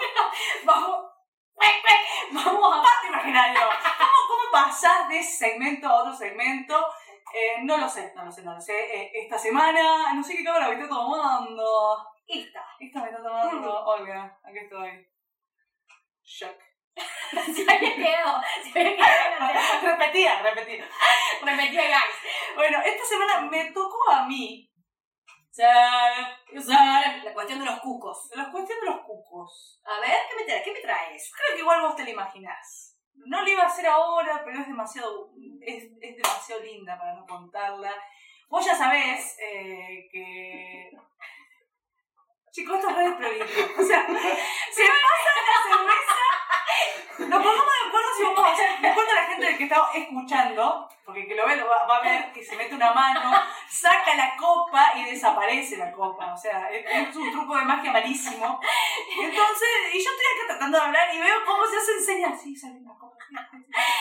vamos. 0.64 1.06
Vamos 2.33 2.77
a. 2.77 2.83
Parte 2.83 3.07
imaginario. 3.09 3.61
¿Cómo, 3.61 4.29
¿Cómo 4.29 4.53
pasás 4.53 5.09
de 5.09 5.19
ese 5.19 5.49
segmento 5.49 5.88
a 5.88 6.03
otro 6.03 6.14
segmento? 6.14 6.87
Eh, 7.35 7.62
no 7.62 7.77
lo 7.77 7.88
sé, 7.88 8.12
no 8.14 8.25
lo 8.25 8.33
sé, 8.33 8.42
no 8.42 8.55
lo 8.55 8.61
sé. 8.61 8.73
Eh, 8.73 9.11
esta 9.14 9.38
semana, 9.38 10.12
no 10.14 10.23
sé 10.23 10.37
qué 10.37 10.45
cámara 10.45 10.69
me 10.69 10.75
estoy 10.75 10.88
tomando. 10.88 12.07
Esta. 12.27 12.64
Esta 12.79 13.03
me 13.03 13.11
está 13.11 13.23
tomando 13.23 13.85
Olga. 13.85 14.38
Aquí 14.42 14.59
estoy. 14.59 15.07
Shock. 16.23 16.57
Se 17.55 17.71
había 17.71 17.95
quedado. 17.95 18.42
Se 18.73 18.81
había 18.81 18.97
quedado. 18.97 19.83
repetida, 19.83 20.42
repetida. 20.42 20.85
Repetía 21.42 21.83
guys. 21.83 22.55
Bueno, 22.55 22.79
esta 22.85 23.05
semana 23.05 23.40
me 23.42 23.73
tocó 23.73 24.11
a 24.11 24.27
mí. 24.27 24.71
La 25.59 27.33
cuestión 27.33 27.61
de 27.61 27.64
los 27.64 27.81
cucos. 27.81 28.31
la 28.35 28.51
cuestión 28.51 28.79
de 28.81 28.87
los 28.87 29.01
cucos. 29.01 29.81
A 29.85 30.01
ver, 30.01 30.19
¿qué 30.29 30.37
me 30.37 30.45
traes? 30.45 30.64
¿Qué? 30.64 30.73
Creo 30.73 31.55
que 31.55 31.61
igual 31.61 31.81
vos 31.81 31.97
te 31.97 32.05
la 32.05 32.11
imaginás. 32.11 32.99
No 33.14 33.42
la 33.42 33.49
iba 33.49 33.62
a 33.62 33.66
hacer 33.66 33.87
ahora, 33.87 34.42
pero 34.45 34.61
es 34.61 34.66
demasiado, 34.66 35.31
es, 35.61 35.99
demasiado 35.99 36.62
linda 36.62 36.99
para 36.99 37.14
no 37.14 37.25
contarla. 37.27 37.95
Vos 38.49 38.64
ya 38.64 38.75
sabés 38.75 39.37
eh, 39.40 40.09
que... 40.11 40.90
Chicos, 42.53 42.77
esto 42.79 43.01
es 43.01 43.19
re. 43.19 43.42
O 43.42 43.83
sea, 43.83 44.07
se 44.07 44.12
pasa 44.12 45.31
la 45.47 45.79
cerveza... 45.79 46.26
Nos 47.19 47.43
pongamos 47.43 47.73
de 47.73 47.89
acuerdo 47.89 48.09
si 48.17 48.23
vamos 48.23 48.41
a 48.41 48.53
hacer... 48.53 48.81
De 48.81 48.89
acuerdo 48.89 49.15
la 49.15 49.23
gente 49.23 49.57
que 49.57 49.65
está 49.65 49.91
escuchando, 49.95 50.89
porque 51.05 51.23
el 51.23 51.29
que 51.29 51.35
lo 51.35 51.47
ve 51.47 51.57
lo 51.57 51.67
va, 51.67 51.87
va 51.87 51.97
a 51.97 52.03
ver 52.03 52.33
que 52.33 52.45
se 52.45 52.57
mete 52.57 52.75
una 52.75 52.93
mano, 52.93 53.33
saca 53.69 54.15
la 54.15 54.37
copa 54.37 54.93
y 54.97 55.05
desaparece 55.05 55.77
la 55.77 55.93
copa. 55.93 56.35
O 56.35 56.37
sea, 56.37 56.71
es, 56.71 56.85
es 56.85 57.17
un 57.17 57.31
truco 57.31 57.57
de 57.57 57.65
magia 57.65 57.93
malísimo. 57.93 58.61
Entonces, 59.21 59.69
y 59.95 60.05
yo 60.05 60.11
estoy 60.11 60.27
acá 60.35 60.47
tratando 60.49 60.79
de 60.79 60.85
hablar 60.85 61.15
y 61.15 61.19
veo 61.19 61.45
cómo 61.47 61.65
se 61.67 61.77
hacen 61.79 62.05
señas. 62.05 62.41
Sí, 62.41 62.55
sale 62.57 62.79
una 62.81 62.95
copa. 62.99 63.17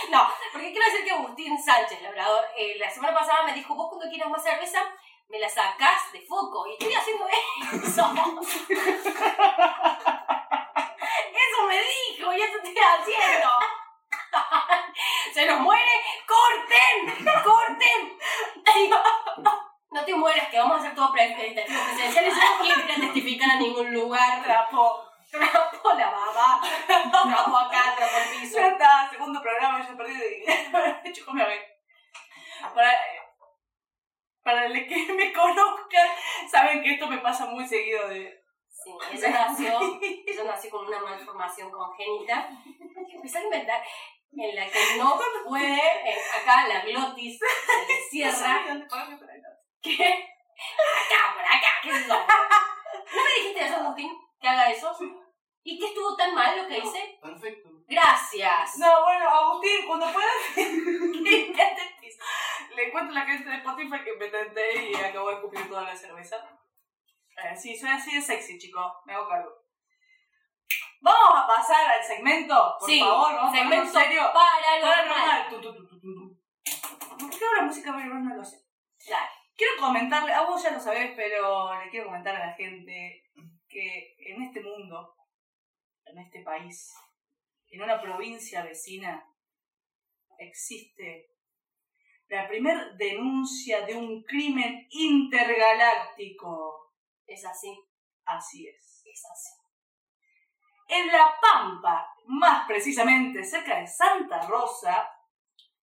No, 0.09 0.27
porque 0.53 0.71
quiero 0.71 0.85
decir 0.85 1.03
que 1.03 1.11
Agustín 1.11 1.61
Sánchez, 1.61 2.01
labrador, 2.01 2.45
eh, 2.55 2.75
la 2.79 2.89
semana 2.89 3.13
pasada 3.13 3.43
me 3.43 3.53
dijo: 3.53 3.75
Vos 3.75 3.87
cuando 3.89 4.09
quieras 4.09 4.29
más 4.29 4.43
cerveza, 4.43 4.79
me 5.29 5.39
la 5.39 5.49
sacás 5.49 6.11
de 6.13 6.21
foco. 6.21 6.65
Y 6.67 6.73
estoy 6.73 6.93
haciendo 6.93 7.27
eso. 7.27 8.13
me 11.67 11.77
dijo 11.81 12.33
y 12.33 12.41
eso 12.41 12.57
estoy 12.57 12.75
haciendo. 12.77 13.49
Se 15.33 15.45
nos 15.45 15.59
muere. 15.59 15.91
¡Corten! 16.27 17.25
¡Corten! 17.43 18.17
No 19.91 20.03
te 20.03 20.13
mueras, 20.15 20.49
que 20.49 20.57
vamos 20.59 20.75
a 20.77 20.79
hacer 20.79 20.95
todo 20.95 21.11
pre- 21.13 21.23
eh, 21.31 21.53
testigos 21.55 21.83
presenciales. 21.87 22.33
Yo 22.35 22.41
no 22.41 22.63
quiero 22.63 22.81
ir 22.81 22.91
a 22.91 22.95
testificar 22.95 23.51
a 23.51 23.55
ningún 23.55 23.93
lugar. 23.93 24.43
Trapo. 24.43 25.05
Trapo 25.31 25.93
la 25.93 26.09
baba. 26.09 26.61
Trapo 26.87 27.57
acá, 27.57 27.95
trapo 27.95 28.17
el 28.17 28.39
piso. 28.41 28.57
Ya 28.59 28.67
está, 28.67 29.09
segundo 29.09 29.41
programa, 29.41 29.85
ya 29.87 29.95
perdí 29.95 30.13
de... 30.13 31.11
Chicos, 31.13 31.33
me 31.33 31.43
voy. 31.45 31.59
Para, 32.73 32.91
para 34.43 34.67
los 34.69 34.77
que 34.79 35.13
me 35.13 35.31
conozcan, 35.33 36.09
saben 36.51 36.81
que 36.83 36.93
esto 36.93 37.07
me 37.07 37.17
pasa 37.19 37.45
muy 37.45 37.65
seguido 37.67 38.07
de... 38.09 38.43
Sí, 38.85 38.91
ella 39.13 39.47
nació, 39.47 39.79
ella 39.99 40.43
nació 40.43 40.69
con 40.69 40.85
una 40.85 40.99
malformación 40.99 41.71
congénita. 41.71 42.47
que 43.09 43.15
Empezó 43.15 43.39
a 43.39 43.43
inventar 43.43 43.81
en 44.31 44.55
la 44.55 44.69
que 44.69 44.79
no 44.99 45.19
puede, 45.47 45.73
eh, 45.75 46.17
acá 46.39 46.67
la 46.67 46.81
glotis 46.81 47.39
se 47.39 47.45
le 47.87 47.99
cierra. 48.11 48.63
¿Qué? 49.81 49.95
Acá, 49.95 51.33
por 51.33 51.43
acá, 51.45 51.67
¿qué 51.81 51.89
es 51.89 51.95
eso? 51.97 52.13
¿No 52.13 53.23
me 53.23 53.29
dijiste 53.39 53.65
eso, 53.65 53.77
Agustín? 53.77 54.11
Que 54.39 54.47
haga 54.47 54.69
eso. 54.69 54.95
¿Y 55.63 55.79
qué 55.79 55.87
estuvo 55.87 56.15
tan 56.15 56.35
mal 56.35 56.55
lo 56.55 56.67
que 56.67 56.77
hice? 56.77 57.17
Perfecto. 57.19 57.69
Gracias. 57.87 58.77
No, 58.77 59.01
bueno, 59.01 59.27
Agustín, 59.27 59.87
cuando 59.87 60.13
puedas, 60.13 60.55
le 62.75 62.91
cuento 62.91 63.11
a 63.11 63.15
la 63.15 63.25
gente 63.25 63.49
de 63.49 63.55
Spotify 63.57 64.03
que 64.03 64.13
me 64.13 64.27
tenté 64.27 64.91
y 64.91 64.95
acabo 64.95 65.29
de 65.29 65.35
escupir 65.37 65.67
toda 65.67 65.81
la 65.81 65.95
cerveza. 65.95 66.47
Eh, 67.37 67.55
sí, 67.55 67.77
soy 67.77 67.89
así 67.89 68.15
de 68.15 68.21
sexy, 68.21 68.57
chico, 68.57 68.79
me 69.05 69.13
hago 69.13 69.27
cargo. 69.27 69.51
Vamos 71.01 71.43
a 71.43 71.47
pasar 71.47 71.91
al 71.91 72.03
segmento, 72.03 72.75
por 72.79 72.89
sí, 72.89 72.99
favor, 72.99 73.35
vamos 73.35 73.55
segmento 73.55 73.99
serio. 73.99 74.21
paranormal. 74.33 75.49
Tu, 75.49 75.61
tu, 75.61 75.99
tu. 75.99 76.39
¿Por 77.19 77.29
qué 77.29 77.45
ahora 77.45 77.61
música 77.63 77.91
paranormal 77.91 78.25
no 78.25 78.35
lo 78.35 78.43
sé? 78.43 78.57
Dale. 79.07 79.29
Quiero 79.55 79.73
comentarle, 79.79 80.33
a 80.33 80.43
vos 80.43 80.61
ya 80.61 80.71
lo 80.71 80.79
sabés, 80.79 81.13
pero 81.15 81.73
le 81.79 81.89
quiero 81.89 82.07
comentar 82.07 82.35
a 82.35 82.47
la 82.47 82.53
gente 82.53 83.23
que 83.69 84.15
en 84.19 84.41
este 84.41 84.61
mundo, 84.61 85.15
en 86.05 86.17
este 86.19 86.41
país, 86.41 86.93
en 87.69 87.83
una 87.83 88.01
provincia 88.01 88.63
vecina, 88.63 89.25
existe 90.39 91.29
la 92.27 92.47
primer 92.47 92.95
denuncia 92.95 93.85
de 93.85 93.95
un 93.95 94.23
crimen 94.23 94.87
intergaláctico. 94.89 96.84
Es 97.27 97.45
así, 97.45 97.77
Así 98.25 98.67
es. 98.67 99.03
es 99.05 99.23
así. 99.31 99.53
En 100.87 101.07
La 101.07 101.35
Pampa, 101.41 102.13
más 102.27 102.67
precisamente 102.67 103.43
cerca 103.43 103.79
de 103.79 103.87
Santa 103.87 104.41
Rosa, 104.47 105.11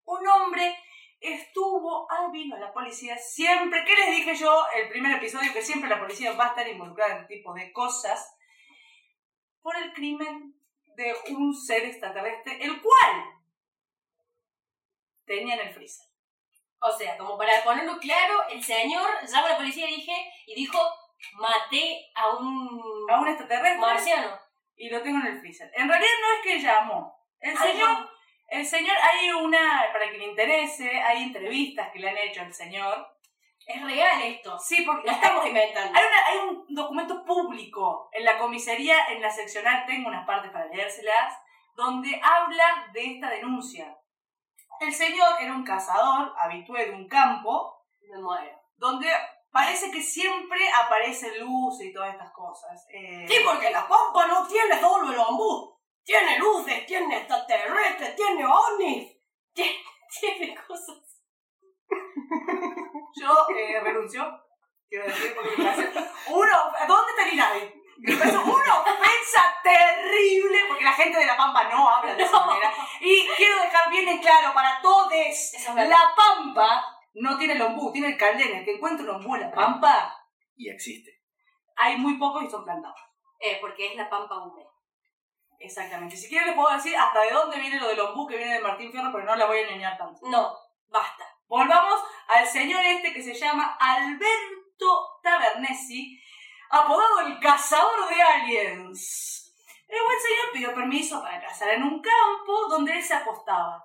un 0.04 0.26
hombre 0.26 0.76
estuvo, 1.20 2.10
ah, 2.10 2.28
vino 2.32 2.56
la 2.56 2.72
policía 2.72 3.16
siempre, 3.16 3.84
¿qué 3.84 3.94
les 3.94 4.10
dije 4.16 4.34
yo 4.34 4.64
el 4.74 4.88
primer 4.88 5.16
episodio? 5.16 5.52
Que 5.52 5.62
siempre 5.62 5.88
la 5.88 6.00
policía 6.00 6.32
va 6.32 6.46
a 6.46 6.48
estar 6.48 6.68
involucrada 6.68 7.14
en 7.14 7.22
este 7.22 7.36
tipo 7.36 7.54
de 7.54 7.72
cosas, 7.72 8.36
por 9.60 9.76
el 9.76 9.92
crimen 9.92 10.56
de 10.96 11.14
un 11.30 11.54
ser 11.54 11.84
extraterrestre, 11.84 12.64
el 12.64 12.80
cual 12.82 13.40
tenía 15.24 15.54
en 15.54 15.68
el 15.68 15.74
freezer. 15.74 16.06
O 16.80 16.90
sea, 16.90 17.16
como 17.16 17.38
para 17.38 17.62
ponerlo 17.62 17.98
claro, 17.98 18.48
el 18.48 18.62
señor 18.62 19.08
llamó 19.24 19.46
a 19.46 19.50
la 19.50 19.56
policía 19.56 19.88
y, 19.88 19.96
dije, 19.96 20.32
y 20.46 20.54
dijo, 20.56 20.78
maté 21.34 22.10
a 22.14 22.30
un 22.30 22.80
A 23.10 23.18
un 23.20 23.28
extraterrestre 23.28 23.78
marciano. 23.78 24.38
y 24.76 24.88
lo 24.88 25.02
tengo 25.02 25.18
en 25.20 25.26
el 25.26 25.40
freezer. 25.40 25.70
En 25.74 25.88
realidad 25.88 26.10
no 26.20 26.34
es 26.36 26.42
que 26.42 26.58
llamó. 26.60 27.16
El 27.40 27.56
Ay, 27.58 27.72
señor, 27.72 27.90
no. 28.00 28.08
el 28.48 28.66
señor, 28.66 28.96
hay 29.02 29.30
una, 29.30 29.86
para 29.92 30.10
que 30.10 30.18
le 30.18 30.26
interese, 30.26 31.00
hay 31.02 31.22
entrevistas 31.24 31.90
que 31.92 31.98
le 31.98 32.08
han 32.10 32.18
hecho 32.18 32.40
al 32.42 32.52
señor. 32.52 33.08
Es 33.66 33.80
real 33.82 34.20
esto. 34.22 34.58
Sí, 34.58 34.82
porque 34.84 35.06
Lo 35.06 35.12
estamos 35.12 35.46
inventando. 35.46 35.96
Hay, 35.98 36.04
una- 36.04 36.26
hay 36.26 36.38
un 36.48 36.64
documento 36.74 37.24
público 37.24 38.08
en 38.12 38.24
la 38.24 38.38
comisaría, 38.38 39.06
en 39.08 39.22
la 39.22 39.30
seccional, 39.30 39.84
tengo 39.86 40.08
unas 40.08 40.26
partes 40.26 40.50
para 40.50 40.66
leérselas, 40.66 41.38
donde 41.76 42.20
habla 42.22 42.88
de 42.92 43.14
esta 43.14 43.30
denuncia. 43.30 43.96
El 44.80 44.92
señor 44.92 45.28
era 45.40 45.52
un 45.52 45.62
cazador 45.64 46.34
habitué 46.38 46.86
de 46.86 46.92
un 46.92 47.06
campo, 47.08 47.84
Me 48.10 48.20
muero. 48.20 48.60
donde 48.76 49.08
parece 49.52 49.90
que 49.90 50.02
siempre 50.02 50.58
aparece 50.72 51.38
luz 51.38 51.80
y 51.82 51.92
todas 51.92 52.14
estas 52.14 52.32
cosas. 52.32 52.86
Eh, 52.88 53.26
Sí, 53.28 53.36
porque 53.44 53.70
la 53.70 53.86
pampa 53.86 54.26
no 54.26 54.46
tiene 54.48 54.80
solo 54.80 55.12
el 55.12 55.18
ombú. 55.18 55.78
Tiene 56.02 56.38
luces, 56.38 56.84
tiene 56.86 57.18
extraterrestres, 57.18 58.16
tiene 58.16 58.44
ovnis. 58.44 59.12
Tiene, 59.54 59.76
tiene 60.18 60.58
cosas. 60.66 60.96
Yo 63.20 63.46
eh, 63.54 63.80
renuncio, 63.80 64.24
quiero 64.88 65.04
decir, 65.04 65.34
porque 65.34 65.50
me 65.58 65.64
parece 65.64 65.92
uno, 66.28 66.72
¿dónde 66.88 67.10
está 67.10 67.28
el 67.28 67.34
INADI? 67.34 67.82
Me 67.98 68.16
parece 68.16 68.38
una 68.38 68.80
ofensa 68.80 69.42
terrible, 69.62 70.58
porque 70.68 70.84
la 70.84 70.92
gente 70.92 71.18
de 71.18 71.26
La 71.26 71.36
Pampa 71.36 71.64
no 71.64 71.86
habla 71.88 72.14
de 72.14 72.22
esa 72.22 72.40
manera. 72.40 72.72
Y 73.00 73.28
quiero 73.36 73.62
dejar 73.62 73.90
bien 73.90 74.08
en 74.08 74.18
claro 74.18 74.54
para 74.54 74.80
todos. 74.80 75.12
La 75.74 76.14
Pampa 76.16 76.91
no 77.14 77.38
tiene 77.38 77.54
el 77.54 77.62
ombú, 77.62 77.92
tiene 77.92 78.08
el 78.08 78.16
caldén. 78.16 78.56
El 78.58 78.64
que 78.64 78.74
encuentra 78.74 79.04
un 79.04 79.16
ombú 79.16 79.34
en 79.34 79.42
La 79.42 79.52
Pampa, 79.52 80.14
Y 80.56 80.68
existe. 80.70 81.10
hay 81.76 81.96
muy 81.96 82.18
pocos 82.18 82.44
y 82.44 82.50
son 82.50 82.64
plantados. 82.64 82.98
Eh, 83.40 83.58
porque 83.60 83.88
es 83.90 83.96
la 83.96 84.08
pampa 84.08 84.38
húmeda. 84.38 84.68
Exactamente. 85.58 86.16
Si 86.16 86.28
quieren 86.28 86.48
les 86.48 86.56
puedo 86.56 86.72
decir 86.74 86.96
hasta 86.96 87.22
de 87.22 87.30
dónde 87.30 87.58
viene 87.58 87.80
lo 87.80 87.88
del 87.88 88.00
ombú 88.00 88.26
que 88.26 88.36
viene 88.36 88.54
de 88.54 88.60
Martín 88.60 88.90
Fierro, 88.92 89.10
pero 89.12 89.24
no 89.24 89.36
la 89.36 89.46
voy 89.46 89.58
a 89.58 89.62
engañar 89.62 89.98
tanto. 89.98 90.20
No, 90.28 90.56
basta. 90.88 91.24
Volvamos 91.48 92.00
al 92.28 92.46
señor 92.46 92.84
este 92.84 93.12
que 93.12 93.22
se 93.22 93.34
llama 93.34 93.76
Alberto 93.80 95.18
Tavernesi, 95.22 96.20
apodado 96.70 97.20
el 97.20 97.38
cazador 97.40 98.08
de 98.08 98.22
aliens. 98.22 99.54
El 99.88 100.02
buen 100.02 100.20
señor 100.20 100.52
pidió 100.52 100.74
permiso 100.74 101.20
para 101.20 101.40
cazar 101.40 101.68
en 101.70 101.82
un 101.82 102.00
campo 102.00 102.68
donde 102.68 102.92
él 102.92 103.02
se 103.02 103.14
apostaba, 103.14 103.84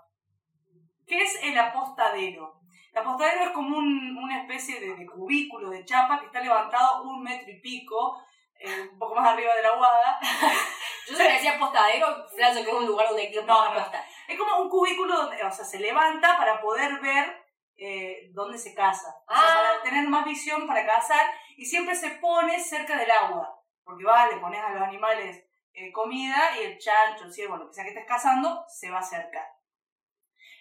que 1.05 1.21
es 1.21 1.39
el 1.43 1.57
apostadero. 1.57 2.61
El 2.91 2.99
apostadero 2.99 3.43
es 3.45 3.49
como 3.51 3.77
un- 3.77 4.17
una 4.17 4.41
especie 4.41 4.79
de, 4.79 4.95
de 4.95 5.05
cubículo 5.05 5.69
de 5.69 5.85
chapa 5.85 6.19
que 6.19 6.25
está 6.27 6.39
levantado 6.41 7.03
un 7.03 7.21
metro 7.23 7.49
y 7.51 7.59
pico, 7.61 8.19
eh, 8.59 8.89
un 8.91 8.97
poco 8.99 9.15
más 9.15 9.27
arriba 9.27 9.53
de 9.55 9.61
la 9.61 9.75
guada. 9.75 10.19
Yo 11.07 11.15
se 11.15 11.23
me 11.23 11.33
decía 11.33 11.55
apostadero, 11.55 12.27
flash 12.35 12.55
que 12.55 12.61
es 12.61 12.73
un 12.73 12.85
lugar 12.87 13.07
donde 13.07 13.23
hay 13.23 13.31
que 13.31 13.41
No, 13.43 13.73
no. 13.73 13.85
Es 14.27 14.37
como 14.37 14.61
un 14.61 14.69
cubículo 14.69 15.15
donde, 15.15 15.41
o 15.43 15.51
sea, 15.51 15.63
se 15.63 15.79
levanta 15.79 16.35
para 16.37 16.59
poder 16.59 16.99
ver 16.99 17.45
eh, 17.77 18.29
dónde 18.33 18.57
se 18.57 18.73
caza. 18.73 19.07
O 19.29 19.33
sea, 19.35 19.43
Ah. 19.43 19.55
para 19.55 19.81
tener 19.83 20.09
más 20.09 20.25
visión 20.25 20.65
para 20.65 20.85
cazar 20.85 21.21
y 21.55 21.65
siempre 21.65 21.93
se 21.95 22.09
pone 22.11 22.59
cerca 22.59 22.97
del 22.97 23.11
agua. 23.11 23.53
Porque 23.83 24.03
va, 24.03 24.27
le 24.27 24.37
pones 24.37 24.61
a 24.63 24.69
los 24.69 24.81
animales 24.81 25.45
eh, 25.73 25.91
comida 25.91 26.57
y 26.59 26.63
el 26.65 26.79
chancho, 26.79 27.25
el 27.25 27.31
ciervo, 27.33 27.55
lo 27.55 27.67
que 27.67 27.73
sea 27.75 27.83
que 27.83 27.91
estés 27.91 28.07
cazando, 28.07 28.65
se 28.67 28.89
va 28.89 28.97
a 28.97 29.01
acercar. 29.01 29.45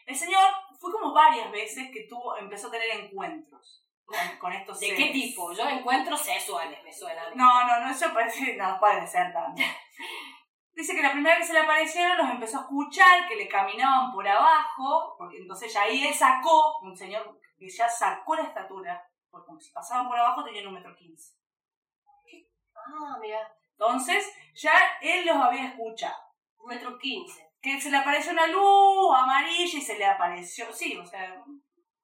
El 0.07 0.17
señor 0.17 0.43
fue 0.79 0.93
como 0.93 1.13
varias 1.13 1.51
veces 1.51 1.91
que 1.93 2.07
tuvo, 2.09 2.37
empezó 2.39 2.69
a 2.69 2.71
tener 2.71 2.89
encuentros 2.91 3.85
con, 4.05 4.17
con 4.39 4.53
estos 4.53 4.79
¿De 4.79 4.87
seres. 4.87 5.05
qué 5.05 5.13
tipo? 5.13 5.53
Yo 5.53 5.69
encuentros 5.69 6.21
sexuales, 6.21 6.83
me 6.85 6.93
suena. 6.93 7.23
No, 7.35 7.67
no, 7.67 7.81
no, 7.81 7.91
eso 7.91 8.15
parece, 8.15 8.57
no 8.57 8.79
puede 8.79 9.07
ser 9.07 9.33
también. 9.33 9.69
Dice 10.75 10.95
que 10.95 11.03
la 11.03 11.13
primera 11.13 11.37
vez 11.37 11.47
que 11.47 11.49
se 11.49 11.59
le 11.59 11.65
aparecieron 11.65 12.19
los 12.19 12.31
empezó 12.31 12.59
a 12.59 12.61
escuchar, 12.63 13.27
que 13.27 13.35
le 13.37 13.49
caminaban 13.49 14.13
por 14.13 14.29
abajo, 14.29 15.17
porque 15.19 15.39
entonces 15.39 15.73
ya 15.73 15.83
ahí 15.83 16.07
él 16.07 16.15
sacó, 16.15 16.79
un 16.83 16.97
señor 16.97 17.41
que 17.59 17.69
ya 17.69 17.89
sacó 17.89 18.37
la 18.37 18.43
estatura, 18.43 19.03
porque 19.31 19.47
como 19.47 19.59
si 19.59 19.73
pasaban 19.73 20.07
por 20.07 20.19
abajo 20.19 20.45
tenían 20.45 20.67
un 20.67 20.75
metro 20.75 20.95
quince. 20.95 21.33
Ah, 22.77 23.17
mira, 23.21 23.41
Entonces 23.73 24.31
ya 24.55 24.73
él 25.01 25.27
los 25.27 25.37
había 25.37 25.65
escuchado. 25.69 26.23
un 26.59 26.69
metro 26.69 26.99
quince. 26.99 27.46
Que 27.67 27.81
se 27.81 27.91
le 27.91 27.97
apareció 27.97 28.31
una 28.31 28.47
luz 28.47 29.13
amarilla 29.17 29.79
y 29.79 29.83
se 29.83 29.99
le 29.99 30.05
apareció, 30.07 30.73
sí, 30.73 30.97
o 30.97 31.05
sea, 31.05 31.43
un 31.47 31.61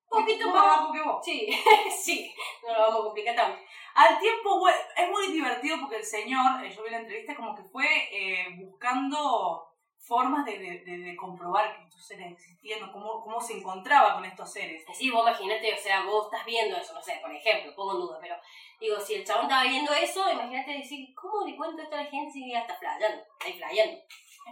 Poquito 0.09 0.47
más 0.49 0.55
más. 0.57 0.65
abajo 0.65 0.93
que 0.93 1.03
vos. 1.03 1.25
Sí, 1.25 1.47
sí, 2.03 2.35
no 2.67 2.73
lo 2.75 2.81
vamos 2.81 3.01
a 3.01 3.05
complicar 3.05 3.37
tanto. 3.37 3.61
Al 3.95 4.19
tiempo, 4.19 4.69
es 4.69 5.09
muy 5.11 5.29
divertido 5.33 5.77
porque 5.81 5.97
el 5.97 6.05
señor, 6.05 6.65
eh, 6.65 6.71
yo 6.75 6.83
vi 6.83 6.91
la 6.91 6.99
entrevista, 6.99 7.37
como 7.37 7.55
que 7.55 7.63
fue 7.63 7.87
eh, 8.13 8.47
buscando 8.59 9.69
formas 10.05 10.45
de, 10.45 10.59
de, 10.59 10.79
de- 10.85 10.99
de 10.99 11.17
comprobar 11.17 11.77
que 11.77 11.85
estos 11.85 12.05
seres 12.09 12.33
existían 12.33 12.83
o 12.83 12.93
cómo, 12.93 13.23
cómo 13.23 13.41
se 13.41 13.53
encontraba 13.59 14.15
con 14.15 14.25
estos 14.25 14.53
seres. 14.53 14.85
Sí, 14.93 15.11
vos 15.11 15.23
imagínate, 15.23 15.73
o 15.73 15.79
sea, 15.79 16.03
vos 16.05 16.27
estás 16.27 16.45
viendo 16.45 16.77
eso, 16.77 16.93
no 16.93 17.01
sé, 17.01 17.21
por 17.23 17.33
ejemplo, 17.33 17.73
pongo 17.77 17.93
en 17.93 18.01
duda, 18.01 18.19
pero 18.21 18.35
digo, 18.81 18.99
si 18.99 19.15
el 19.15 19.25
chabón 19.25 19.45
estaba 19.45 19.63
viendo 19.63 19.93
eso, 19.93 20.29
imagínate 20.33 20.73
decir, 20.73 21.15
¿cómo 21.15 21.47
le 21.47 21.57
cuento 21.57 21.81
esto 21.83 21.95
a 21.95 22.03
la 22.03 22.11
gente 22.11 22.33
si 22.33 22.51
ya 22.51 22.63
está 22.63 22.75
flayando? 22.75 23.23
Ahí 23.45 23.53
flayando. 23.53 24.01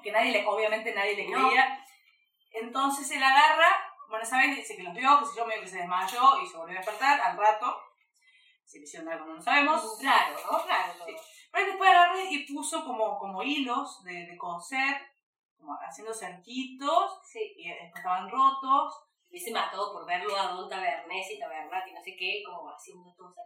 Que 0.03 0.12
nadie 0.12 0.32
le, 0.32 0.47
obviamente 0.47 0.95
nadie 0.95 1.14
le 1.16 1.28
No. 1.28 1.49
creía. 1.49 1.84
Entonces 2.53 3.11
él 3.11 3.22
agarra, 3.22 3.68
bueno, 4.09 4.22
esa 4.24 4.38
vez 4.38 4.57
dice 4.57 4.76
que 4.76 4.82
los 4.82 4.95
vio, 4.95 5.18
que 5.20 5.26
se 5.26 5.36
yo, 5.36 5.47
medio 5.47 5.62
que 5.62 5.68
se 5.68 5.78
desmayó 5.78 6.41
y 6.43 6.47
se 6.47 6.57
volvió 6.57 6.76
a 6.76 6.80
despertar 6.80 7.20
al 7.20 7.36
rato. 7.36 7.76
Si 8.64 8.78
le 8.78 8.84
hicieron 8.84 9.09
algo 9.09 9.26
no 9.26 9.34
lo 9.34 9.43
sabemos. 9.43 9.99
Raro, 10.03 10.36
¿no? 10.51 10.59
Raro. 10.66 10.93
Sí. 11.07 11.14
Pero 11.53 11.66
después 11.66 11.91
agarró 11.91 12.20
y 12.30 12.47
puso 12.55 12.84
como, 12.84 13.18
como 13.18 13.43
hilos 13.43 14.03
de, 14.05 14.26
de 14.26 14.36
coser, 14.38 15.01
como 15.59 15.74
haciendo 15.74 16.14
cerquitos, 16.14 17.20
Sí. 17.24 17.53
y 17.57 17.68
después 17.68 17.97
estaban 17.97 18.30
rotos. 18.30 19.07
Y 19.32 19.38
se 19.38 19.53
mató 19.53 19.93
por 19.93 20.05
verlo 20.07 20.36
a 20.36 20.49
Don 20.49 20.68
Tabernés 20.68 21.30
y 21.30 21.38
Tabernati, 21.38 21.93
no 21.93 22.03
sé 22.03 22.16
qué, 22.16 22.43
como 22.45 22.68
haciendo 22.68 23.14
cosas. 23.16 23.45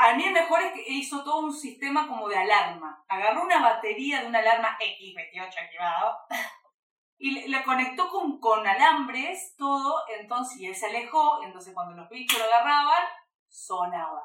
A 0.00 0.14
mí 0.14 0.24
el 0.24 0.32
mejor 0.32 0.62
es 0.62 0.72
que 0.72 0.84
hizo 0.86 1.24
todo 1.24 1.38
un 1.38 1.52
sistema 1.52 2.06
como 2.06 2.28
de 2.28 2.38
alarma. 2.38 3.04
Agarró 3.08 3.42
una 3.42 3.60
batería 3.60 4.20
de 4.20 4.28
una 4.28 4.38
alarma 4.38 4.78
X28 4.78 5.48
activado 5.48 6.18
y 7.18 7.48
le, 7.48 7.64
conectó 7.64 8.08
con, 8.08 8.38
con 8.38 8.66
alambres, 8.66 9.54
todo, 9.56 10.02
entonces, 10.18 10.60
y 10.60 10.66
él 10.66 10.74
se 10.74 10.86
alejó, 10.86 11.42
entonces 11.42 11.74
cuando 11.74 11.94
los 11.94 12.08
bichos 12.08 12.38
lo 12.38 12.44
agarraban, 12.44 13.04
sonaba. 13.48 14.22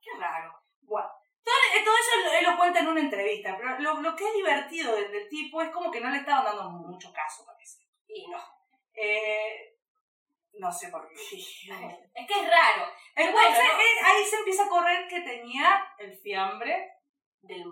Qué 0.00 0.10
raro. 0.18 0.62
Bueno, 0.82 1.08
todo, 1.42 1.54
eh, 1.74 1.84
todo 1.84 1.94
eso 1.96 2.14
en 2.78 2.88
una 2.88 3.00
entrevista, 3.00 3.56
pero 3.56 3.78
lo, 3.78 4.00
lo 4.00 4.16
que 4.16 4.26
es 4.26 4.34
divertido 4.34 4.94
del, 4.94 5.10
del 5.10 5.28
tipo 5.28 5.60
es 5.62 5.70
como 5.70 5.90
que 5.90 6.00
no 6.00 6.10
le 6.10 6.18
estaban 6.18 6.44
dando 6.44 6.70
mucho 6.70 7.12
caso, 7.12 7.44
parece. 7.44 7.84
Y 8.08 8.28
no. 8.28 8.38
Eh, 8.94 9.73
no 10.58 10.70
sé 10.72 10.88
por 10.88 11.08
qué. 11.08 11.14
Es 11.14 12.26
que 12.26 12.40
es 12.40 12.48
raro. 12.48 12.86
Pero 13.14 13.28
Entonces, 13.28 13.54
bueno, 13.56 13.72
¿no? 13.74 13.80
eh, 13.80 14.00
ahí 14.04 14.24
se 14.24 14.36
empieza 14.36 14.64
a 14.64 14.68
correr 14.68 15.08
que 15.08 15.20
tenía 15.20 15.84
el 15.98 16.16
fiambre 16.18 16.90
Del, 17.42 17.64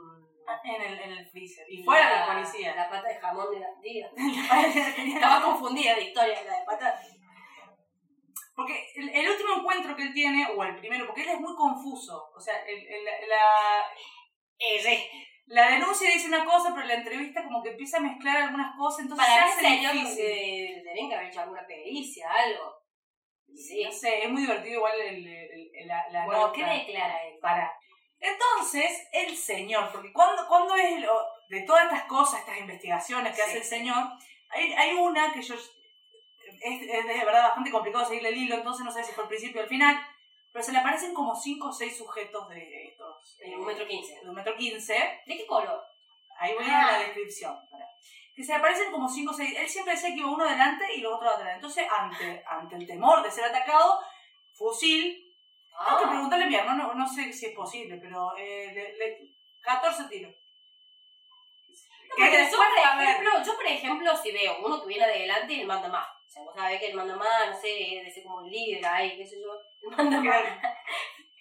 en 0.64 0.82
el, 0.82 0.98
en 1.00 1.12
el 1.12 1.30
freezer. 1.30 1.64
Y 1.70 1.82
fuera 1.84 2.10
la, 2.10 2.26
la 2.26 2.34
policía. 2.34 2.74
La 2.74 2.90
pata 2.90 3.08
de 3.08 3.20
jamón 3.20 3.50
de 3.54 3.60
la 3.60 3.68
tía. 3.80 4.10
Estaba 5.14 5.42
confundida 5.42 5.94
de 5.94 6.02
historia 6.04 6.42
la 6.44 6.58
de 6.58 6.64
pata. 6.64 7.00
Porque 8.54 8.86
el, 8.96 9.08
el 9.08 9.28
último 9.30 9.54
encuentro 9.60 9.96
que 9.96 10.02
él 10.02 10.12
tiene, 10.12 10.46
o 10.54 10.62
el 10.62 10.76
primero, 10.76 11.06
porque 11.06 11.22
él 11.22 11.30
es 11.30 11.40
muy 11.40 11.54
confuso. 11.56 12.30
O 12.36 12.40
sea, 12.40 12.58
el- 12.66 12.86
el- 12.86 13.04
la, 13.28 13.84
Ese. 14.58 15.10
La 15.52 15.70
denuncia 15.70 16.10
dice 16.10 16.28
una 16.28 16.44
cosa, 16.44 16.72
pero 16.74 16.86
la 16.86 16.94
entrevista 16.94 17.42
como 17.44 17.62
que 17.62 17.70
empieza 17.70 17.98
a 17.98 18.00
mezclar 18.00 18.36
algunas 18.38 18.76
cosas, 18.76 19.00
entonces 19.00 19.26
Para 19.26 19.48
se 19.48 19.66
hace 19.66 19.92
difícil. 19.92 20.82
tenían 20.84 21.08
que 21.08 21.14
haber 21.16 21.28
hecho 21.28 21.40
alguna 21.40 21.66
pericia, 21.66 22.30
algo. 22.30 22.74
Sí. 23.54 23.84
No 23.84 23.92
sé, 23.92 24.24
es 24.24 24.30
muy 24.30 24.42
divertido 24.42 24.76
igual 24.76 24.98
el, 25.00 25.26
el- 25.26 25.70
el- 25.74 25.86
la, 25.86 26.08
la 26.10 26.24
Bueno, 26.24 26.40
nota. 26.46 26.52
¿qué 26.54 26.64
declara 26.64 27.22
él? 27.24 27.38
Para. 27.40 27.70
Entonces, 28.18 29.08
el 29.12 29.36
señor, 29.36 29.90
porque 29.92 30.12
cuando, 30.12 30.46
cuando 30.48 30.74
es 30.76 31.00
lo- 31.00 31.26
de 31.50 31.60
todas 31.62 31.84
estas 31.84 32.04
cosas, 32.04 32.40
estas 32.40 32.58
investigaciones 32.58 33.32
que 33.36 33.42
Sí. 33.42 33.48
hace 33.48 33.58
el 33.58 33.64
señor, 33.64 34.04
hay, 34.48 34.72
hay 34.72 34.94
una 34.94 35.32
que 35.32 35.42
yo. 35.42 35.54
Es, 35.54 36.82
es 36.82 37.06
de 37.06 37.24
verdad 37.24 37.42
bastante 37.48 37.70
complicado 37.70 38.04
seguirle 38.06 38.28
el 38.30 38.36
hilo, 38.38 38.54
entonces 38.56 38.84
no 38.84 38.92
sé 38.92 39.02
si 39.04 39.12
fue 39.12 39.24
al 39.24 39.28
principio 39.28 39.60
o 39.60 39.64
al 39.64 39.68
final, 39.68 40.00
pero 40.52 40.64
se 40.64 40.72
le 40.72 40.78
aparecen 40.78 41.12
como 41.12 41.34
5 41.34 41.68
o 41.68 41.72
6 41.72 41.96
sujetos 41.96 42.48
de 42.48 42.94
De 43.38 43.56
un 43.56 43.64
metro 43.64 43.86
quince. 43.86 44.20
De 44.22 44.28
un 44.28 44.34
metro 44.34 44.54
quince. 44.56 44.94
¿De 45.26 45.36
qué 45.36 45.46
color? 45.46 45.82
Ahí 46.38 46.54
voy 46.54 46.64
Ah. 46.68 46.88
a 46.88 46.92
la 46.92 46.98
descripción. 47.00 47.56
pará. 47.70 47.86
Que 48.34 48.42
se 48.42 48.54
aparecen 48.54 48.90
como 48.90 49.08
5 49.08 49.30
o 49.30 49.34
6. 49.34 49.58
Él 49.58 49.68
siempre 49.68 49.94
decía 49.94 50.10
que 50.10 50.16
iba 50.20 50.30
uno 50.30 50.44
delante 50.48 50.84
y 50.94 51.00
los 51.00 51.14
otros 51.14 51.34
atrás. 51.34 51.54
Entonces, 51.56 51.86
ante, 51.90 52.42
ante 52.46 52.76
el 52.76 52.86
temor 52.86 53.22
de 53.22 53.30
ser 53.30 53.44
atacado, 53.44 53.98
fusil, 54.54 55.12
tengo 55.86 55.98
que 55.98 56.04
Ah, 56.04 56.10
preguntarle 56.10 56.46
mi 56.46 56.54
hermano, 56.54 56.88
no, 56.88 56.94
no 56.94 57.06
sé 57.08 57.32
si 57.32 57.46
es 57.46 57.54
posible, 57.54 57.96
pero 58.00 58.34
eh, 58.36 58.70
le, 58.72 58.92
le- 58.96 59.18
14 59.62 60.04
tiros. 60.04 60.32
no, 60.32 62.16
Que 62.16 62.22
porque 62.24 62.50
yo, 62.50 62.56
por 62.56 62.66
ejemplo, 62.78 63.30
yo, 63.44 63.54
por 63.56 63.66
ejemplo, 63.66 64.16
si 64.16 64.32
veo 64.32 64.58
uno 64.64 64.80
que 64.82 64.88
viene 64.88 65.04
adelante, 65.04 65.60
él 65.60 65.66
manda 65.66 65.88
más. 65.88 66.06
O 66.26 66.30
sea, 66.30 66.42
vos 66.42 66.54
sabés 66.54 66.80
que 66.80 66.88
él 66.88 66.94
manda 66.96 67.14
más, 67.16 67.50
no 67.50 67.60
sé, 67.60 67.68
debe 67.68 68.10
ser 68.10 68.22
como 68.24 68.40
el 68.40 68.50
líder 68.50 68.84
ahí, 68.86 69.16
qué 69.16 69.26
sé 69.26 69.36
yo. 69.40 69.52
Él 69.82 69.96
manda 69.96 70.20
más. 70.20 70.42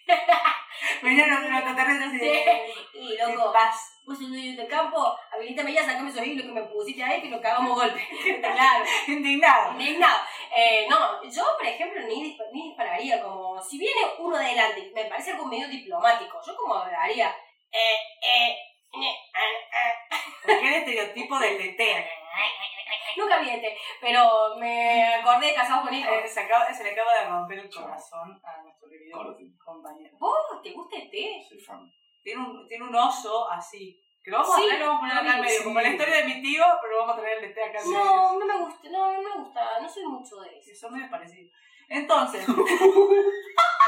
Venían 1.01 1.29
los 1.29 1.43
extraterrestres 1.43 2.13
y 2.13 2.17
de. 2.17 2.73
Y 2.93 3.17
de 3.17 3.25
loco, 3.35 3.51
paz. 3.51 3.99
vos 4.05 4.17
sos 4.17 4.29
dueño 4.29 4.55
del 4.55 4.67
campo, 4.67 5.17
habilítame 5.33 5.73
ya, 5.73 5.83
sacame 5.83 6.09
esos 6.09 6.25
hilos 6.25 6.45
que 6.45 6.51
me 6.51 6.61
pusiste 6.63 7.03
ahí, 7.03 7.21
que 7.21 7.29
nos 7.29 7.41
cagamos 7.41 7.75
golpe. 7.75 8.07
claro. 8.41 8.85
Indignado. 9.07 9.71
Indignado. 9.73 10.19
Eh, 10.55 10.85
no, 10.89 11.23
yo, 11.23 11.43
por 11.57 11.65
ejemplo, 11.65 12.01
ni, 12.07 12.23
dispa- 12.31 12.49
ni 12.53 12.67
dispararía 12.69 13.21
como. 13.21 13.61
Si 13.61 13.77
viene 13.79 14.01
uno 14.19 14.37
de 14.37 14.45
adelante, 14.45 14.91
me 14.93 15.05
parece 15.05 15.31
algo 15.31 15.45
medio 15.45 15.67
diplomático. 15.67 16.39
Yo, 16.45 16.55
como 16.55 16.75
hablaría. 16.75 17.35
Eh, 17.71 17.95
eh, 18.21 18.57
ne, 18.97 19.17
ah, 19.33 20.17
Porque 20.45 20.67
el 20.67 20.73
estereotipo 20.75 21.39
del 21.39 21.57
letero. 21.57 22.03
Nunca 23.17 23.39
vi 23.39 23.49
este, 23.49 23.77
pero 23.99 24.55
me 24.57 25.15
acordé 25.15 25.47
de 25.47 25.53
casado 25.55 25.83
con 25.83 25.93
hijos. 25.93 26.11
Eh, 26.13 26.27
se, 26.27 26.39
acaba- 26.41 26.73
se 26.73 26.83
le 26.83 26.91
acaba 26.91 27.13
de 27.13 27.25
romper 27.29 27.59
el 27.59 27.69
corazón 27.73 28.41
a 28.43 28.61
nuestro 28.63 28.89
querido 28.89 29.17
Corte. 29.17 29.43
compañero. 29.63 30.15
¿Vos 30.19 30.61
te 30.63 30.71
gusta 30.71 30.95
el 30.97 31.09
té? 31.09 31.41
Soy 31.47 31.59
fan. 31.59 31.91
Tiene 32.23 32.41
un, 32.41 32.67
tiene 32.67 32.83
un 32.85 32.95
oso 32.95 33.49
así. 33.49 33.99
Que 34.23 34.29
lo 34.29 34.37
vamos 34.37 34.55
Sí, 34.55 34.61
a 34.61 34.65
traer, 34.67 34.79
lo 34.81 34.85
vamos 34.87 35.01
a 35.01 35.01
poner 35.09 35.17
acá 35.17 35.35
en 35.37 35.41
medio. 35.41 35.57
sí. 35.57 35.63
Como 35.63 35.81
la 35.81 35.89
historia 35.89 36.15
de 36.17 36.23
mi 36.25 36.41
tío, 36.43 36.63
pero 36.81 36.97
vamos 36.99 37.17
a 37.17 37.21
traer 37.21 37.37
el 37.39 37.49
de 37.49 37.53
té 37.55 37.63
acá 37.63 37.79
en 37.79 37.89
medio. 37.89 38.03
No, 38.05 38.39
no 38.39 38.45
me 38.45 38.57
gusta, 38.59 38.89
no, 38.91 39.11
no 39.13 39.21
me 39.21 39.31
gusta, 39.43 39.79
no 39.81 39.89
soy 39.89 40.05
mucho 40.05 40.35
de 40.41 40.49
eso. 40.57 40.61
Sí, 40.69 40.75
son 40.75 40.93
medio 40.93 41.09
parecidos. 41.09 41.51
Entonces, 41.89 42.45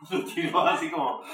Lo 0.10 0.24
tiró 0.24 0.60
así 0.60 0.90
como. 0.90 1.22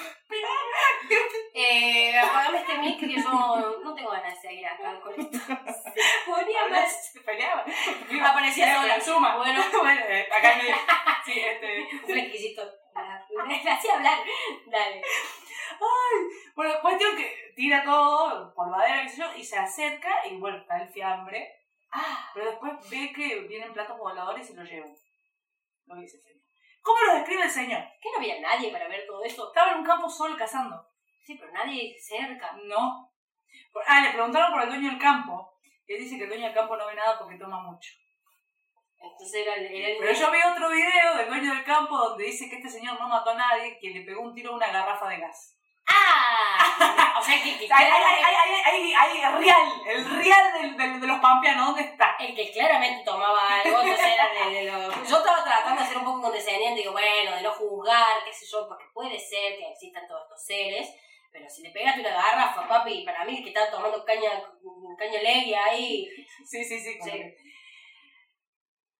Eh, 1.57 2.19
apagame 2.19 2.59
este 2.59 2.79
mic 2.79 2.99
que 2.99 3.15
yo 3.15 3.23
no 3.23 3.95
tengo 3.95 4.11
ganas 4.11 4.35
de 4.35 4.49
seguir 4.49 4.67
acá 4.67 4.99
con 5.01 5.13
esto. 5.13 5.39
Ponía 6.27 6.67
más. 6.69 7.13
se 7.13 7.21
peleaba. 7.21 7.65
Aparecía 8.25 8.75
sola. 8.75 8.97
la 8.97 9.01
suma. 9.01 9.37
Bueno. 9.37 9.63
bueno 9.81 10.01
eh, 10.09 10.27
acá 10.37 10.53
en 10.55 10.59
medio. 10.59 10.75
Sí, 11.25 11.39
este. 11.39 11.89
Flequillito. 12.05 12.63
La 12.97 13.75
hacía 13.75 13.95
hablar. 13.95 14.19
Dale. 14.67 15.03
Bueno, 16.57 16.75
cuestión 16.83 17.17
que 17.17 17.53
tira 17.55 17.85
todo, 17.85 18.53
polvadera, 18.55 19.03
qué 19.03 19.09
sé 19.09 19.19
yo, 19.19 19.35
y 19.37 19.45
se 19.45 19.57
acerca 19.57 20.27
y 20.29 20.39
bueno, 20.39 20.59
está 20.59 20.83
el 20.83 20.89
fiambre. 20.89 21.55
Ah, 21.93 22.31
Pero 22.35 22.51
después 22.51 22.91
ve 22.91 23.13
que 23.15 23.41
vienen 23.43 23.73
platos 23.73 23.99
voladores 23.99 24.51
y 24.51 24.55
lo 24.55 24.65
llevan. 24.65 24.95
Lo 25.87 25.97
dice 25.97 26.17
el 26.17 26.23
señor. 26.23 26.44
¿Cómo 26.85 26.99
lo 27.07 27.15
describe 27.15 27.43
el 27.45 27.51
señor? 27.51 27.83
¿qué 28.01 28.11
no 28.11 28.19
había 28.19 28.41
nadie 28.41 28.71
para 28.71 28.87
ver 28.89 29.07
todo 29.07 29.25
esto? 29.25 29.49
Estaba 29.49 29.73
en 29.73 29.79
un 29.79 29.85
campo 29.85 30.09
solo 30.09 30.37
cazando. 30.37 30.87
Sí, 31.25 31.35
pero 31.39 31.51
nadie 31.53 31.97
cerca. 31.99 32.53
No. 32.65 33.11
Ah, 33.87 34.01
le 34.03 34.11
preguntaron 34.13 34.53
por 34.53 34.63
el 34.63 34.69
dueño 34.69 34.91
del 34.91 34.99
campo. 34.99 35.57
Y 35.87 35.95
él 35.95 36.01
dice 36.01 36.17
que 36.19 36.25
el 36.25 36.29
dueño 36.29 36.45
del 36.45 36.55
campo 36.55 36.77
no 36.77 36.87
ve 36.87 36.95
nada 36.95 37.19
porque 37.19 37.37
toma 37.39 37.61
mucho. 37.63 37.91
Entonces 39.01 39.35
era, 39.47 39.55
el- 39.55 39.67
era 39.75 39.89
el. 39.89 39.97
Pero 39.99 40.13
yo 40.13 40.31
vi 40.31 40.39
otro 40.53 40.71
video 40.71 41.17
del 41.17 41.29
dueño 41.29 41.55
del 41.55 41.65
campo 41.65 41.97
donde 41.97 42.25
dice 42.25 42.49
que 42.51 42.57
este 42.57 42.69
señor 42.69 42.99
no 43.01 43.09
mató 43.09 43.31
a 43.31 43.35
nadie, 43.35 43.79
que 43.81 43.91
le 43.91 44.03
pegó 44.03 44.21
un 44.23 44.35
tiro 44.35 44.53
a 44.53 44.57
una 44.57 44.71
garrafa 44.71 45.09
de 45.09 45.19
gas. 45.19 45.59
¡Ah! 45.87 47.11
O 47.19 47.23
sea 47.27 47.43
que, 47.43 47.57
que 47.59 47.73
Hay, 47.73 47.87
hay, 47.87 48.03
hay, 48.65 48.93
hay, 48.93 49.21
real, 49.39 49.73
el 49.87 50.05
real 50.23 50.53
del, 50.53 50.77
del- 50.77 51.01
de 51.01 51.07
los 51.07 51.21
pampeanos, 51.21 51.67
¿dónde 51.69 51.83
está? 51.83 52.17
el 52.21 52.35
que 52.35 52.51
claramente 52.53 53.03
tomaba 53.05 53.55
algo, 53.55 53.81
entonces 53.81 54.07
era 54.07 54.29
de, 54.49 54.55
de 54.57 54.63
lo- 54.71 54.93
Yo 55.09 55.17
estaba 55.19 55.43
tratando 55.43 55.81
de 55.83 55.89
ser 55.89 55.97
un 55.99 56.05
poco 56.05 56.21
condescendiente, 56.23 56.81
digo, 56.81 56.93
bueno, 56.93 57.35
de 57.37 57.43
no 57.43 57.51
juzgar, 57.53 58.23
qué 58.27 58.33
sé 58.33 58.45
yo, 58.51 58.69
porque 58.69 58.85
puede 58.93 59.19
ser 59.19 59.57
que 59.57 59.71
existan 59.73 60.07
todos 60.07 60.23
estos 60.25 60.45
seres, 60.45 60.95
pero 61.33 61.49
si 61.49 61.63
le 61.63 61.71
pegaste 61.71 62.01
una 62.01 62.11
garrafa, 62.11 62.69
papi, 62.69 63.05
para 63.05 63.25
mí 63.25 63.43
que 63.43 63.49
estaba 63.49 63.71
tomando 63.71 64.05
caña, 64.05 64.31
caña 64.99 65.23
leguia 65.23 65.65
ahí, 65.65 66.09
Sí, 66.45 66.63
sí, 66.65 66.79
sí. 66.79 66.99
Sí. 67.03 67.11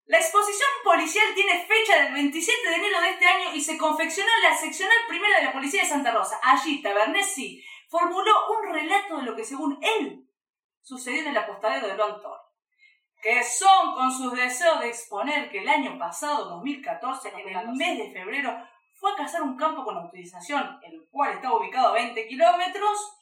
La 0.07 0.19
exposición 0.19 0.69
policial 0.85 1.35
tiene 1.35 1.65
fecha 1.65 2.03
del 2.03 2.13
27 2.13 2.69
de 2.69 2.75
enero 2.75 3.01
de 3.01 3.11
este 3.11 3.25
año 3.25 3.55
y 3.55 3.61
se 3.63 3.79
confeccionó 3.79 4.29
en 4.37 4.51
la 4.51 4.57
seccional 4.57 4.99
primera 5.09 5.39
de 5.39 5.47
la 5.47 5.53
Policía 5.53 5.83
de 5.83 5.89
Santa 5.89 6.13
Rosa. 6.13 6.39
Allí, 6.43 6.83
Tabernesi 6.83 7.65
formuló 7.89 8.33
un 8.51 8.71
relato 8.71 9.17
de 9.17 9.23
lo 9.23 9.35
que, 9.35 9.45
según 9.45 9.79
él, 9.83 10.29
sucedió 10.83 11.23
en 11.23 11.29
el 11.29 11.39
apostadero 11.39 11.89
de 11.89 11.97
Tor. 11.97 12.39
Que 13.23 13.43
son 13.43 13.95
con 13.95 14.13
sus 14.13 14.35
deseos 14.35 14.81
de 14.81 14.89
exponer 14.89 15.51
que 15.51 15.61
el 15.61 15.69
año 15.71 15.99
pasado, 15.99 16.51
2014, 16.51 17.31
en 17.31 17.49
el 17.49 17.55
2014. 17.55 17.79
mes 17.79 17.99
de 17.99 18.13
febrero, 18.13 18.69
fue 18.93 19.13
a 19.13 19.17
cazar 19.17 19.41
un 19.41 19.57
campo 19.57 19.85
con 19.85 19.97
autorización, 19.97 20.81
el 20.83 21.09
cual 21.11 21.33
estaba 21.33 21.57
ubicado 21.57 21.89
a 21.89 21.93
20 21.93 22.29
kilómetros, 22.29 23.17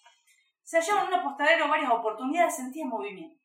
se 0.64 0.78
hallaba 0.78 1.03
en 1.03 1.09
un 1.09 1.14
apostadero 1.14 1.68
varias 1.68 1.93
oportunidades, 1.93 2.57
sentía 2.57 2.85
movimientos. 2.87 3.41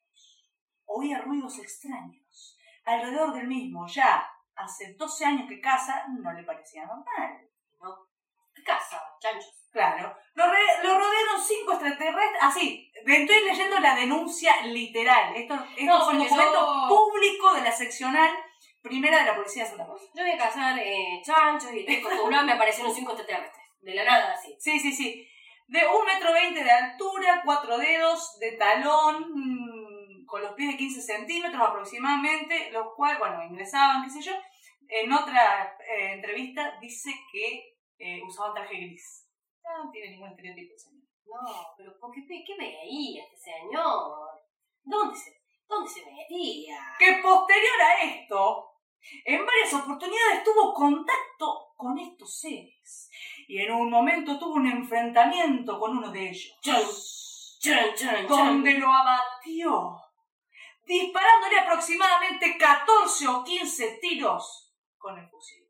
Oía 0.85 1.19
ruidos 1.19 1.59
extraños. 1.59 2.56
Alrededor 2.87 3.33
del 3.33 3.47
mismo, 3.47 3.85
ya 3.87 4.27
hace 4.55 4.93
12 4.97 5.25
años 5.25 5.49
que 5.49 5.59
caza, 5.61 6.05
no 6.19 6.31
le 6.33 6.43
parecía 6.43 6.85
normal. 6.85 7.47
¿no? 7.79 7.95
¿Qué 8.55 8.63
casa, 8.63 9.01
chanchos? 9.19 9.53
Claro. 9.71 10.15
Lo, 10.33 10.47
re- 10.49 10.83
lo 10.83 10.97
rodearon 10.97 11.39
cinco 11.45 11.73
extraterrestres. 11.73 12.41
Así, 12.41 12.91
estoy 12.95 13.45
leyendo 13.45 13.79
la 13.79 13.93
denuncia 13.95 14.61
literal. 14.65 15.35
Esto, 15.35 15.53
esto 15.53 15.85
No, 15.85 16.01
es 16.01 16.07
un 16.07 16.19
documento 16.19 16.53
yo- 16.53 16.87
público 16.87 17.53
de 17.53 17.61
la 17.61 17.71
seccional 17.71 18.31
primera 18.81 19.19
de 19.19 19.25
la 19.25 19.35
Policía 19.35 19.63
de 19.63 19.69
Santa 19.69 19.85
Rosa. 19.85 20.05
Yo 20.15 20.23
voy 20.23 20.31
a 20.31 20.37
cazar 20.37 20.79
eh, 20.79 21.21
chanchos 21.23 21.71
y 21.73 21.97
acostumbrado, 21.97 22.45
me 22.45 22.53
aparecieron 22.53 22.93
cinco 22.95 23.11
extraterrestres, 23.11 23.65
de 23.81 23.93
la 23.95 24.05
nada 24.05 24.31
así. 24.33 24.55
Sí, 24.59 24.79
sí, 24.79 24.93
sí. 24.93 25.27
De 25.67 25.85
un 25.85 26.05
metro 26.05 26.31
veinte 26.31 26.63
de 26.63 26.71
altura, 26.71 27.41
cuatro 27.43 27.77
dedos, 27.77 28.39
de 28.39 28.53
talón, 28.53 29.25
mm, 29.35 29.76
con 30.27 30.41
los 30.43 30.53
pies 30.53 30.71
de 30.71 30.77
15 30.77 31.01
centímetros 31.01 31.61
aproximadamente, 31.61 32.71
los 32.71 32.93
cuales, 32.95 33.17
bueno, 33.19 33.43
ingresaban, 33.43 34.03
qué 34.03 34.09
sé 34.09 34.21
yo. 34.21 34.33
En 34.89 35.11
otra 35.11 35.77
eh, 35.79 36.13
entrevista 36.13 36.77
dice 36.79 37.11
que 37.31 37.77
eh, 37.97 38.21
usaban 38.23 38.53
traje 38.53 38.75
gris. 38.75 39.27
No 39.63 39.89
tiene 39.91 40.11
ningún 40.11 40.29
estereotipo, 40.29 40.77
señor. 40.77 41.07
No, 41.25 41.73
pero 41.77 41.97
¿por 41.99 42.11
qué, 42.11 42.25
qué 42.25 42.55
veía 42.57 43.23
este 43.23 43.51
señor? 43.51 44.29
¿Dónde 44.83 45.17
se, 45.17 45.41
dónde 45.67 45.89
se 45.89 46.05
metía? 46.05 46.95
que 46.97 47.19
posterior 47.21 47.81
a 47.81 48.03
esto, 48.03 48.71
en 49.25 49.45
varias 49.45 49.73
oportunidades 49.73 50.43
tuvo 50.43 50.73
contacto 50.73 51.73
con 51.75 51.97
estos 51.99 52.39
seres. 52.39 53.09
Y 53.47 53.59
en 53.61 53.73
un 53.73 53.89
momento 53.89 54.39
tuvo 54.39 54.53
un 54.53 54.67
enfrentamiento 54.67 55.79
con 55.79 55.97
uno 55.97 56.11
de 56.11 56.29
ellos, 56.29 56.57
chun, 56.61 56.75
chun, 57.59 57.95
chun. 57.95 58.27
donde 58.27 58.73
lo 58.75 58.91
abatió, 58.91 59.97
disparándole 60.87 61.59
aproximadamente 61.59 62.57
14 62.57 63.27
o 63.27 63.43
15 63.43 63.97
tiros 64.01 64.73
con 64.97 65.17
el 65.19 65.27
fusil. 65.29 65.63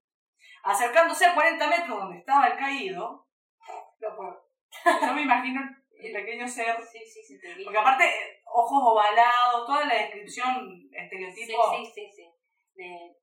Acercándose 0.63 1.25
a 1.25 1.33
40 1.33 1.67
metros 1.67 1.97
donde 1.99 2.19
estaba 2.19 2.47
el 2.47 2.57
caído, 2.57 3.27
lo 3.99 4.15
puedo- 4.15 4.47
yo 5.01 5.13
me 5.13 5.23
imagino 5.23 5.61
el 5.99 6.13
pequeño 6.13 6.47
ser. 6.47 6.77
Sí, 6.85 6.99
sí, 7.05 7.23
sí. 7.23 7.39
Porque 7.63 7.79
aparte, 7.79 8.41
ojos 8.45 8.79
ovalados, 8.83 9.65
toda 9.65 9.85
la 9.85 9.95
descripción, 9.95 10.89
estereotipo. 10.91 11.75
sí, 11.77 11.91
sí, 11.93 12.11
sí. 12.15 12.29
De- 12.75 13.17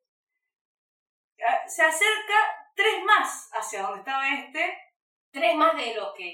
eh, 1.39 1.69
Se 1.69 1.83
acerca 1.85 2.71
tres 2.75 3.05
más 3.05 3.51
hacia 3.53 3.83
donde 3.83 4.01
estaba 4.01 4.29
este. 4.29 4.79
Tres 5.31 5.55
más 5.57 5.77
de 5.77 5.95
los 5.95 6.15
que 6.15 6.33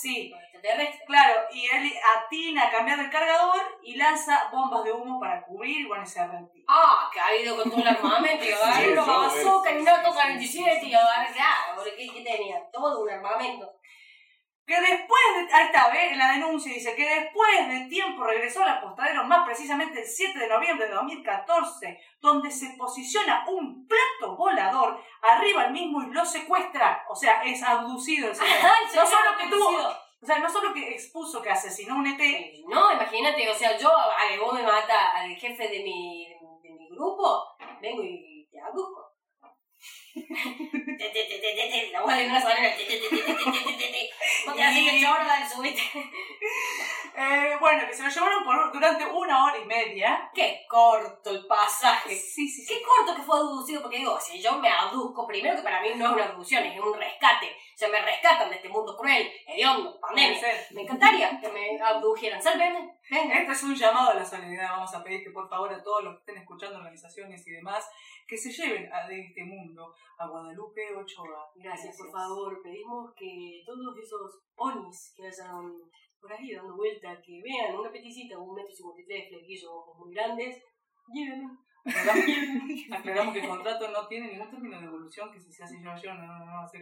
Sí, 0.00 0.32
los 0.62 0.78
extraterrestres. 0.78 1.06
claro, 1.06 1.34
y 1.52 1.66
él 1.66 1.92
atina 2.16 2.64
a 2.64 2.70
cambiar 2.70 3.00
el 3.00 3.10
cargador 3.10 3.78
y 3.82 3.96
lanza 3.96 4.48
bombas 4.50 4.84
de 4.84 4.92
humo 4.92 5.20
para 5.20 5.42
cubrir, 5.42 5.86
bueno, 5.86 6.04
ese 6.04 6.26
reptil. 6.26 6.64
Ah, 6.68 7.08
que 7.12 7.20
ha 7.20 7.34
ido 7.36 7.56
con 7.56 7.70
todo 7.70 7.80
el 7.80 7.88
armamento 7.88 8.44
y 8.44 8.52
agarré 8.52 8.88
Sí, 8.88 8.94
los 8.94 9.06
y 9.06 9.82
NATO 9.82 10.08
sí, 10.08 10.14
47 10.14 10.86
y 10.86 10.94
agarré, 10.94 11.32
claro, 11.32 11.82
¿qué, 11.84 12.08
¿qué 12.08 12.20
tenía? 12.22 12.70
Todo 12.72 13.02
un 13.02 13.10
armamento. 13.10 13.78
Que 14.68 14.78
después, 14.82 15.22
de, 15.34 15.54
ahí 15.54 15.64
está, 15.64 15.88
¿ve? 15.88 16.10
En 16.10 16.18
la 16.18 16.32
denuncia 16.32 16.70
dice 16.70 16.94
que 16.94 17.08
después 17.08 17.68
de 17.68 17.86
tiempo 17.88 18.22
regresó 18.22 18.62
al 18.62 18.68
apostadero, 18.68 19.24
más 19.24 19.46
precisamente 19.46 20.02
el 20.02 20.06
7 20.06 20.38
de 20.38 20.46
noviembre 20.46 20.86
de 20.86 20.92
2014, 20.92 21.98
donde 22.20 22.50
se 22.50 22.74
posiciona 22.76 23.46
un 23.48 23.88
plato 23.88 24.36
volador 24.36 25.02
arriba 25.22 25.62
al 25.62 25.72
mismo 25.72 26.02
y 26.02 26.10
lo 26.10 26.22
secuestra. 26.22 27.02
O 27.08 27.16
sea, 27.16 27.42
es 27.44 27.62
abducido 27.62 28.28
el 28.28 28.36
señor. 28.36 28.58
Ay, 28.62 28.94
no 28.94 29.06
solo 29.06 29.38
que 29.38 29.46
tuvo. 29.46 30.07
O 30.20 30.26
sea, 30.26 30.38
no 30.40 30.50
solo 30.50 30.74
que 30.74 30.90
expuso 30.90 31.40
que 31.40 31.50
asesinó 31.50 31.96
un 31.96 32.06
ET, 32.06 32.20
No, 32.68 32.92
imagínate, 32.92 33.48
o 33.48 33.54
sea, 33.54 33.76
yo, 33.78 33.88
a 33.96 34.28
que 34.28 34.38
vos 34.38 34.52
me 34.52 34.62
mata 34.62 35.12
al 35.12 35.30
jefe 35.36 35.68
de 35.68 35.82
mi, 35.82 36.28
de 36.62 36.70
mi 36.70 36.88
grupo, 36.90 37.44
vengo 37.80 38.02
y 38.02 38.48
te 38.50 38.60
abusco. 38.60 39.07
La 41.92 42.02
voy 42.02 42.14
a 42.14 42.26
una 42.26 42.40
sola. 42.40 42.56
Porque 44.44 44.62
así 44.62 44.90
que 44.90 45.06
Jordan, 45.06 45.50
subiste. 45.50 45.82
Eh, 47.20 47.56
bueno, 47.58 47.84
que 47.84 47.94
se 47.94 48.04
lo 48.04 48.08
llevaron 48.08 48.44
por, 48.44 48.72
durante 48.72 49.04
una 49.04 49.44
hora 49.44 49.58
y 49.58 49.64
media. 49.64 50.30
Qué 50.32 50.64
corto 50.68 51.30
el 51.30 51.46
pasaje. 51.46 52.14
Sí, 52.14 52.48
sí, 52.48 52.64
sí. 52.64 52.66
Qué 52.66 52.80
corto 52.80 53.16
que 53.16 53.22
fue 53.22 53.36
aducido, 53.38 53.82
porque 53.82 53.98
digo, 53.98 54.20
si 54.20 54.40
yo 54.40 54.56
me 54.58 54.68
aduzco, 54.68 55.26
primero 55.26 55.56
que 55.56 55.62
para 55.62 55.80
mí 55.80 55.88
no 55.96 56.06
es 56.06 56.12
una 56.12 56.26
abducción, 56.26 56.62
es 56.64 56.78
un 56.78 56.94
rescate. 56.94 57.56
O 57.74 57.78
sea, 57.78 57.88
me 57.88 58.00
rescatan 58.02 58.50
de 58.50 58.56
este 58.56 58.68
mundo 58.68 58.96
cruel, 58.96 59.28
hediondo, 59.48 59.98
pandemia. 60.00 60.40
Me 60.70 60.82
encantaría 60.82 61.40
que 61.40 61.48
me 61.48 61.80
abdujeran. 61.82 62.40
Sálvenme. 62.40 62.98
Venga. 63.10 63.34
Este 63.34 63.52
es 63.52 63.62
un 63.64 63.74
llamado 63.74 64.10
a 64.10 64.14
la 64.14 64.24
solidaridad. 64.24 64.70
Vamos 64.70 64.94
a 64.94 65.02
pedir 65.02 65.24
que 65.24 65.30
por 65.30 65.48
favor 65.48 65.72
a 65.72 65.82
todos 65.82 66.04
los 66.04 66.14
que 66.14 66.20
estén 66.20 66.38
escuchando 66.38 66.78
organizaciones 66.78 67.44
y 67.48 67.50
demás 67.50 67.88
que 68.28 68.36
se 68.36 68.50
lleven 68.52 68.92
a- 68.92 69.08
de 69.08 69.20
este 69.20 69.42
mundo 69.42 69.94
a 70.18 70.28
Guadalupe 70.28 70.94
Ochoa. 70.94 71.50
Gracias, 71.56 71.96
por 71.96 72.12
favor. 72.12 72.60
Pedimos 72.62 73.12
que 73.14 73.62
todos 73.64 73.96
esos 73.98 74.42
onis 74.54 75.14
que 75.16 75.26
hayan 75.26 75.72
por 76.20 76.32
ahí 76.32 76.52
dando 76.52 76.76
vuelta, 76.76 77.20
que 77.22 77.40
vean 77.42 77.76
una 77.76 77.90
peticita, 77.90 78.38
un 78.38 78.54
metro 78.54 78.74
cincuenta 78.74 79.00
y 79.02 79.06
tres, 79.06 79.28
flequillos, 79.28 79.70
ojos 79.70 79.98
muy 79.98 80.14
grandes, 80.14 80.62
llévenme. 81.12 81.48
Aclaramos, 82.92 83.32
que 83.32 83.40
el 83.40 83.48
contrato 83.48 83.88
no 83.88 84.06
tiene 84.08 84.32
ningún 84.32 84.50
término 84.50 84.78
de 84.78 84.86
evolución, 84.86 85.32
que 85.32 85.40
si 85.40 85.50
se 85.52 85.64
hace 85.64 85.76
yo, 85.82 85.90
yo, 86.02 86.12
no, 86.14 86.26
no, 86.26 86.44
no, 86.62 86.68
se 86.68 86.78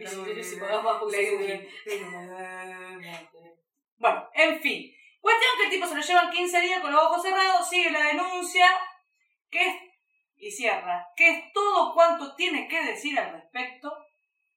Bueno, 3.97 4.29
en 4.33 4.59
fin. 4.59 4.91
Cuestión 5.21 5.51
que 5.57 5.63
el 5.65 5.69
tipo 5.71 5.85
se 5.87 5.95
lo 5.95 6.01
llevan 6.01 6.29
15 6.31 6.61
días 6.61 6.81
con 6.81 6.91
los 6.91 7.01
ojos 7.03 7.21
cerrados, 7.21 7.69
sigue 7.69 7.91
la 7.91 8.07
denuncia, 8.07 8.65
que 9.49 9.65
es, 9.65 9.75
y 10.37 10.51
cierra, 10.51 11.07
que 11.15 11.29
es 11.29 11.53
todo 11.53 11.93
cuanto 11.93 12.35
tiene 12.35 12.67
que 12.67 12.83
decir 12.83 13.17
al 13.19 13.31
respecto. 13.33 13.91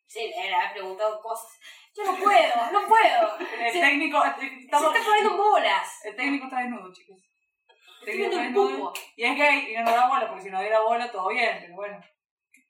Sí, 0.06 0.20
le 0.28 0.48
he 0.50 0.70
preguntado 0.72 1.20
cosas. 1.20 1.50
Yo 1.94 2.04
no 2.04 2.16
puedo, 2.16 2.70
no 2.72 2.86
puedo. 2.88 3.38
El 3.38 3.72
Se- 3.72 3.80
técnico, 3.80 4.22
Se 4.38 4.46
estamos- 4.46 4.94
está 4.94 5.04
poniendo 5.06 5.30
en 5.30 5.36
bolas. 5.36 6.04
el 6.04 6.16
técnico 6.16 6.44
está 6.46 6.60
desnudo, 6.60 6.92
chicos. 6.92 7.18
El 7.18 8.08
Estoy 8.08 8.12
técnico 8.12 8.30
viendo 8.30 8.36
está 8.36 8.42
el 8.42 8.54
desnudo. 8.54 8.92
pupo. 8.92 9.00
Y 9.16 9.24
es 9.24 9.36
gay 9.38 9.70
y 9.70 9.74
no 9.76 9.82
nos 9.84 9.94
da 9.94 10.08
bola, 10.08 10.28
porque 10.28 10.42
si 10.42 10.50
nos 10.50 10.60
diera 10.62 10.80
bola 10.80 11.10
todo 11.12 11.28
bien, 11.28 11.58
pero 11.60 11.74
bueno. 11.74 12.00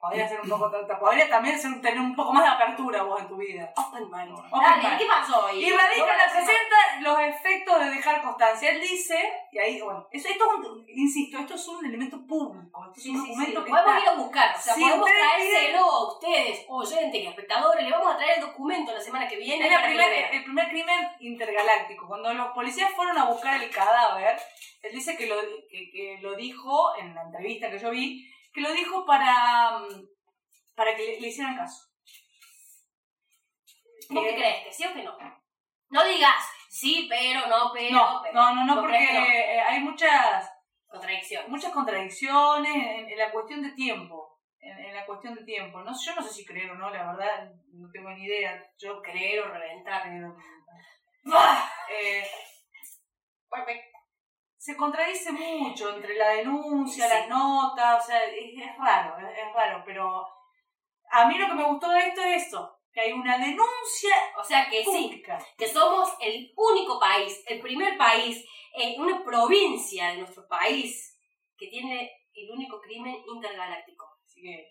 Podría 0.01 0.27
ser 0.27 0.41
un 0.41 0.49
poco, 0.49 0.73
podría 0.99 1.29
también 1.29 1.59
ser, 1.59 1.79
tener 1.83 2.01
un 2.01 2.17
poco 2.17 2.33
más 2.33 2.43
de 2.45 2.49
apertura 2.49 3.03
vos 3.03 3.21
en 3.21 3.29
tu 3.29 3.37
vida. 3.37 3.71
Open 3.77 4.11
mind. 4.11 4.33
Open 4.33 4.51
Dale, 4.63 4.83
mind. 4.83 4.99
¿qué 4.99 5.05
pasó 5.07 5.47
ahí? 5.47 5.63
Y 5.63 5.71
Radica 5.71 5.99
No, 5.99 6.07
la 6.07 6.27
no, 6.27 6.33
presenta 6.33 6.77
los 7.01 7.21
efectos 7.21 7.79
de 7.81 7.91
dejar 7.91 8.23
constancia. 8.23 8.71
Él 8.71 8.81
dice, 8.81 9.19
y 9.53 9.59
ahí, 9.59 9.79
bueno, 9.83 10.09
eso, 10.11 10.29
esto 10.31 10.45
es 10.45 10.67
un, 10.71 10.85
insisto, 10.89 11.39
esto 11.39 11.55
es 11.55 11.69
un 11.69 11.85
elemento 11.85 12.19
público, 12.27 12.83
esto 12.87 12.95
es 12.97 13.03
Sí, 13.03 13.11
un 13.11 13.17
sí, 13.17 13.23
sí, 13.25 13.29
documento 13.29 13.59
lo 13.61 13.65
que 13.67 13.71
podemos 13.73 13.95
está... 13.99 14.03
ir 14.03 14.09
a 14.09 14.23
buscar, 14.23 14.57
o 14.57 14.61
sea, 14.61 14.75
Sí, 14.75 14.81
podemos 14.83 15.07
traérselo 15.11 15.85
a 15.85 16.09
ustedes, 16.15 16.65
oyentes 16.69 17.21
y 17.23 17.27
espectadores, 17.27 17.85
le 17.85 17.91
vamos 17.91 18.15
a 18.15 18.17
traer 18.17 18.39
el 18.39 18.47
documento 18.47 18.93
la 18.95 19.01
semana 19.03 19.29
que 19.29 19.37
viene. 19.37 19.67
Es 19.69 19.83
primer- 19.83 20.35
el 20.35 20.45
primer 20.45 20.69
crimen 20.71 21.09
intergaláctico. 21.21 22.07
Cuando 22.09 22.33
los 22.33 22.49
policías 22.53 22.91
fueron 22.95 23.19
a 23.19 23.25
buscar 23.27 23.63
el 23.63 23.69
cadáver, 23.71 24.39
él 24.83 24.93
dice 24.95 25.15
que 25.17 25.27
lo, 25.27 25.37
que, 25.71 25.91
que 25.91 26.19
lo 26.23 26.35
dijo, 26.37 26.97
en 26.97 27.15
la 27.15 27.23
entrevista 27.25 27.71
que 27.71 27.79
yo 27.79 27.91
vi, 27.91 28.27
que 28.53 28.61
lo 28.61 28.73
dijo 28.73 29.05
para, 29.07 29.79
mm, 29.79 30.07
para 30.75 30.97
que 30.97 31.03
le, 31.05 31.21
le 31.21 31.29
hicieran 31.29 31.57
caso. 31.57 31.87
¿Vos 34.11 34.25
qué 34.25 34.31
Eh, 34.31 34.37
crees? 34.37 34.65
¿Que 34.65 34.73
sí 34.73 34.85
o 34.87 34.93
que 34.95 35.03
no? 35.03 35.17
No 35.91 36.05
digas 36.05 36.45
sí, 36.69 37.07
pero, 37.09 37.47
no, 37.49 37.71
pero, 37.73 37.95
No, 37.97 38.21
pero. 38.23 38.35
no, 38.35 38.55
no, 38.55 38.65
no, 38.65 38.75
¿Vos 38.77 38.83
porque 38.85 38.99
no? 39.13 39.25
eh, 39.27 39.61
hay 39.61 39.81
muchas, 39.81 40.49
Contradicción. 40.87 41.45
muchas 41.51 41.73
contradicciones 41.73 42.75
en, 42.75 43.09
en 43.11 43.19
la 43.19 43.31
cuestión 43.31 43.63
de 43.63 43.71
tiempo. 43.73 44.39
En, 44.61 44.79
en 44.79 44.95
la 44.95 45.07
cuestión 45.07 45.35
de 45.35 45.45
tiempo. 45.45 45.81
No, 45.83 45.93
yo 45.99 46.15
no 46.15 46.23
sé 46.23 46.31
si 46.33 46.45
creer 46.45 46.71
o 46.73 46.75
no, 46.75 46.91
la 46.91 47.07
verdad, 47.13 47.51
no 47.73 47.89
tengo 47.91 48.11
ni 48.11 48.25
idea. 48.25 48.63
Yo 48.79 49.01
creo. 49.01 49.13
Creer 49.13 49.41
o 49.41 49.49
reventar. 49.53 50.07
Eh, 51.89 52.25
Perfecto. 53.51 53.99
Se 54.61 54.77
contradice 54.77 55.33
mucho 55.33 55.95
entre 55.97 56.17
la 56.17 56.29
denuncia, 56.33 57.05
Sí. 57.09 57.15
las 57.15 57.29
notas, 57.29 58.05
o 58.05 58.07
sea, 58.07 58.23
es, 58.25 58.53
es 58.61 58.77
raro, 58.77 59.17
es, 59.27 59.39
es 59.39 59.55
raro, 59.55 59.83
pero 59.87 60.27
a 61.11 61.27
mí 61.27 61.39
lo 61.39 61.47
que 61.47 61.55
me 61.55 61.65
gustó 61.65 61.89
de 61.91 62.01
esto 62.09 62.21
es 62.23 62.43
esto, 62.45 62.79
que 62.93 63.01
hay 63.01 63.13
una 63.13 63.39
denuncia 63.39 64.15
O 64.39 64.45
sea 64.45 64.69
que 64.69 64.85
sí, 64.85 65.05
pública. 65.09 65.39
que 65.57 65.67
somos 65.67 66.11
el 66.21 66.53
único 66.57 67.01
país, 67.01 67.43
el 67.47 67.61
primer 67.61 67.97
país, 67.97 68.45
eh, 68.75 68.97
una 68.99 69.25
provincia 69.25 70.09
de 70.09 70.19
nuestro 70.19 70.47
país 70.47 71.19
que 71.57 71.69
tiene 71.69 72.11
el 72.35 72.51
único 72.51 72.81
crimen 72.81 73.17
intergaláctico. 73.35 74.07
Así 74.27 74.43
que, 74.43 74.69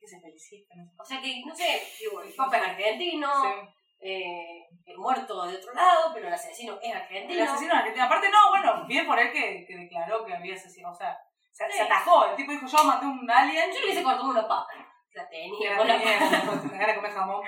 que 0.00 0.06
se 0.06 0.20
felicitan. 0.20 0.78
O 0.98 1.04
sea 1.04 1.20
que, 1.22 1.42
no 1.46 1.54
sé, 1.54 1.82
digo, 1.98 2.20
el 2.22 2.32
Papa 2.34 2.58
es 2.58 2.68
argentino, 2.68 3.28
Sí. 3.42 3.68
Eh, 4.02 4.66
el 4.86 4.98
muerto 4.98 5.46
de 5.46 5.56
otro 5.56 5.72
lado, 5.74 6.10
pero 6.12 6.28
el 6.28 6.34
asesino 6.34 6.78
es 6.82 6.90
El 6.90 6.96
argentino. 6.96 7.44
asesino 7.44 7.74
argentino. 7.74 8.04
Aparte, 8.04 8.28
no, 8.30 8.38
bueno, 8.50 8.84
bien 8.86 9.06
por 9.06 9.18
él 9.18 9.32
que, 9.32 9.64
que 9.66 9.76
declaró 9.76 10.24
que 10.24 10.34
había 10.34 10.54
asesinado, 10.54 10.92
o 10.94 10.96
sea, 10.96 11.16
se, 11.52 11.64
Sí. 11.66 11.72
se 11.76 11.82
atajó, 11.82 12.26
el 12.26 12.36
tipo 12.36 12.50
dijo, 12.52 12.66
yo 12.66 12.84
maté 12.84 13.04
a 13.06 13.08
un 13.08 13.30
alien. 13.30 13.70
Yo 13.72 13.80
le 13.86 13.92
hice 13.92 14.02
cortar 14.02 14.24
una 14.24 14.42
papa. 14.48 14.66
La 15.14 15.28
tenía 15.28 15.76
la 15.84 15.98
tenía, 15.98 16.86
de 16.86 16.94
comer 16.94 17.12
jamón. 17.12 17.44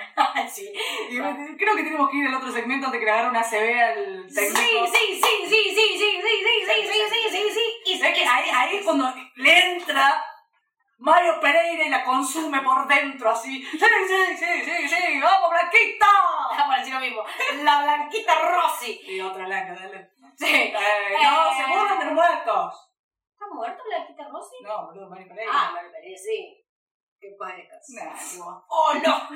sí. 0.47 0.71
Y 1.09 1.19
bueno, 1.19 1.47
creo 1.57 1.75
que 1.75 1.83
tenemos 1.83 2.07
que 2.11 2.17
ir 2.17 2.27
al 2.27 2.35
otro 2.35 2.51
segmento 2.51 2.85
antes 2.85 3.01
de 3.01 3.09
agarre 3.09 3.29
una 3.29 3.41
CB 3.43 3.81
al 3.81 4.29
Sí, 4.29 4.35
técnico. 4.35 4.85
sí, 4.85 4.93
sí, 4.93 5.21
sí, 5.23 5.49
sí, 5.49 5.73
sí, 5.73 5.97
sí, 5.97 6.21
sí, 6.21 6.65
sí, 6.67 6.87
sí, 6.87 7.01
sí, 7.09 7.29
sí, 7.31 7.49
sí. 7.51 7.81
Y 7.87 7.93
Es 8.05 8.13
que 8.13 8.23
ahí, 8.23 8.49
ahí 8.53 8.75
es 8.77 8.85
cuando 8.85 9.11
le 9.37 9.71
entra 9.73 10.23
Mario 10.97 11.39
Pereira 11.41 11.85
y 11.85 11.89
la 11.89 12.03
consume 12.03 12.61
por 12.61 12.87
dentro 12.87 13.29
así. 13.29 13.63
Sí, 13.63 13.77
sí, 13.79 14.37
sí, 14.37 14.63
sí, 14.63 14.87
sí, 14.87 15.19
vamos, 15.21 15.49
Blanquita. 15.49 16.07
Vamos 16.57 16.75
a 16.75 16.79
decir 16.79 16.93
lo 16.93 16.99
mismo. 16.99 17.23
La 17.63 17.83
blanquita 17.83 18.33
Rossi. 18.49 19.01
Y 19.03 19.19
otra 19.21 19.45
blanca, 19.45 19.73
dale. 19.73 20.11
Sí. 20.37 20.45
Eh, 20.45 21.17
no, 21.23 21.53
se 21.53 21.69
burlan 21.69 21.99
de 21.99 22.05
los 22.05 22.13
muertos. 22.13 22.91
¿Está 23.33 23.45
muerta 23.53 23.83
Blanquita 23.83 24.29
Rossi? 24.29 24.55
No, 24.63 24.85
boludo, 24.87 25.09
Mario 25.09 25.27
Pereira. 25.27 25.51
Ah, 25.53 25.71
me 25.73 25.89
parece, 25.89 26.17
sí. 26.17 26.64
Nah, 27.89 28.15
no. 28.37 28.65
¡Oh, 28.69 28.93
no! 28.95 29.29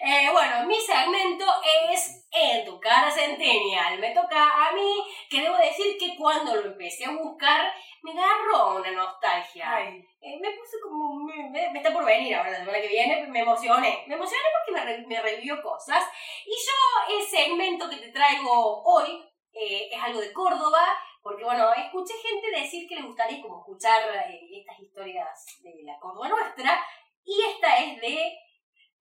Eh, 0.00 0.28
bueno, 0.32 0.66
mi 0.66 0.76
segmento 0.80 1.44
es 1.90 2.26
En 2.30 2.64
tu 2.66 2.78
cara 2.80 3.10
centennial. 3.10 3.98
Me 3.98 4.10
toca 4.12 4.68
a 4.68 4.72
mí, 4.72 5.02
que 5.30 5.40
debo 5.42 5.56
decir 5.56 5.96
que 5.98 6.16
cuando 6.16 6.54
lo 6.54 6.66
empecé 6.72 7.04
a 7.06 7.10
buscar, 7.12 7.72
me 8.02 8.12
agarró 8.12 8.76
una 8.76 8.90
nostalgia. 8.92 9.74
Ay, 9.74 10.04
Eh, 10.20 10.38
me 10.40 10.50
puse 10.50 10.76
como. 10.82 11.24
Me, 11.24 11.66
está 11.74 11.92
por 11.92 12.04
venir 12.04 12.34
ahora 12.34 12.50
la 12.50 12.58
semana 12.58 12.80
que 12.80 12.88
viene, 12.88 13.26
me 13.28 13.40
emocioné. 13.40 14.04
Me 14.06 14.14
emocioné 14.16 14.42
porque 14.52 14.72
me, 14.72 14.84
re- 14.84 15.06
me 15.06 15.20
revivió 15.22 15.62
cosas. 15.62 16.02
Y 16.44 16.50
yo, 16.52 17.16
el 17.18 17.24
segmento 17.26 17.88
que 17.88 17.96
te 17.96 18.08
traigo 18.12 18.82
hoy 18.84 19.24
eh, 19.52 19.88
es 19.90 20.02
algo 20.02 20.20
de 20.20 20.32
Córdoba, 20.32 20.82
porque 21.22 21.42
bueno, 21.44 21.72
escuché 21.72 22.14
gente 22.18 22.50
decir 22.60 22.86
que 22.88 22.96
le 22.96 23.02
gustaría 23.06 23.40
como 23.42 23.58
escuchar 23.60 24.02
eh, 24.28 24.40
estas 24.60 24.78
historias 24.80 25.46
de 25.62 25.82
la 25.84 25.98
Córdoba 25.98 26.28
nuestra, 26.28 26.84
y 27.26 27.42
esta 27.42 27.76
es 27.78 28.00
de. 28.00 28.38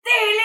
¡Telemanías! 0.03 0.45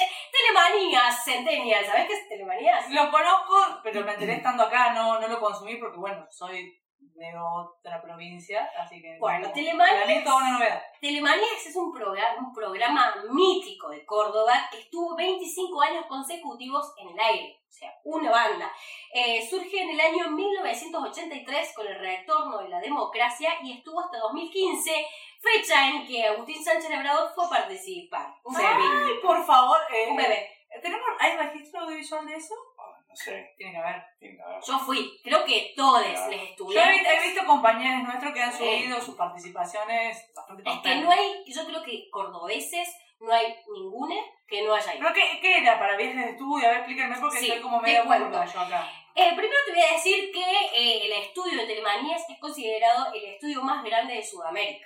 Eh, 0.00 0.08
Telemanías, 0.30 1.24
Centennial. 1.24 1.84
¿Sabes 1.84 2.06
qué 2.06 2.12
es 2.12 2.28
Telemanías? 2.28 2.90
lo 2.90 3.10
conozco, 3.10 3.80
pero 3.82 4.04
me 4.04 4.12
enteré 4.12 4.34
estando 4.34 4.64
acá, 4.64 4.92
no, 4.92 5.18
no 5.18 5.26
lo 5.26 5.40
consumí 5.40 5.76
porque, 5.76 5.98
bueno, 5.98 6.26
soy 6.30 6.80
de 7.14 7.32
otra 7.38 8.00
provincia, 8.02 8.68
así 8.78 9.00
que... 9.00 9.18
Bueno, 9.18 9.50
Telemanías, 9.52 10.26
una 10.26 10.50
novedad. 10.52 10.82
Telemanías 11.00 11.66
es 11.66 11.76
un 11.76 11.92
programa, 11.92 12.38
un 12.38 12.52
programa 12.52 13.14
mítico 13.30 13.88
de 13.90 14.04
Córdoba 14.04 14.68
que 14.70 14.80
estuvo 14.80 15.14
25 15.16 15.82
años 15.82 16.06
consecutivos 16.06 16.92
en 16.98 17.10
el 17.10 17.20
aire. 17.20 17.60
O 17.68 17.72
sea, 17.72 17.92
una 18.04 18.30
banda. 18.30 18.70
Eh, 19.12 19.44
surge 19.48 19.82
en 19.82 19.90
el 19.90 20.00
año 20.00 20.30
1983 20.30 21.72
con 21.74 21.86
el 21.86 21.98
retorno 21.98 22.58
de 22.58 22.68
la 22.68 22.80
democracia 22.80 23.50
y 23.62 23.72
estuvo 23.72 24.00
hasta 24.00 24.18
2015, 24.18 25.06
fecha 25.44 25.88
en 25.88 26.06
que 26.06 26.26
Agustín 26.26 26.64
Sánchez 26.64 26.90
Labrador 26.90 27.30
fue 27.34 27.44
a 27.46 27.48
participar. 27.50 28.34
Un 28.44 28.54
bebé. 28.54 28.68
Ay, 28.70 29.12
por 29.22 29.44
favor, 29.44 29.78
eh, 29.92 30.06
Un 30.10 30.16
bebé. 30.16 30.50
¿tenemos, 30.82 31.06
¿hay 31.20 31.36
registro 31.36 31.80
audiovisual 31.82 32.26
de 32.26 32.34
eso? 32.36 32.54
Ah, 32.78 32.98
no 33.08 33.14
sé, 33.14 33.54
Tiene 33.56 33.72
que 33.72 33.78
haber. 33.78 34.02
tiene 34.18 34.36
que 34.36 34.42
haber. 34.42 34.60
Yo 34.66 34.78
fui, 34.80 35.20
creo 35.22 35.44
que 35.44 35.72
todos 35.76 36.04
les 36.06 36.18
Yo 36.18 36.30
he, 36.32 36.44
estudiantes. 36.50 37.22
visto 37.22 37.46
compañeros 37.46 38.02
nuestros 38.02 38.32
que 38.34 38.42
han 38.42 38.52
Sí. 38.52 38.58
subido 38.58 39.00
sus 39.00 39.14
participaciones 39.16 40.32
bastante 40.34 40.62
Es 40.68 40.78
que 40.80 40.94
no 40.96 41.10
hay, 41.12 41.44
yo 41.46 41.64
creo 41.66 41.82
que 41.84 42.10
cordobeses 42.10 42.88
no 43.20 43.32
hay 43.32 43.54
ninguna 43.72 44.16
que 44.48 44.62
no 44.62 44.74
haya 44.74 44.94
ido. 44.94 45.02
¿Pero 45.02 45.14
qué, 45.14 45.40
qué 45.40 45.58
era 45.58 45.78
para 45.78 45.96
viajes 45.96 46.16
de 46.16 46.30
estudio? 46.32 46.66
A 46.66 46.70
ver, 46.70 46.78
explíquenme 46.78 47.16
porque 47.20 47.38
Sí, 47.38 47.46
estoy 47.48 47.62
como 47.62 47.80
medio 47.80 48.04
cuento. 48.04 48.26
burda 48.26 48.44
yo 48.44 48.60
acá. 48.60 48.90
Eh, 49.14 49.30
primero 49.36 49.58
te 49.64 49.72
voy 49.72 49.80
a 49.80 49.92
decir 49.92 50.32
que 50.32 50.42
eh, 50.74 51.06
el 51.06 51.12
estudio 51.22 51.60
de 51.60 51.66
Telemanías 51.68 52.28
es 52.28 52.38
considerado 52.40 53.12
el 53.14 53.24
estudio 53.26 53.62
más 53.62 53.84
grande 53.84 54.14
de 54.14 54.22
Sudamérica. 54.24 54.84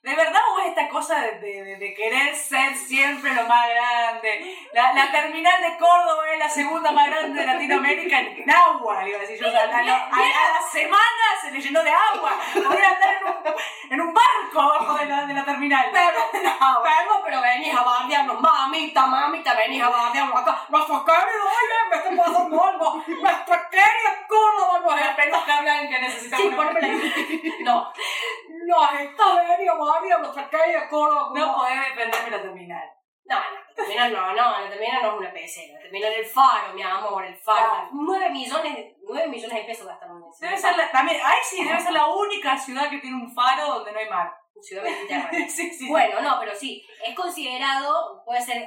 ¿De 0.00 0.14
verdad 0.14 0.40
hubo 0.52 0.60
esta 0.60 0.88
cosa 0.88 1.20
de, 1.20 1.32
de- 1.40 1.76
de 1.76 1.94
querer 1.94 2.34
ser 2.34 2.74
siempre 2.76 3.34
lo 3.34 3.44
más 3.46 3.68
grande? 3.68 4.56
La, 4.72 4.92
la 4.92 5.10
terminal 5.10 5.60
de 5.60 5.76
Córdoba 5.76 6.22
es 6.32 6.38
la 6.38 6.48
segunda 6.48 6.92
más 6.92 7.08
grande 7.10 7.40
de 7.40 7.46
Latinoamérica 7.46 8.20
en, 8.20 8.48
agua, 8.48 9.06
iba 9.08 9.18
a 9.18 9.20
decir 9.22 9.38
yo. 9.40 9.48
O 9.48 9.50
sea, 9.50 9.62
a, 9.64 9.66
la- 9.82 10.04
a- 10.06 10.52
la 10.62 10.62
semana 10.70 11.24
se 11.42 11.50
le 11.50 11.60
llenó 11.60 11.82
de 11.82 11.90
agua. 11.90 12.32
Podía 12.54 12.88
andar 12.90 13.16
en 13.20 13.26
un, 13.26 13.54
en 13.92 14.00
un 14.00 14.14
barco 14.14 14.60
abajo 14.60 14.94
de 14.98 15.06
la, 15.06 15.26
de 15.26 15.34
la 15.34 15.44
terminal. 15.44 15.88
Pero, 15.92 16.18
pero, 16.32 17.22
pero 17.24 17.40
venís 17.42 17.74
a 17.74 17.82
bardearnos, 17.82 18.40
mamita, 18.40 19.04
mamita, 19.06 19.54
venís 19.54 19.82
a 19.82 19.88
bardearnos 19.88 20.40
acá. 20.42 20.64
Nuestro 20.68 21.04
querido, 21.04 21.44
oye, 21.44 21.90
me 21.90 21.96
estoy 21.96 22.16
pasando 22.16 22.64
algo. 22.64 23.04
Nuestra 23.20 23.68
querida 23.68 24.26
Córdoba 24.28 24.78
nos 24.80 24.94
está... 24.94 25.10
Esperemos 25.10 25.44
que 25.44 25.52
hablan 25.52 25.88
que 25.88 25.98
necesitamos 26.00 26.46
Sí, 26.46 26.54
poneme 26.54 26.80
la- 26.80 26.88
No, 27.64 27.92
nos 28.66 29.00
está 29.00 29.24
venido 29.48 29.76
a 29.88 29.94
bardear 29.94 30.20
nuestra 30.20 30.48
querida 30.50 30.88
Córdoba. 30.88 31.30
No 31.34 31.54
podés 31.56 31.80
defenderme 31.88 32.30
la 32.30 32.42
terminal. 32.42 32.90
No, 33.24 33.36
no, 33.36 33.42
la 33.42 33.74
terminal 33.74 34.12
no, 34.12 34.32
no, 34.34 34.60
la 34.60 34.70
terminal 34.70 35.02
no 35.02 35.08
es 35.12 35.18
una 35.18 35.32
PC, 35.32 35.70
la 35.74 35.80
terminal 35.80 36.12
es 36.12 36.18
el 36.20 36.24
faro, 36.26 36.72
mi 36.72 36.82
amor, 36.82 37.24
el 37.26 37.36
faro. 37.36 37.70
Claro. 37.72 37.88
9 37.92 38.30
millones, 38.30 38.74
de- 38.76 38.96
9 39.02 39.28
millones 39.28 39.56
de 39.58 39.64
pesos 39.64 39.86
gastaron 39.86 40.22
en 40.22 40.30
ese 40.30 40.46
Debe 40.46 40.56
ser 40.58 40.76
la, 40.78 40.90
también, 40.90 41.20
ay 41.22 41.36
sí, 41.42 41.62
debe 41.62 41.78
ser 41.78 41.92
la 41.92 42.06
única 42.06 42.56
ciudad 42.56 42.88
que 42.88 42.98
tiene 42.98 43.16
un 43.16 43.34
faro 43.34 43.66
donde 43.66 43.92
no 43.92 43.98
hay 43.98 44.08
mar. 44.08 44.32
Ciudad 44.62 44.82
Mediterránea. 44.82 45.48
sí, 45.48 45.70
sí. 45.70 45.88
Bueno, 45.88 46.20
no, 46.20 46.36
pero 46.40 46.54
sí, 46.54 46.84
es 47.04 47.14
considerado, 47.14 48.22
puede 48.24 48.40
ser 48.40 48.66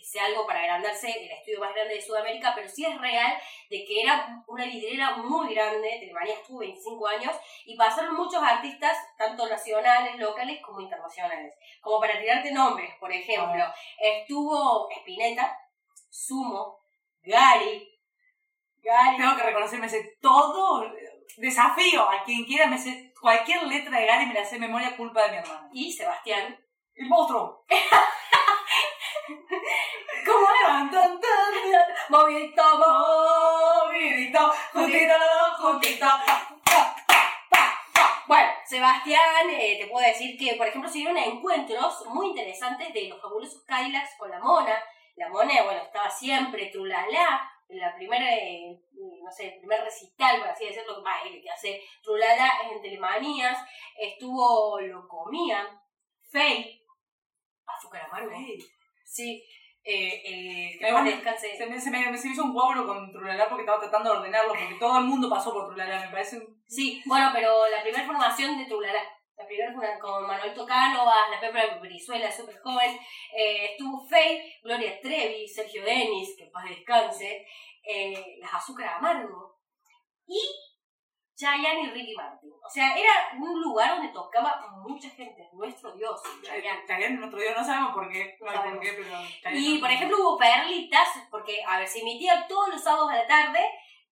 que 0.00 0.06
sea 0.06 0.24
algo 0.24 0.46
para 0.46 0.60
agrandarse, 0.60 1.10
el 1.10 1.30
estudio 1.30 1.60
más 1.60 1.74
grande 1.74 1.94
de 1.94 2.00
Sudamérica, 2.00 2.54
pero 2.54 2.66
sí 2.66 2.86
es 2.86 2.98
real 2.98 3.36
de 3.68 3.84
que 3.84 4.02
era 4.02 4.42
una 4.46 4.64
vidriera 4.64 5.16
muy 5.18 5.54
grande, 5.54 5.98
Telemanías 6.00 6.38
estuvo 6.38 6.60
25 6.60 7.06
años, 7.06 7.36
y 7.66 7.76
pasaron 7.76 8.16
muchos 8.16 8.42
artistas, 8.42 8.96
tanto 9.18 9.46
nacionales, 9.46 10.16
locales, 10.18 10.62
como 10.62 10.80
internacionales. 10.80 11.54
Como 11.82 12.00
para 12.00 12.18
tirarte 12.18 12.50
nombres, 12.50 12.94
por 12.98 13.12
ejemplo, 13.12 13.62
estuvo 13.98 14.88
Spinetta, 14.90 15.54
Sumo, 16.08 16.80
Gary, 17.22 17.86
Gary, 18.82 19.18
Tengo 19.18 19.36
que 19.36 19.42
reconocer, 19.42 19.78
me 19.78 19.88
sé 19.90 20.16
todo. 20.22 20.90
Desafío 21.36 22.08
a 22.08 22.24
quien 22.24 22.46
quiera, 22.46 22.66
me 22.66 22.78
sé 22.78 23.12
cualquier 23.20 23.64
letra 23.64 23.98
de 23.98 24.06
Gary, 24.06 24.24
me 24.24 24.32
la 24.32 24.44
sé 24.46 24.58
memoria, 24.58 24.96
culpa 24.96 25.24
de 25.24 25.32
mi 25.32 25.36
hermano. 25.36 25.68
y 25.74 25.92
Sebastián. 25.92 26.58
El 26.94 27.06
monstruo. 27.06 27.66
¿Cómo 30.26 30.46
Movidito, 33.78 34.52
juntito, 34.72 35.14
juntito. 35.58 36.06
Bueno, 38.26 38.48
Sebastián, 38.64 39.50
eh, 39.50 39.78
te 39.80 39.86
puedo 39.86 40.06
decir 40.06 40.36
que, 40.38 40.54
por 40.54 40.66
ejemplo, 40.66 40.90
se 40.90 40.98
dieron 40.98 41.16
encuentros 41.16 42.06
muy 42.06 42.28
interesantes 42.28 42.92
de 42.92 43.08
los 43.08 43.20
fabulosos 43.20 43.64
Cadillacs 43.64 44.16
con 44.18 44.30
la 44.30 44.40
Mona. 44.40 44.82
La 45.16 45.28
Mona, 45.28 45.62
bueno, 45.62 45.82
estaba 45.82 46.10
siempre 46.10 46.66
Trulala, 46.66 47.50
la 47.68 47.94
primera, 47.94 48.34
eh, 48.34 48.80
no 49.22 49.30
sé, 49.30 49.54
el 49.54 49.58
primer 49.58 49.82
recital, 49.82 50.40
por 50.40 50.48
así 50.48 50.64
decirlo, 50.64 51.02
que 51.42 51.50
hace 51.50 51.82
Trulala 52.02 52.48
es 52.64 52.72
en 52.72 52.82
Telemanías. 52.82 53.58
Estuvo 53.96 54.80
Locomía, 54.80 55.80
Fey, 56.30 56.84
Azúcar 57.66 58.02
Amargo. 58.02 58.30
Sí, 59.10 59.44
eh, 59.82 60.78
que 60.78 60.86
descanse. 61.10 61.56
Se 61.56 61.66
me, 61.66 61.80
se, 61.80 61.90
me, 61.90 62.16
se 62.16 62.28
me 62.28 62.32
hizo 62.32 62.44
un 62.44 62.54
cuadro 62.54 62.86
con 62.86 63.10
Trulala 63.10 63.48
porque 63.48 63.62
estaba 63.62 63.80
tratando 63.80 64.12
de 64.12 64.18
ordenarlo, 64.18 64.54
porque 64.54 64.76
todo 64.78 64.98
el 64.98 65.04
mundo 65.06 65.28
pasó 65.28 65.52
por 65.52 65.66
Trulala, 65.66 66.06
me 66.06 66.12
parece 66.12 66.38
un... 66.38 66.62
Sí, 66.68 67.02
bueno, 67.06 67.30
pero 67.32 67.68
la 67.68 67.82
primera 67.82 68.06
formación 68.06 68.56
de 68.56 68.66
Trulala. 68.66 69.02
La 69.36 69.46
primera 69.46 69.72
fue 69.72 69.98
con 69.98 70.26
Manuel 70.26 70.54
Tocánovas, 70.54 71.30
la 71.30 71.40
Pepa 71.40 71.78
Brizuela, 71.80 72.30
súper 72.30 72.60
joven. 72.60 72.96
Eh, 73.36 73.70
estuvo 73.72 74.06
Faye, 74.06 74.58
Gloria 74.62 75.00
Trevi, 75.00 75.48
Sergio 75.48 75.82
Denis, 75.82 76.36
que 76.38 76.46
paz 76.46 76.68
descanse. 76.68 77.44
Eh, 77.82 78.36
las 78.38 78.54
Azúcar 78.54 78.94
Amargo. 78.98 79.58
Y 80.26 80.40
Chayanne 81.40 81.82
y 81.84 81.90
Ricky 81.90 82.14
Martin. 82.14 82.50
O 82.62 82.68
sea, 82.68 82.94
era 82.94 83.12
un 83.38 83.60
lugar 83.60 83.96
donde 83.96 84.12
tocaba 84.12 84.60
mucha 84.86 85.08
gente. 85.10 85.48
Nuestro 85.52 85.92
Dios, 85.92 86.20
Chayanne. 86.44 86.84
Chayanne 86.86 87.14
en 87.16 87.24
otro 87.24 87.40
día 87.40 87.54
no 87.56 87.64
sabemos 87.64 87.94
por 87.94 88.10
qué, 88.10 88.36
no 88.40 88.46
Sabemos. 88.52 88.76
por 88.76 88.80
qué, 88.80 88.92
pero... 88.92 89.16
Chayanne 89.42 89.58
Y, 89.60 89.74
no- 89.74 89.80
por 89.80 89.90
ejemplo, 89.90 90.16
hubo 90.20 90.38
perlitas, 90.38 91.08
porque, 91.30 91.62
a 91.66 91.78
ver, 91.78 91.88
se 91.88 92.00
emitía 92.00 92.46
todos 92.46 92.68
los 92.68 92.82
sábados 92.82 93.10
a 93.10 93.16
la 93.16 93.26
tarde, 93.26 93.60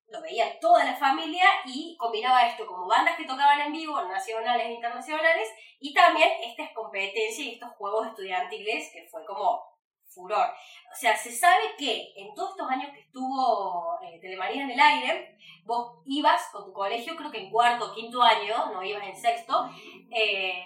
lo 0.08 0.22
veía 0.22 0.58
toda 0.58 0.84
la 0.84 0.94
familia 0.96 1.44
y 1.66 1.94
combinaba 1.98 2.46
esto 2.46 2.66
como 2.66 2.86
bandas 2.86 3.16
que 3.16 3.26
tocaban 3.26 3.60
en 3.60 3.72
vivo, 3.72 4.00
nacionales 4.04 4.66
e 4.66 4.72
internacionales, 4.72 5.50
y 5.80 5.92
también 5.92 6.30
estas 6.42 6.70
competencias 6.72 7.38
y 7.46 7.52
estos 7.52 7.70
juegos 7.76 8.06
estudiantiles 8.06 8.90
que 8.92 9.06
fue 9.10 9.24
como 9.26 9.62
furor. 10.08 10.48
O 10.92 10.94
sea, 10.94 11.16
se 11.16 11.30
sabe 11.32 11.74
que 11.78 12.12
en 12.16 12.34
todos 12.34 12.50
estos 12.50 12.70
años 12.70 12.90
que 12.92 13.00
estuvo 13.00 13.98
eh, 14.02 14.20
en 14.22 14.70
el 14.70 14.80
aire, 14.80 15.36
vos 15.64 16.02
ibas 16.06 16.48
con 16.52 16.64
tu 16.64 16.72
colegio, 16.72 17.14
creo 17.16 17.30
que 17.30 17.38
en 17.44 17.50
cuarto 17.50 17.90
o 17.90 17.94
quinto 17.94 18.22
año, 18.22 18.72
no 18.72 18.82
ibas 18.82 19.06
en 19.06 19.16
sexto, 19.16 19.68
eh, 20.10 20.64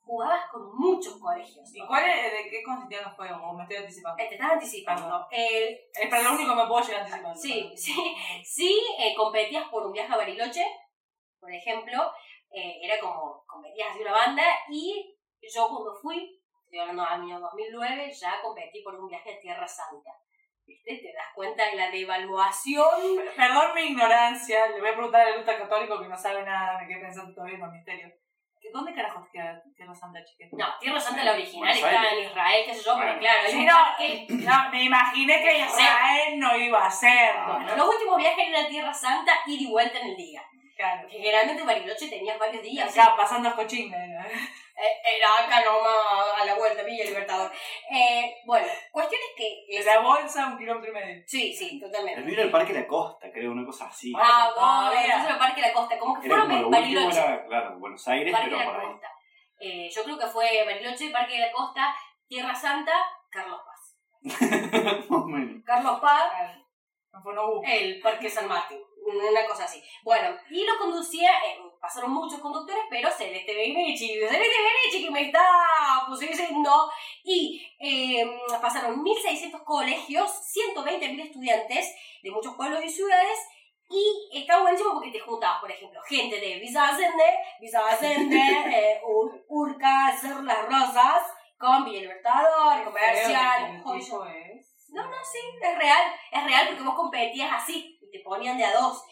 jugabas 0.00 0.50
con 0.50 0.76
muchos 0.76 1.16
colegios. 1.18 1.74
¿Y 1.74 1.86
cuál 1.86 2.04
es, 2.08 2.32
de 2.32 2.50
qué 2.50 2.62
consistían 2.62 3.04
los 3.04 3.14
juegos? 3.14 3.40
¿O 3.42 3.52
me 3.54 3.62
estoy 3.62 3.78
anticipando? 3.78 4.22
Eh, 4.22 4.26
Te 4.28 4.34
estás 4.34 4.52
anticipando. 4.52 5.26
El- 5.30 5.78
Es 5.94 6.08
para 6.10 6.22
lo 6.22 6.32
único 6.34 6.50
que 6.54 6.60
me 6.62 6.66
puedo 6.66 6.84
llegar 6.84 7.00
anticipando. 7.02 7.38
Sí, 7.40 7.72
sí. 7.76 8.14
Sí, 8.44 8.80
eh, 8.98 9.14
competías 9.14 9.68
por 9.68 9.86
un 9.86 9.92
viaje 9.92 10.12
a 10.12 10.16
Bariloche, 10.16 10.64
por 11.40 11.52
ejemplo. 11.52 12.12
eh, 12.54 12.80
era 12.82 13.00
como 13.00 13.42
competías 13.46 13.94
de 13.96 14.02
una 14.02 14.12
banda 14.12 14.42
y 14.68 15.16
yo 15.54 15.66
cuando 15.68 15.94
fui, 16.02 16.41
estoy 16.72 16.80
hablando 16.80 17.02
del 17.04 17.12
año 17.36 17.40
2009, 17.40 18.10
ya 18.12 18.40
competí 18.40 18.82
por 18.82 18.94
un 18.98 19.06
viaje 19.08 19.34
a 19.34 19.40
Tierra 19.40 19.68
Santa. 19.68 20.10
¿Viste? 20.64 20.96
Te 20.96 21.12
das 21.12 21.26
cuenta 21.34 21.66
de 21.66 21.76
la 21.76 21.90
devaluación. 21.90 23.20
Perdón 23.36 23.74
mi 23.74 23.82
ignorancia, 23.82 24.68
le 24.68 24.80
voy 24.80 24.88
a 24.90 24.94
preguntar 24.94 25.26
al 25.26 25.38
ultra 25.38 25.58
católico 25.58 26.00
que 26.00 26.08
no 26.08 26.16
sabe 26.16 26.42
nada, 26.44 26.80
me 26.80 26.86
quedé 26.88 27.00
pensando 27.00 27.34
todavía 27.34 27.56
en 27.56 27.60
los 27.60 27.72
misterios. 27.72 28.12
¿Que 28.60 28.70
¿Dónde 28.72 28.94
carajos 28.94 29.26
queda 29.32 29.60
Tierra 29.76 29.92
Santa, 29.94 30.24
chiquita? 30.24 30.56
No, 30.56 30.78
Tierra 30.78 31.00
Santa, 31.00 31.24
la 31.24 31.32
original, 31.32 31.58
Buenos 31.60 31.76
está 31.76 32.00
Aires. 32.00 32.12
en 32.24 32.30
Israel, 32.30 32.64
qué 32.64 32.74
sé 32.74 32.82
yo, 32.84 32.94
pero 32.94 33.06
Bueno. 33.06 33.20
claro, 33.20 33.48
Sí, 33.50 33.64
no, 33.66 33.74
parque- 33.74 34.26
no, 34.30 34.70
me 34.70 34.84
imaginé 34.84 35.42
que 35.42 35.58
Israel 35.58 36.38
no 36.38 36.56
iba 36.56 36.86
a 36.86 36.90
ser. 36.90 37.34
Bueno, 37.44 37.76
los 37.76 37.88
últimos 37.94 38.16
viajes 38.18 38.48
eran 38.48 38.64
a 38.64 38.68
Tierra 38.68 38.94
Santa, 38.94 39.32
ida 39.46 39.62
y 39.62 39.70
vuelta 39.70 39.98
en 39.98 40.06
el 40.10 40.16
día. 40.16 40.42
Claro. 40.76 41.06
Que 41.08 41.18
generalmente 41.18 41.60
en 41.60 41.66
Bariloche 41.66 42.08
tenías 42.08 42.38
varios 42.38 42.62
días. 42.62 42.96
Acá, 42.96 43.14
pasando 43.16 43.48
a 43.50 43.56
cochines. 43.56 43.98
Eh, 43.98 44.32
Era 45.16 45.38
acá 45.46 45.64
nomás 45.64 46.40
a 46.40 46.44
la 46.44 46.54
vuelta, 46.54 46.82
Villa 46.82 47.04
Libertador. 47.04 47.50
Eh, 47.90 48.36
bueno, 48.44 48.66
cuestión 48.90 49.20
es 49.30 49.36
que. 49.36 49.64
De 49.68 49.78
es- 49.78 49.86
la 49.86 50.00
bolsa, 50.00 50.46
un 50.48 50.58
kilómetro 50.58 50.90
y 50.90 50.94
medio. 50.94 51.22
Sí, 51.26 51.54
sí, 51.54 51.70
El 51.74 51.80
totalmente. 51.80 52.20
mío 52.22 52.34
era 52.34 52.42
el 52.44 52.50
Parque 52.50 52.72
La 52.72 52.86
Costa, 52.86 53.30
creo, 53.32 53.52
una 53.52 53.64
cosa 53.66 53.86
así. 53.86 54.12
Ah, 54.16 54.50
Bueno, 54.54 54.54
todavía. 54.54 55.00
bueno, 55.16 55.24
yo 55.28 55.32
el 55.34 55.38
Parque 55.38 55.60
de 55.62 55.66
la 55.68 55.72
Costa, 55.74 55.98
como 55.98 56.20
que 56.20 56.26
Era 56.26 56.36
fueron 56.36 56.56
como 56.62 56.70
Bariloche. 56.70 57.18
era, 57.18 57.46
claro, 57.46 57.78
Buenos 57.78 58.08
Aires, 58.08 58.32
Parque 58.32 58.46
pero 58.50 58.58
de 58.58 58.64
la 58.66 58.70
por 58.72 58.80
ahí. 58.80 58.96
Eh, 59.60 59.90
yo 59.94 60.02
creo 60.04 60.18
que 60.18 60.26
fue 60.26 60.64
Bariloche, 60.64 61.10
Parque 61.10 61.34
de 61.34 61.40
la 61.46 61.52
Costa, 61.52 61.94
Tierra 62.26 62.54
Santa, 62.54 62.92
Carlos 63.30 63.60
Paz. 63.64 63.96
Carlos 65.64 66.00
Paz, 66.00 66.32
hubo. 67.24 67.62
el 67.64 68.00
Parque 68.00 68.28
San 68.30 68.48
Martín. 68.48 68.80
Una 69.04 69.44
cosa 69.46 69.64
así. 69.64 69.82
Bueno, 70.04 70.36
y 70.50 70.64
lo 70.64 70.78
conducía, 70.78 71.30
eh, 71.44 71.58
pasaron 71.82 72.12
muchos 72.12 72.40
conductores, 72.40 72.84
pero 72.88 73.10
Celeste 73.10 73.54
Benici, 73.54 74.08
Celeste 74.14 74.38
Benici 74.38 75.04
que 75.04 75.10
me 75.10 75.22
está 75.26 75.44
poseyendo. 76.08 76.90
Y 77.24 77.60
eh, 77.80 78.24
pasaron 78.62 79.02
1.600 79.04 79.64
colegios, 79.64 80.30
120.000 80.54 81.20
estudiantes 81.24 81.94
de 82.22 82.30
muchos 82.30 82.54
pueblos 82.54 82.82
y 82.84 82.88
ciudades, 82.88 83.38
Y 83.90 84.30
está 84.40 84.62
buenísimo 84.62 84.94
porque 84.94 85.10
te 85.10 85.20
juntabas, 85.20 85.60
por 85.60 85.70
ejemplo, 85.70 86.00
gente 86.08 86.40
de 86.40 86.58
Visa 86.60 86.88
Ascende, 86.88 87.24
eh, 88.72 89.00
Ur- 89.04 89.44
Urca, 89.48 90.16
Cerro 90.18 90.40
Las 90.42 90.64
Rosas, 90.64 91.22
con 91.58 91.84
Villa 91.84 92.00
Libertador, 92.00 92.84
Comercial, 92.84 93.82
Joyo. 93.82 94.00
No, 94.94 95.02
no, 95.04 95.16
sí, 95.24 95.38
es 95.60 95.78
real. 95.78 96.02
Es 96.30 96.44
real 96.44 96.66
porque 96.68 96.82
vos 96.84 96.94
competías 96.94 97.50
así 97.52 97.98
y 98.00 98.10
te 98.10 98.20
ponían 98.20 98.56
de 98.56 98.64
a 98.64 98.72
dos. 98.80 99.04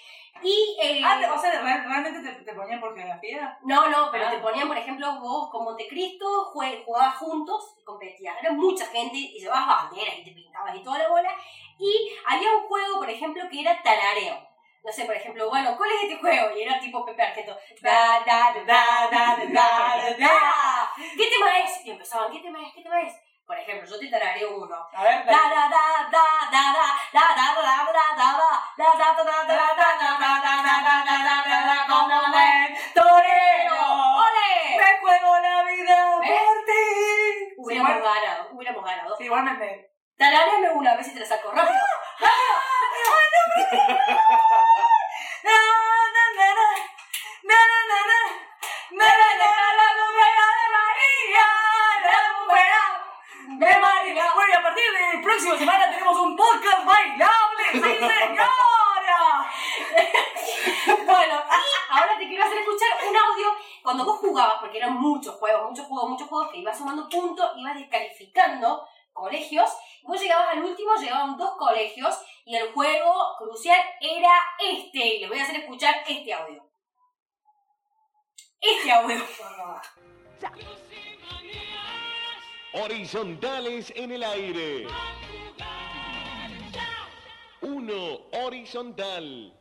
Y. 0.43 0.77
eh, 0.81 1.03
Ah, 1.05 1.21
o 1.35 1.39
sea, 1.39 1.61
¿real- 1.61 1.85
¿realmente 1.87 2.21
te, 2.33 2.45
te 2.45 2.53
ponían 2.55 2.81
por 2.81 2.95
geografía? 2.95 3.59
no, 3.65 3.89
no, 3.89 4.11
pero 4.11 4.27
Ah. 4.27 4.31
te 4.31 4.39
ponían, 4.39 4.69
por 4.69 4.77
ejemplo, 4.79 5.21
vos 5.21 5.51
con 5.51 5.65
Montecristo 5.65 6.51
jue- 6.55 6.83
jugabas 6.85 7.17
juntos 7.17 7.75
y 7.81 7.85
competías. 7.85 8.37
Era 8.41 8.53
mucha 8.53 8.87
gente 8.87 9.17
y 9.17 9.39
llevabas 9.41 9.67
banderas 9.91 10.19
y 10.19 10.25
te 10.25 10.31
pintabas 10.33 10.75
y 10.75 10.83
toda 10.83 10.99
la 10.99 11.09
bola. 11.09 11.35
Y 11.79 12.11
había 12.27 12.55
un 12.57 12.63
juego, 12.69 12.99
por 12.99 13.11
ejemplo, 13.11 13.43
que 13.51 13.61
era 13.61 13.83
tarareo. 13.83 14.49
No 14.83 14.91
sé, 14.91 15.05
por 15.05 15.15
ejemplo, 15.15 15.51
bueno, 15.51 15.77
¿cuál 15.77 15.91
es 15.93 16.05
este 16.05 16.17
juego? 16.17 16.57
Y 16.57 16.63
era 16.63 16.81
tipo 16.81 17.05
Pepe 17.05 17.23
Argento. 17.23 17.55
Da, 17.83 18.21
da, 18.25 18.55
da, 18.55 18.63
da, 18.65 19.09
da, 19.11 19.37
da, 19.37 19.47
da, 19.47 20.17
da. 20.17 20.91
¿Qué 20.97 21.27
tema 21.27 21.59
es? 21.59 21.85
Y 21.85 21.91
empezaban, 21.91 22.33
¿qué 22.33 22.39
tema 22.41 22.63
es? 22.67 22.73
¿Qué 22.73 22.83
tema 22.83 23.01
es? 23.03 23.15
Por 23.51 23.59
ejemplo, 23.59 23.85
yo 23.85 23.99
te 23.99 24.07
tarareo 24.09 24.59
uno. 24.59 24.77
A 24.95 25.03
ver, 25.03 25.27
Da 25.27 25.33
da 25.33 25.67
da 25.67 26.07
da 26.07 26.23
da 26.53 26.67
da 26.71 27.35
da 27.35 27.35
da 27.35 27.51
da 27.51 27.75
da 27.91 28.15
da 29.45 29.67
da 29.67 29.75
da 29.75 29.91
da 29.91 30.63
da 30.63 31.03
da 31.03 31.11
da 31.11 31.81
Hubiéramos 37.57 38.03
ganado, 38.03 38.49
hubiéramos 38.53 38.85
ganado. 38.85 39.17
sí, 39.17 39.25
igual 39.25 39.43
me- 39.43 39.55
me, 39.55 39.91
Tarareame 40.17 40.71
una 40.71 40.95
vez 40.95 41.09
y 41.09 41.15
te 41.15 41.19
la 41.21 41.27
saco 41.27 41.51
rápido. 41.51 41.75
Na, 45.43 45.57
na, 46.15 46.25
na, 46.37 46.55
na, 46.55 46.71
na, 47.43 47.59
na, 47.91 48.01
na, 48.11 48.21
na, 48.91 49.09
na, 49.41 49.67
na, 49.77 49.80
de 53.61 53.79
María. 53.79 54.33
Bueno, 54.35 54.53
y 54.53 54.57
a 54.57 54.63
partir 54.63 54.85
del 54.91 55.23
próximo 55.23 55.55
semana 55.57 55.91
tenemos 55.91 56.19
un 56.19 56.35
podcast 56.35 56.85
bailable, 56.85 57.65
sí 57.73 57.81
señora. 57.81 58.49
Bueno, 60.87 61.43
y 61.45 61.95
ahora 61.95 62.19
te 62.19 62.27
quiero 62.27 62.45
hacer 62.45 62.59
escuchar 62.59 62.89
un 63.09 63.17
audio 63.17 63.49
cuando 63.83 64.05
vos 64.05 64.19
jugabas, 64.19 64.61
porque 64.61 64.79
eran 64.79 64.95
muchos 64.95 65.35
juegos, 65.35 65.69
muchos 65.69 65.87
juegos, 65.87 66.11
muchos 66.11 66.29
juegos 66.29 66.51
que 66.51 66.59
ibas 66.59 66.79
sumando 66.79 67.09
puntos, 67.09 67.51
ibas 67.57 67.75
descalificando 67.75 68.87
colegios. 69.13 69.71
Vos 70.05 70.21
llegabas 70.21 70.51
al 70.53 70.65
último, 70.65 70.95
llegaban 70.95 71.37
dos 71.37 71.57
colegios 71.59 72.19
y 72.47 72.57
el 72.57 72.73
juego 72.73 73.37
crucial 73.39 73.81
era 74.01 74.33
este. 74.59 75.17
Y 75.17 75.21
les 75.21 75.29
voy 75.29 75.39
a 75.39 75.43
hacer 75.43 75.57
escuchar 75.57 75.97
este 76.09 76.33
audio. 76.33 76.65
Este 78.61 78.93
audio. 78.93 79.21
Horizontales 82.73 83.93
en 83.97 84.13
el 84.13 84.23
aire. 84.23 84.87
Uno 87.63 88.21
horizontal. 88.45 89.53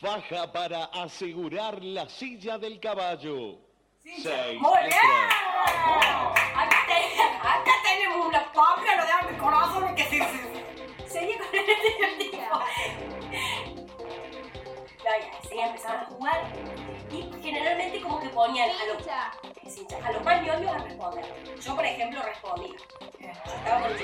Faja 0.00 0.52
para 0.52 0.84
asegurar 0.86 1.80
la 1.82 2.08
silla 2.08 2.58
del 2.58 2.80
caballo. 2.80 3.58
Seis 4.02 4.60
Muy 4.60 4.78
bien. 4.78 4.92
Acá, 6.54 6.76
te- 6.86 7.22
acá 7.22 7.72
tenemos 7.82 8.26
una 8.26 8.52
papia, 8.52 8.96
lo 8.96 9.06
de 9.26 9.32
mi 9.32 9.38
corazón 9.38 9.94
que 9.94 10.04
se, 10.04 10.18
seguía 11.08 11.38
con 11.38 11.46
el 11.54 11.66
ya, 15.06 15.48
sí, 15.48 15.58
empezaban 15.58 16.00
a 16.00 16.06
jugar 16.06 16.52
y 17.10 17.22
generalmente 17.42 18.00
como 18.00 18.20
que 18.20 18.28
ponían 18.30 18.70
a 18.70 18.86
los, 18.86 19.06
a 19.06 20.12
los 20.12 20.24
más 20.24 20.42
ñoños 20.42 20.74
a 20.74 20.78
responder. 20.78 21.24
Yo, 21.60 21.76
por 21.76 21.84
ejemplo, 21.84 22.22
respondía. 22.22 22.76
Yo 23.20 23.26
estaba 23.26 23.80
con. 23.80 23.98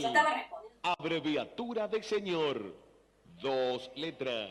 Yo 0.00 0.08
estaba 0.08 0.34
respondiendo. 0.34 0.80
Abreviatura 0.82 1.88
de 1.88 2.02
señor. 2.02 2.74
Dos 3.40 3.90
letras. 3.94 4.50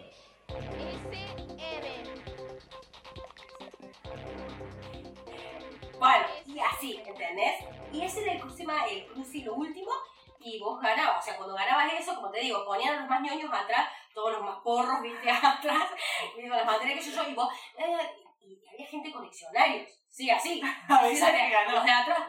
Bueno, 6.00 6.26
y 6.46 6.60
así, 6.60 7.02
¿entendés? 7.06 7.66
Y 7.92 8.02
ese 8.02 8.24
era 8.24 8.34
el 8.34 8.40
crucima, 8.40 8.86
el 8.86 9.08
cruci 9.08 9.44
lo 9.44 9.56
último, 9.56 9.92
y 10.40 10.60
vos 10.60 10.80
ganabas. 10.80 11.20
O 11.20 11.22
sea, 11.26 11.38
cuando 11.38 11.56
ganabas 11.56 11.92
eso, 11.94 12.16
como 12.16 12.30
te 12.30 12.42
digo, 12.42 12.64
ponían 12.66 12.96
a 12.96 13.00
los 13.02 13.10
más 13.10 13.22
ñoños 13.22 13.52
atrás, 13.52 13.90
todos 14.18 14.32
los 14.34 14.42
más 14.42 14.58
porros, 14.62 15.00
viste, 15.04 15.30
atrás, 15.32 15.92
y 16.36 16.42
digo, 16.42 16.56
las 16.56 16.66
materias 16.66 17.06
que 17.06 17.12
yo, 17.12 17.24
yo, 17.24 17.30
y 17.30 17.36
vos, 17.36 17.54
eh, 17.78 18.10
y 18.42 18.68
había 18.68 18.88
gente 18.88 19.12
con 19.12 19.22
diccionarios, 19.22 19.88
sí, 20.10 20.28
así. 20.32 20.60
Que 21.00 21.50
ganó. 21.52 21.72
Los 21.74 21.86
de 21.86 21.92
atrás. 21.92 22.24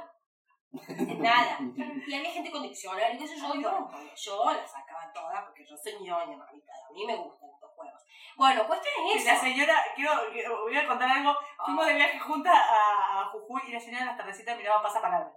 Nada. 1.18 1.58
Y 2.08 2.14
había 2.14 2.30
gente 2.30 2.50
con 2.50 2.62
diccionario, 2.62 3.18
qué 3.18 3.26
sé 3.26 3.36
yo, 3.38 3.54
y 3.54 3.62
bueno, 3.62 3.90
yo 4.16 4.52
las 4.52 4.70
sacaba 4.70 5.10
todas 5.14 5.42
porque 5.44 5.64
yo 5.66 5.74
soy 5.76 5.94
ñoña, 6.00 6.36
mamita. 6.36 6.72
A 6.88 6.92
mí 6.92 7.06
me 7.06 7.16
gustan 7.16 7.48
estos 7.54 7.70
juegos. 7.74 8.02
Bueno, 8.36 8.66
cuestión 8.66 8.94
es 9.14 9.24
La 9.24 9.32
eso. 9.32 9.42
señora, 9.42 9.82
quiero, 9.96 10.12
quiero- 10.32 10.62
voy 10.62 10.76
a 10.76 10.86
contar 10.86 11.08
algo. 11.10 11.34
Fuimos 11.64 11.86
de 11.86 11.94
viaje 11.94 12.18
juntas 12.18 12.54
a, 12.54 13.20
a 13.20 13.24
Jujuy 13.30 13.62
y 13.68 13.72
la 13.72 13.80
señora 13.80 14.00
en 14.02 14.06
las 14.08 14.16
tardecitas 14.18 14.56
miraba 14.58 14.82
pasapalabra. 14.82 15.32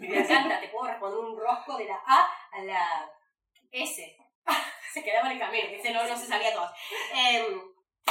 Me 0.00 0.18
encanta, 0.18 0.60
te 0.60 0.68
puedo 0.68 0.86
responder 0.88 1.18
un 1.20 1.38
rosco 1.38 1.76
de 1.76 1.84
la 1.86 2.00
A 2.06 2.28
a 2.52 2.60
la 2.62 3.12
S. 3.72 4.16
se 4.98 5.04
quedaba 5.04 5.26
en 5.28 5.32
el 5.34 5.38
camino, 5.38 5.68
que 5.68 5.92
no, 5.92 6.06
no 6.06 6.16
se 6.16 6.26
sabía 6.26 6.52
todos. 6.54 6.70
Em, 7.14 7.60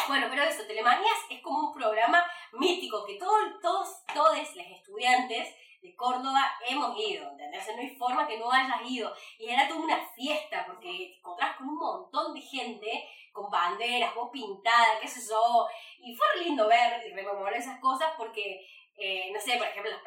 bueno, 0.08 0.28
pero 0.30 0.44
eso, 0.44 0.66
Telemanías 0.66 1.18
es 1.30 1.42
como 1.42 1.68
un 1.68 1.74
programa 1.74 2.24
mítico 2.54 3.06
que 3.06 3.16
todo- 3.16 3.60
todos, 3.62 4.04
todos 4.14 4.38
los 4.38 4.56
estudiantes 4.56 5.54
de 5.82 5.96
Córdoba 5.96 6.52
hemos 6.68 6.98
ido, 6.98 7.30
¿entendés? 7.32 7.68
O 7.70 7.74
no 7.76 7.82
hay 7.82 7.96
forma 7.96 8.28
que 8.28 8.38
no 8.38 8.52
hayas 8.52 8.82
ido. 8.86 9.14
Y 9.38 9.50
era 9.50 9.68
toda 9.68 9.82
una 9.82 10.00
fiesta, 10.16 10.66
porque 10.66 10.88
te 10.90 11.18
encontrás 11.18 11.56
con 11.58 11.70
un 11.70 11.76
montón 11.78 12.34
de 12.34 12.42
gente, 12.42 13.10
con 13.32 13.50
banderas, 13.52 14.16
vos 14.16 14.30
pintada, 14.32 15.00
qué 15.02 15.08
sé 15.08 15.22
yo. 15.30 15.68
Y 16.00 16.16
fue 16.16 16.26
lindo 16.44 16.68
ver 16.68 17.06
y 17.06 17.14
rememorar 17.14 17.54
esas 17.54 17.80
cosas 17.80 18.12
porque, 18.18 18.66
eh, 18.98 19.30
no 19.32 19.39
sé, 19.39 19.58
por 19.58 19.68
ejemplo, 19.68 19.91
los 19.91 20.02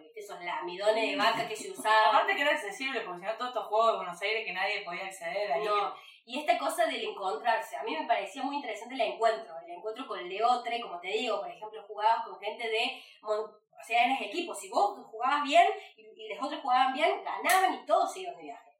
¿viste? 0.00 0.20
esos 0.20 0.40
lamidones 0.42 1.10
de 1.10 1.16
vaca 1.16 1.48
que 1.48 1.56
se 1.56 1.70
usaban. 1.70 2.08
Aparte 2.14 2.34
que 2.36 2.42
era 2.42 2.52
accesible, 2.52 3.00
porque 3.00 3.20
si 3.20 3.26
no 3.26 3.36
todos 3.36 3.50
estos 3.50 3.66
juegos 3.66 3.92
de 3.92 3.96
Buenos 3.96 4.22
Aires 4.22 4.44
que 4.44 4.52
nadie 4.52 4.82
podía 4.82 5.06
acceder 5.06 5.52
ahí. 5.52 5.64
No. 5.64 5.94
Y 6.24 6.38
esta 6.38 6.56
cosa 6.58 6.86
del 6.86 7.02
encontrarse, 7.04 7.76
a 7.76 7.82
mí 7.82 7.96
me 7.98 8.06
parecía 8.06 8.42
muy 8.42 8.56
interesante 8.56 8.94
el 8.94 9.00
encuentro, 9.00 9.54
el 9.66 9.70
encuentro 9.72 10.06
con 10.06 10.28
Leotre, 10.28 10.80
como 10.80 11.00
te 11.00 11.08
digo, 11.08 11.40
por 11.40 11.50
ejemplo, 11.50 11.82
jugabas 11.86 12.24
con 12.24 12.38
gente 12.38 12.68
de, 12.68 13.02
mon- 13.22 13.40
o 13.50 13.84
sea, 13.84 14.04
eres 14.06 14.20
equipo, 14.28 14.54
si 14.54 14.68
vos 14.68 15.04
jugabas 15.06 15.42
bien 15.42 15.66
y, 15.96 16.02
y 16.02 16.28
los 16.34 16.40
otros 16.46 16.60
jugaban 16.60 16.92
bien, 16.92 17.24
ganaban 17.24 17.74
y 17.74 17.84
todos 17.86 18.12
se 18.12 18.20
iban 18.20 18.36
de 18.36 18.42
viaje. 18.42 18.70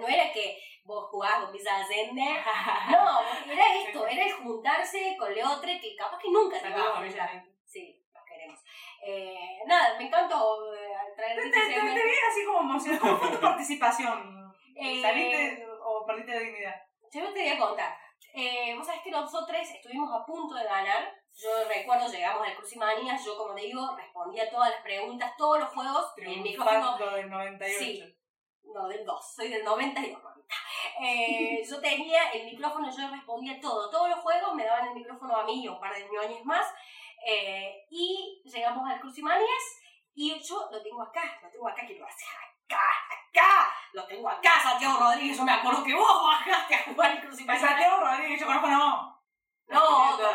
No 0.00 0.06
era 0.08 0.32
que 0.32 0.60
vos 0.84 1.08
jugabas 1.10 1.44
con 1.44 1.52
Visa 1.52 1.76
Ascende, 1.78 2.24
no, 2.90 3.20
era 3.52 3.74
esto, 3.76 4.06
era 4.06 4.24
el 4.24 4.32
juntarse 4.32 5.16
con 5.18 5.32
Leotre, 5.32 5.80
que 5.80 5.94
capaz 5.94 6.18
que 6.18 6.30
nunca 6.30 6.60
te 6.60 6.68
ibas 6.68 6.80
a 6.80 6.82
Saludos, 6.94 7.08
juntar. 7.10 7.44
Sí, 7.64 8.04
los 8.12 8.24
queremos. 8.24 8.60
Eh, 9.02 9.58
nada, 9.66 9.96
me 9.98 10.06
encantó 10.06 10.74
eh, 10.74 10.88
traer 11.16 11.36
Te, 11.36 11.50
te, 11.50 11.50
te, 11.50 11.80
vi 11.80 12.12
así 12.30 12.44
como 12.44 12.60
emocionada. 12.60 13.00
¿Cómo 13.00 13.16
fue 13.18 13.30
tu 13.30 13.40
participación? 13.40 14.54
Eh, 14.74 15.02
¿Saliste 15.02 15.66
o 15.82 16.04
perdiste 16.06 16.32
de 16.32 16.40
dignidad? 16.40 16.74
Yo 17.12 17.22
no 17.22 17.32
te 17.32 17.40
voy 17.40 17.48
a 17.48 17.58
contar. 17.58 17.96
Eh, 18.34 18.74
Vos 18.76 18.86
sabés 18.86 19.02
que 19.02 19.10
nosotros 19.10 19.58
estuvimos 19.60 20.10
a 20.12 20.24
punto 20.24 20.54
de 20.54 20.64
ganar. 20.64 21.12
Yo 21.34 21.48
recuerdo, 21.68 22.08
llegamos 22.08 22.46
al 22.46 22.56
Crucimanías, 22.56 23.24
yo 23.24 23.36
como 23.36 23.54
te 23.54 23.62
digo, 23.62 23.96
respondía 23.96 24.50
todas 24.50 24.70
las 24.70 24.82
preguntas, 24.82 25.32
todos 25.36 25.60
los 25.60 25.68
juegos, 25.68 26.12
el 26.16 26.40
micrófono... 26.40 26.96
Triunfando 26.96 27.16
del 27.16 27.30
98. 27.30 27.78
Sí. 27.78 28.18
No, 28.74 28.88
del 28.88 29.04
2, 29.04 29.34
soy 29.34 29.48
del 29.48 29.64
92, 29.64 30.22
mamita. 30.22 30.54
Eh, 31.00 31.62
yo 31.68 31.80
tenía 31.80 32.30
el 32.30 32.44
micrófono, 32.44 32.90
yo 32.90 33.08
respondía 33.08 33.60
todo. 33.60 33.88
Todos 33.88 34.10
los 34.10 34.18
juegos 34.18 34.54
me 34.54 34.64
daban 34.64 34.88
el 34.88 34.94
micrófono 34.94 35.36
a 35.36 35.44
mí 35.44 35.62
y 35.62 35.68
un 35.68 35.80
par 35.80 35.94
de 35.94 36.08
ñoñes 36.08 36.44
más. 36.44 36.66
Eh, 37.26 37.86
y 37.90 38.42
llegamos 38.44 38.88
al 38.88 39.00
Crucimanías 39.00 39.78
y 40.14 40.38
yo 40.40 40.68
lo 40.70 40.82
tengo 40.82 41.02
acá, 41.02 41.38
lo 41.42 41.50
tengo 41.50 41.68
acá, 41.68 41.86
quiero 41.86 42.06
hacer 42.06 42.28
acá, 42.28 42.82
acá, 43.30 43.74
lo 43.92 44.06
tengo 44.06 44.28
acá, 44.28 44.60
Santiago 44.62 44.98
Rodríguez. 44.98 45.36
Yo 45.36 45.44
me 45.44 45.52
acuerdo 45.52 45.84
que 45.84 45.94
vos 45.94 46.22
bajaste 46.24 46.74
a 46.74 46.84
jugar 46.84 47.10
el 47.12 47.20
Crucimanías. 47.20 47.68
Santiago 47.68 48.00
Rodríguez, 48.00 48.40
yo 48.40 48.46
conozco 48.46 48.68
voz. 48.68 49.18
No, 49.68 50.14
otro, 50.14 50.28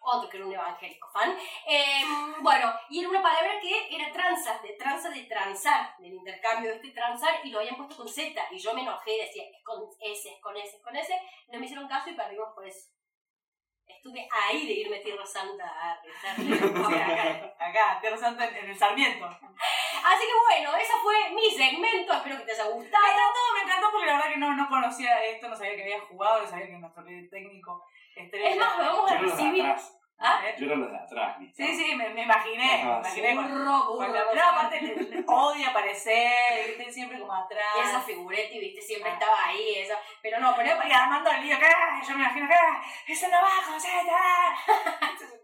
otro 0.00 0.28
que 0.28 0.36
era 0.36 0.46
un 0.46 0.52
evangélico 0.52 1.08
fan. 1.12 1.36
Eh, 1.66 2.04
bueno, 2.40 2.72
y 2.88 3.00
era 3.00 3.08
una 3.08 3.22
palabra 3.22 3.60
que 3.60 3.94
era 3.94 4.12
tranza, 4.12 4.58
de 4.58 4.74
tranza 4.74 5.10
de 5.10 5.24
transar, 5.24 5.96
del 5.98 6.14
intercambio 6.14 6.70
de 6.70 6.76
este 6.76 6.90
transar, 6.90 7.40
y 7.44 7.50
lo 7.50 7.58
habían 7.58 7.76
puesto 7.76 7.96
con 7.96 8.08
Z, 8.08 8.40
y 8.50 8.58
yo 8.58 8.74
me 8.74 8.82
enojé, 8.82 9.24
decía, 9.26 9.44
es 9.44 9.62
con 9.64 9.82
S, 10.00 10.32
es 10.32 10.40
con 10.40 10.56
S, 10.56 10.76
es 10.76 10.82
con 10.82 10.96
S, 10.96 11.20
no 11.48 11.58
me 11.58 11.64
hicieron 11.64 11.88
caso 11.88 12.10
y 12.10 12.14
perdimos 12.14 12.48
por 12.54 12.66
eso. 12.66 12.88
Estuve 13.86 14.28
ahí 14.30 14.66
de 14.66 14.72
irme 14.72 14.98
Tierra 15.00 15.24
Santa 15.24 15.64
a 15.64 16.02
rezarle. 16.02 16.56
Acá, 16.86 17.54
acá, 17.58 17.98
Tierra 18.00 18.16
Santa 18.16 18.48
en, 18.48 18.70
el 18.70 18.76
Sarmiento. 18.76 19.26
Así 19.26 20.26
que 20.26 20.34
bueno, 20.48 20.76
ese 20.76 20.92
fue 21.02 21.30
mi 21.30 21.50
segmento, 21.50 22.12
espero 22.12 22.38
que 22.38 22.44
te 22.44 22.52
haya 22.52 22.64
Me 22.64 22.70
gustado. 22.72 23.04
encantó, 23.04 23.40
me 23.54 23.62
encantó 23.62 23.90
porque 23.92 24.06
la 24.06 24.12
verdad 24.14 24.28
que 24.30 24.36
no, 24.38 24.54
no 24.54 24.68
conocía 24.68 25.24
esto, 25.24 25.48
no 25.48 25.56
sabía 25.56 25.76
que 25.76 25.82
había 25.82 26.00
jugado, 26.00 26.42
no 26.42 26.46
sabía 26.48 26.66
que 26.66 26.78
nuestro 26.78 27.04
técnico 27.04 27.84
estrella. 28.16 28.50
Es 28.50 28.56
más, 28.56 28.78
vamos 28.78 29.10
a 29.10 29.18
recibir. 29.18 29.66
atrás. 29.66 30.01
¿Ah? 30.24 30.40
Yo 30.56 30.66
era 30.66 30.76
los 30.76 30.90
de 30.90 30.96
atrás. 30.98 31.36
Sí, 31.52 31.74
sí, 31.76 31.94
me, 31.96 32.08
me 32.10 32.22
imaginé, 32.22 32.84
me 32.84 32.98
imaginé 32.98 33.34
con, 33.34 33.48
Burro, 33.50 33.86
con 33.86 33.96
burro. 33.96 34.12
la- 34.12 34.34
No, 34.34 34.48
aparte 34.50 34.80
le- 34.80 35.24
odia 35.26 35.68
aparecer, 35.70 36.66
¿viste? 36.68 36.92
siempre 36.92 37.18
como 37.18 37.34
atrás. 37.34 37.64
Y 37.76 37.80
esa 37.80 38.00
figuretti, 38.00 38.58
viste, 38.60 38.80
siempre 38.80 39.10
Ah. 39.10 39.14
estaba 39.14 39.44
ahí, 39.46 39.74
esa. 39.78 39.98
Pero 40.22 40.38
no, 40.40 40.54
pero 40.56 40.78
y 40.86 40.92
armando 40.92 41.30
el 41.30 41.42
lío, 41.42 41.58
¿qué? 41.58 41.66
Yo 42.06 42.14
me 42.16 42.22
imagino 42.24 42.48
que 43.06 43.12
eso 43.12 43.26
no 43.28 43.36
va, 43.42 43.72
José, 43.72 43.88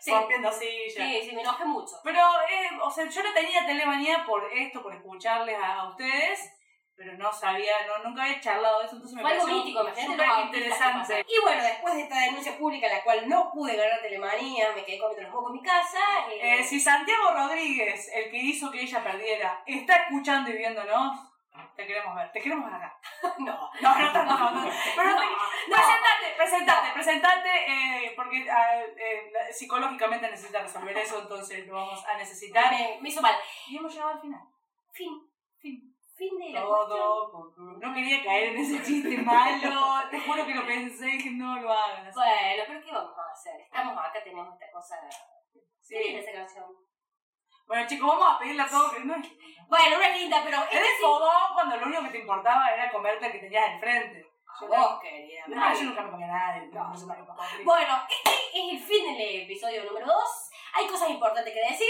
Sí. 0.00 0.10
rompiendo 0.10 0.50
sillas. 0.50 0.94
sí, 0.96 1.20
sí, 1.28 1.36
me 1.36 1.42
enojé 1.42 1.64
mucho. 1.64 1.94
Pero, 2.02 2.18
eh, 2.50 2.70
o 2.82 2.90
sea, 2.90 3.04
yo 3.08 3.22
no 3.22 3.32
tenía 3.32 3.64
telemanía 3.64 4.24
por 4.24 4.44
esto, 4.52 4.82
por 4.82 4.92
escucharles 4.94 5.56
a, 5.56 5.74
a 5.82 5.88
ustedes, 5.90 6.52
pero 6.96 7.14
no 7.16 7.32
sabía, 7.32 7.72
no, 7.86 8.04
nunca 8.08 8.22
había 8.24 8.40
charlado 8.40 8.80
de 8.80 8.86
eso, 8.86 8.96
entonces 8.96 9.16
me 9.16 9.22
Fue 9.22 9.30
algo 9.32 9.44
pareció 9.44 9.64
mítico, 9.64 9.80
súper 9.80 10.28
interesante. 10.44 11.24
Y 11.28 11.40
bueno, 11.42 11.62
después 11.62 11.94
de 11.94 12.02
esta 12.02 12.18
denuncia 12.20 12.58
pública, 12.58 12.88
la 12.88 13.02
cual 13.02 13.28
no 13.28 13.50
pude 13.52 13.76
ganar 13.76 14.00
telemanía, 14.02 14.72
me 14.74 14.84
quedé 14.84 14.98
comiendo 14.98 15.22
los 15.24 15.32
mocos 15.32 15.50
en 15.50 15.60
mi 15.60 15.62
casa. 15.62 15.98
eh, 16.30 16.58
Eh, 16.60 16.62
si 16.64 16.78
Santiago 16.78 17.32
Rodríguez, 17.32 18.08
el 18.14 18.30
que 18.30 18.36
hizo 18.36 18.70
que 18.70 18.82
ella 18.82 19.02
perdiera, 19.02 19.62
está 19.66 19.96
escuchando 20.04 20.50
y 20.50 20.58
viéndonos, 20.58 21.18
te 21.76 21.86
queremos 21.86 22.14
ver, 22.14 22.30
te 22.32 22.40
queremos 22.40 22.64
ver 22.66 22.74
acá. 22.74 22.98
No, 23.38 23.70
No, 23.80 23.98
no, 23.98 24.12
no, 24.12 24.24
no, 24.24 24.50
no. 24.50 24.70
Pero 24.96 25.10
No, 25.10 25.20
te- 25.20 25.26
no. 25.26 25.76
presentate, 25.76 26.34
presentate, 26.36 26.92
presentate, 26.92 27.50
eh, 28.06 28.12
porque 28.16 28.48
ah, 28.50 28.80
eh, 28.96 29.32
psicológicamente 29.52 30.30
necesita 30.30 30.60
resolver 30.62 30.96
eso, 30.98 31.20
entonces 31.22 31.66
lo 31.66 31.74
vamos 31.74 32.04
a 32.06 32.16
necesitar. 32.16 32.70
me, 32.70 32.98
me 33.00 33.08
hizo 33.08 33.20
mal. 33.22 33.34
Y 33.68 33.76
hemos 33.78 33.92
llegado 33.92 34.12
al 34.12 34.20
final. 34.20 34.40
Fin, 34.92 35.28
Fin. 35.58 35.91
Fin 36.28 36.38
de 36.38 36.50
la. 36.50 36.60
Todo. 36.62 37.52
No 37.80 37.94
quería 37.94 38.22
caer 38.24 38.54
en 38.54 38.58
ese 38.58 38.82
chiste 38.82 39.16
malo. 39.18 40.02
Te 40.10 40.20
juro 40.20 40.46
que 40.46 40.54
lo 40.54 40.66
pensé 40.66 41.08
y 41.08 41.12
dije, 41.18 41.30
no 41.32 41.58
lo 41.60 41.72
hagas. 41.72 42.14
Bueno, 42.14 42.62
pero 42.66 42.84
¿qué 42.84 42.92
vamos 42.92 43.18
a 43.18 43.32
hacer? 43.32 43.60
Estamos 43.60 43.96
acá, 43.98 44.22
tenemos 44.22 44.48
esta 44.52 44.70
cosa. 44.72 44.96
Sí. 45.80 45.96
Qué 45.96 46.18
esa 46.18 46.32
canción. 46.32 46.66
Bueno, 47.66 47.86
chicos, 47.86 48.08
vamos 48.08 48.34
a 48.34 48.38
pedirle 48.38 48.62
a 48.62 48.68
todos 48.68 48.92
que 48.92 49.00
no 49.04 49.14
es. 49.16 49.26
Bueno, 49.72 49.96
una 49.96 50.10
linda, 50.10 50.42
pero 50.44 50.58
Es 50.64 50.70
de 50.80 50.86
sí. 50.86 51.00
fogón 51.00 51.54
cuando 51.54 51.76
lo 51.78 51.86
único 51.86 52.02
que 52.02 52.10
te 52.10 52.18
importaba 52.18 52.68
era 52.74 52.90
comerte 52.92 53.24
el 53.24 53.32
que 53.32 53.38
tenías 53.38 53.70
enfrente. 53.72 54.26
Yo 54.60 54.66
Vos, 54.68 55.00
querida. 55.00 55.44
no, 55.46 55.74
yo 55.74 55.82
nunca 55.84 56.02
me 56.02 56.10
comía 56.10 56.26
a 56.26 56.30
nadie. 56.30 56.68
No, 56.70 56.88
no 56.88 56.94
sé 56.96 57.06
para 57.06 57.20
qué 57.20 57.26
papá. 57.26 57.46
Bueno, 57.64 57.94
este 58.10 58.30
es 58.58 58.72
el 58.72 58.78
fin 58.80 59.16
del 59.16 59.42
episodio 59.44 59.84
número 59.84 60.04
2. 60.06 60.50
Hay 60.74 60.86
cosas 60.88 61.08
importantes 61.08 61.54
que 61.54 61.72
decir. 61.72 61.88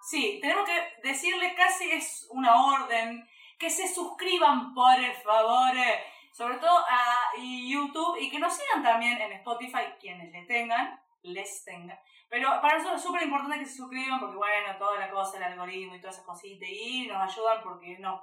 Sí, 0.00 0.38
tenemos 0.40 0.64
que 0.68 0.92
decirle 1.02 1.54
casi 1.56 1.90
es 1.90 2.28
una 2.30 2.54
orden 2.66 3.26
que 3.64 3.70
se 3.70 3.88
suscriban 3.88 4.74
por 4.74 5.00
favor, 5.22 5.74
eh, 5.74 6.04
sobre 6.32 6.58
todo 6.58 6.76
a 6.86 7.30
YouTube 7.38 8.18
y 8.20 8.28
que 8.30 8.38
nos 8.38 8.54
sigan 8.54 8.82
también 8.82 9.18
en 9.22 9.32
Spotify, 9.32 9.84
quienes 9.98 10.30
le 10.32 10.44
tengan, 10.44 11.00
les 11.22 11.64
tengan. 11.64 11.98
Pero 12.28 12.60
para 12.60 12.76
nosotros 12.76 13.00
es 13.00 13.06
súper 13.06 13.22
importante 13.22 13.60
que 13.60 13.64
se 13.64 13.76
suscriban 13.76 14.20
porque 14.20 14.36
bueno, 14.36 14.76
toda 14.78 14.98
la 14.98 15.10
cosa, 15.10 15.38
el 15.38 15.44
algoritmo 15.44 15.94
y 15.94 16.00
todas 16.00 16.16
esas 16.16 16.26
cositas 16.26 16.68
y 16.68 17.06
nos 17.06 17.22
ayudan 17.22 17.62
porque 17.62 17.96
no 17.98 18.22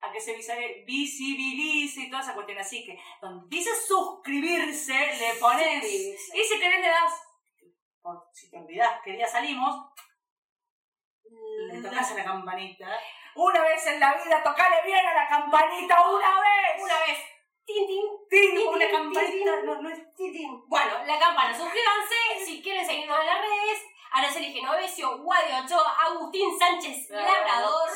a 0.00 0.10
que 0.10 0.20
se 0.20 0.36
visi- 0.36 0.84
visibilice 0.86 2.00
y 2.00 2.10
toda 2.10 2.22
esa 2.22 2.34
cuestión. 2.34 2.58
Así 2.58 2.84
que 2.84 2.98
donde 3.20 3.46
dice 3.54 3.70
suscribirse, 3.86 4.94
le 4.94 5.34
pones... 5.38 5.84
Y 5.84 6.42
si 6.42 6.58
querés 6.58 6.80
le 6.80 6.88
das, 6.88 7.12
por 8.02 8.26
si 8.32 8.50
te 8.50 8.58
olvidás 8.58 9.00
que 9.04 9.12
día 9.12 9.28
salimos, 9.28 9.92
le 11.70 11.80
tocas 11.80 12.10
a 12.10 12.14
la 12.14 12.24
campanita. 12.24 12.88
Una 13.34 13.62
vez 13.62 13.86
en 13.86 14.00
la 14.00 14.14
vida, 14.14 14.42
tocale 14.42 14.76
bien 14.84 15.06
a 15.06 15.14
la 15.14 15.28
campanita, 15.28 16.08
una 16.10 16.40
vez. 16.40 16.82
Una 16.82 16.98
vez. 17.00 17.18
Tin, 17.64 17.86
tin, 17.86 18.04
Tin, 18.28 18.54
tin, 18.56 18.68
una 18.68 18.78
tin, 18.86 18.90
campanita. 18.96 19.30
tin, 19.56 19.66
No, 19.66 19.80
no 19.82 19.88
es. 19.90 20.16
tin, 20.16 20.32
tin. 20.32 20.68
Bueno, 20.68 20.92
la 21.06 21.18
campana. 21.18 21.56
Suscríbanse 21.56 22.44
si 22.44 22.62
quieren 22.62 22.84
seguirnos 22.84 23.20
en 23.20 23.26
las 23.26 23.40
redes. 23.40 23.82
Araceli 24.12 24.52
Genovesio, 24.52 25.18
Guadio 25.18 25.64
Ochoa, 25.64 25.96
Agustín 26.06 26.58
Sánchez, 26.58 27.08
Labrador. 27.10 27.90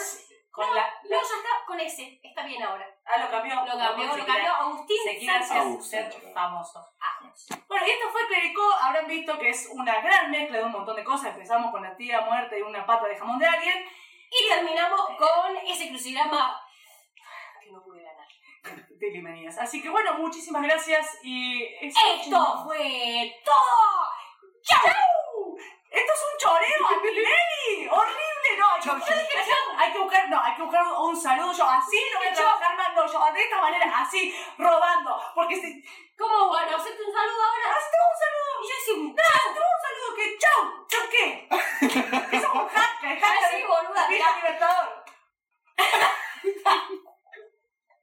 Con 0.52 0.68
no, 0.68 0.74
la, 0.74 0.82
no, 1.02 1.10
la- 1.10 1.16
ya 1.16 1.22
está 1.22 1.48
con 1.66 1.80
ese. 1.80 2.20
Está 2.22 2.44
bien 2.44 2.62
ahora. 2.62 2.86
Ah, 3.04 3.18
lo 3.18 3.28
cambió. 3.28 3.56
Lo 3.56 3.76
cambió, 3.76 4.16
lo 4.16 4.24
cambió. 4.24 4.54
Agustín 4.54 4.96
quiere 5.18 5.30
hacer 5.34 5.46
Sánchez. 5.58 5.90
Sánchez. 5.90 6.32
famoso. 6.32 6.78
Ah, 7.00 7.18
Bueno, 7.66 7.84
y 7.84 7.90
esto 7.90 8.08
fue 8.12 8.24
Clericó. 8.28 8.62
Habrán 8.80 9.08
visto 9.08 9.36
que 9.40 9.48
es 9.50 9.68
una 9.72 10.00
gran 10.00 10.30
mezcla 10.30 10.58
de 10.58 10.64
un 10.64 10.70
montón 10.70 10.94
de 10.94 11.02
cosas. 11.02 11.32
Empezamos 11.32 11.72
con 11.72 11.82
la 11.82 11.96
tía 11.96 12.20
muerta 12.20 12.56
y 12.56 12.62
una 12.62 12.86
pata 12.86 13.08
de 13.08 13.16
jamón 13.18 13.40
de 13.40 13.46
alguien. 13.46 13.84
Y 14.36 14.48
terminamos 14.48 15.00
con 15.16 15.56
ese 15.66 15.88
crucigrama 15.88 16.60
que 17.60 17.70
no 17.70 17.82
pude 17.84 18.02
ganar. 18.02 18.26
de 18.90 19.10
Limanías. 19.10 19.58
Así 19.58 19.80
que 19.80 19.88
bueno, 19.88 20.14
muchísimas 20.14 20.62
gracias 20.62 21.18
y... 21.22 21.62
Esto 21.80 22.64
fue 22.64 23.36
todo. 23.44 24.10
¡Chau! 24.62 25.56
¡Esto 25.90 26.12
es 26.12 26.22
un 26.32 26.38
choreo! 26.38 26.86
¡Horrible! 27.92 28.24
Hay 28.74 28.80
que, 28.80 28.90
buscar, 28.90 29.16
hay 29.78 29.92
que 29.92 29.98
buscar, 29.98 30.28
no, 30.28 30.40
hay 30.42 30.54
que 30.56 30.62
buscar 30.62 30.82
un, 30.84 31.10
un 31.10 31.16
saludo. 31.16 31.52
Yo 31.52 31.64
así 31.64 31.96
no 32.12 32.18
voy 32.18 32.28
a 32.28 32.34
trabajar 32.34 32.76
más, 32.76 32.94
no, 32.94 33.06
yo 33.06 33.32
de 33.32 33.42
esta 33.42 33.60
manera, 33.60 33.98
así, 34.00 34.34
robando. 34.58 35.22
Porque 35.34 35.56
si... 35.56 35.84
¿Cómo 36.18 36.48
bueno? 36.48 36.76
¿Hacerte 36.76 37.02
un 37.02 37.12
saludo 37.12 37.42
ahora? 37.44 37.70
¡Hazte 37.76 37.96
un 37.96 38.18
saludo! 38.18 38.62
Y 38.62 38.68
yo 38.68 38.74
hice 38.80 38.92
un 38.92 39.14
¡No, 39.14 39.22
hazte 39.22 39.60
un 39.60 39.80
saludo! 39.82 39.94
que 40.16 40.38
chau! 40.38 40.86
¿Chau 40.88 41.02
qué? 41.10 41.48
Eso 41.50 41.98
es 42.32 42.44
un 42.44 42.68
hacker, 42.68 43.20
hacker. 43.20 43.50
Sí, 43.50 43.62
boluda. 43.66 44.08
Libertador. 44.08 45.04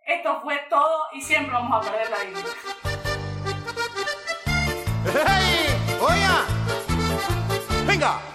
Esto 0.06 0.42
fue 0.42 0.58
todo 0.70 1.08
y 1.14 1.22
siempre 1.22 1.54
vamos 1.54 1.74
a 1.78 1.82
perder 1.90 2.10
la 2.10 2.18
vida. 2.24 2.40
¡Hey! 5.06 5.98
¡Oiga! 6.02 6.46
¡Venga! 7.86 8.31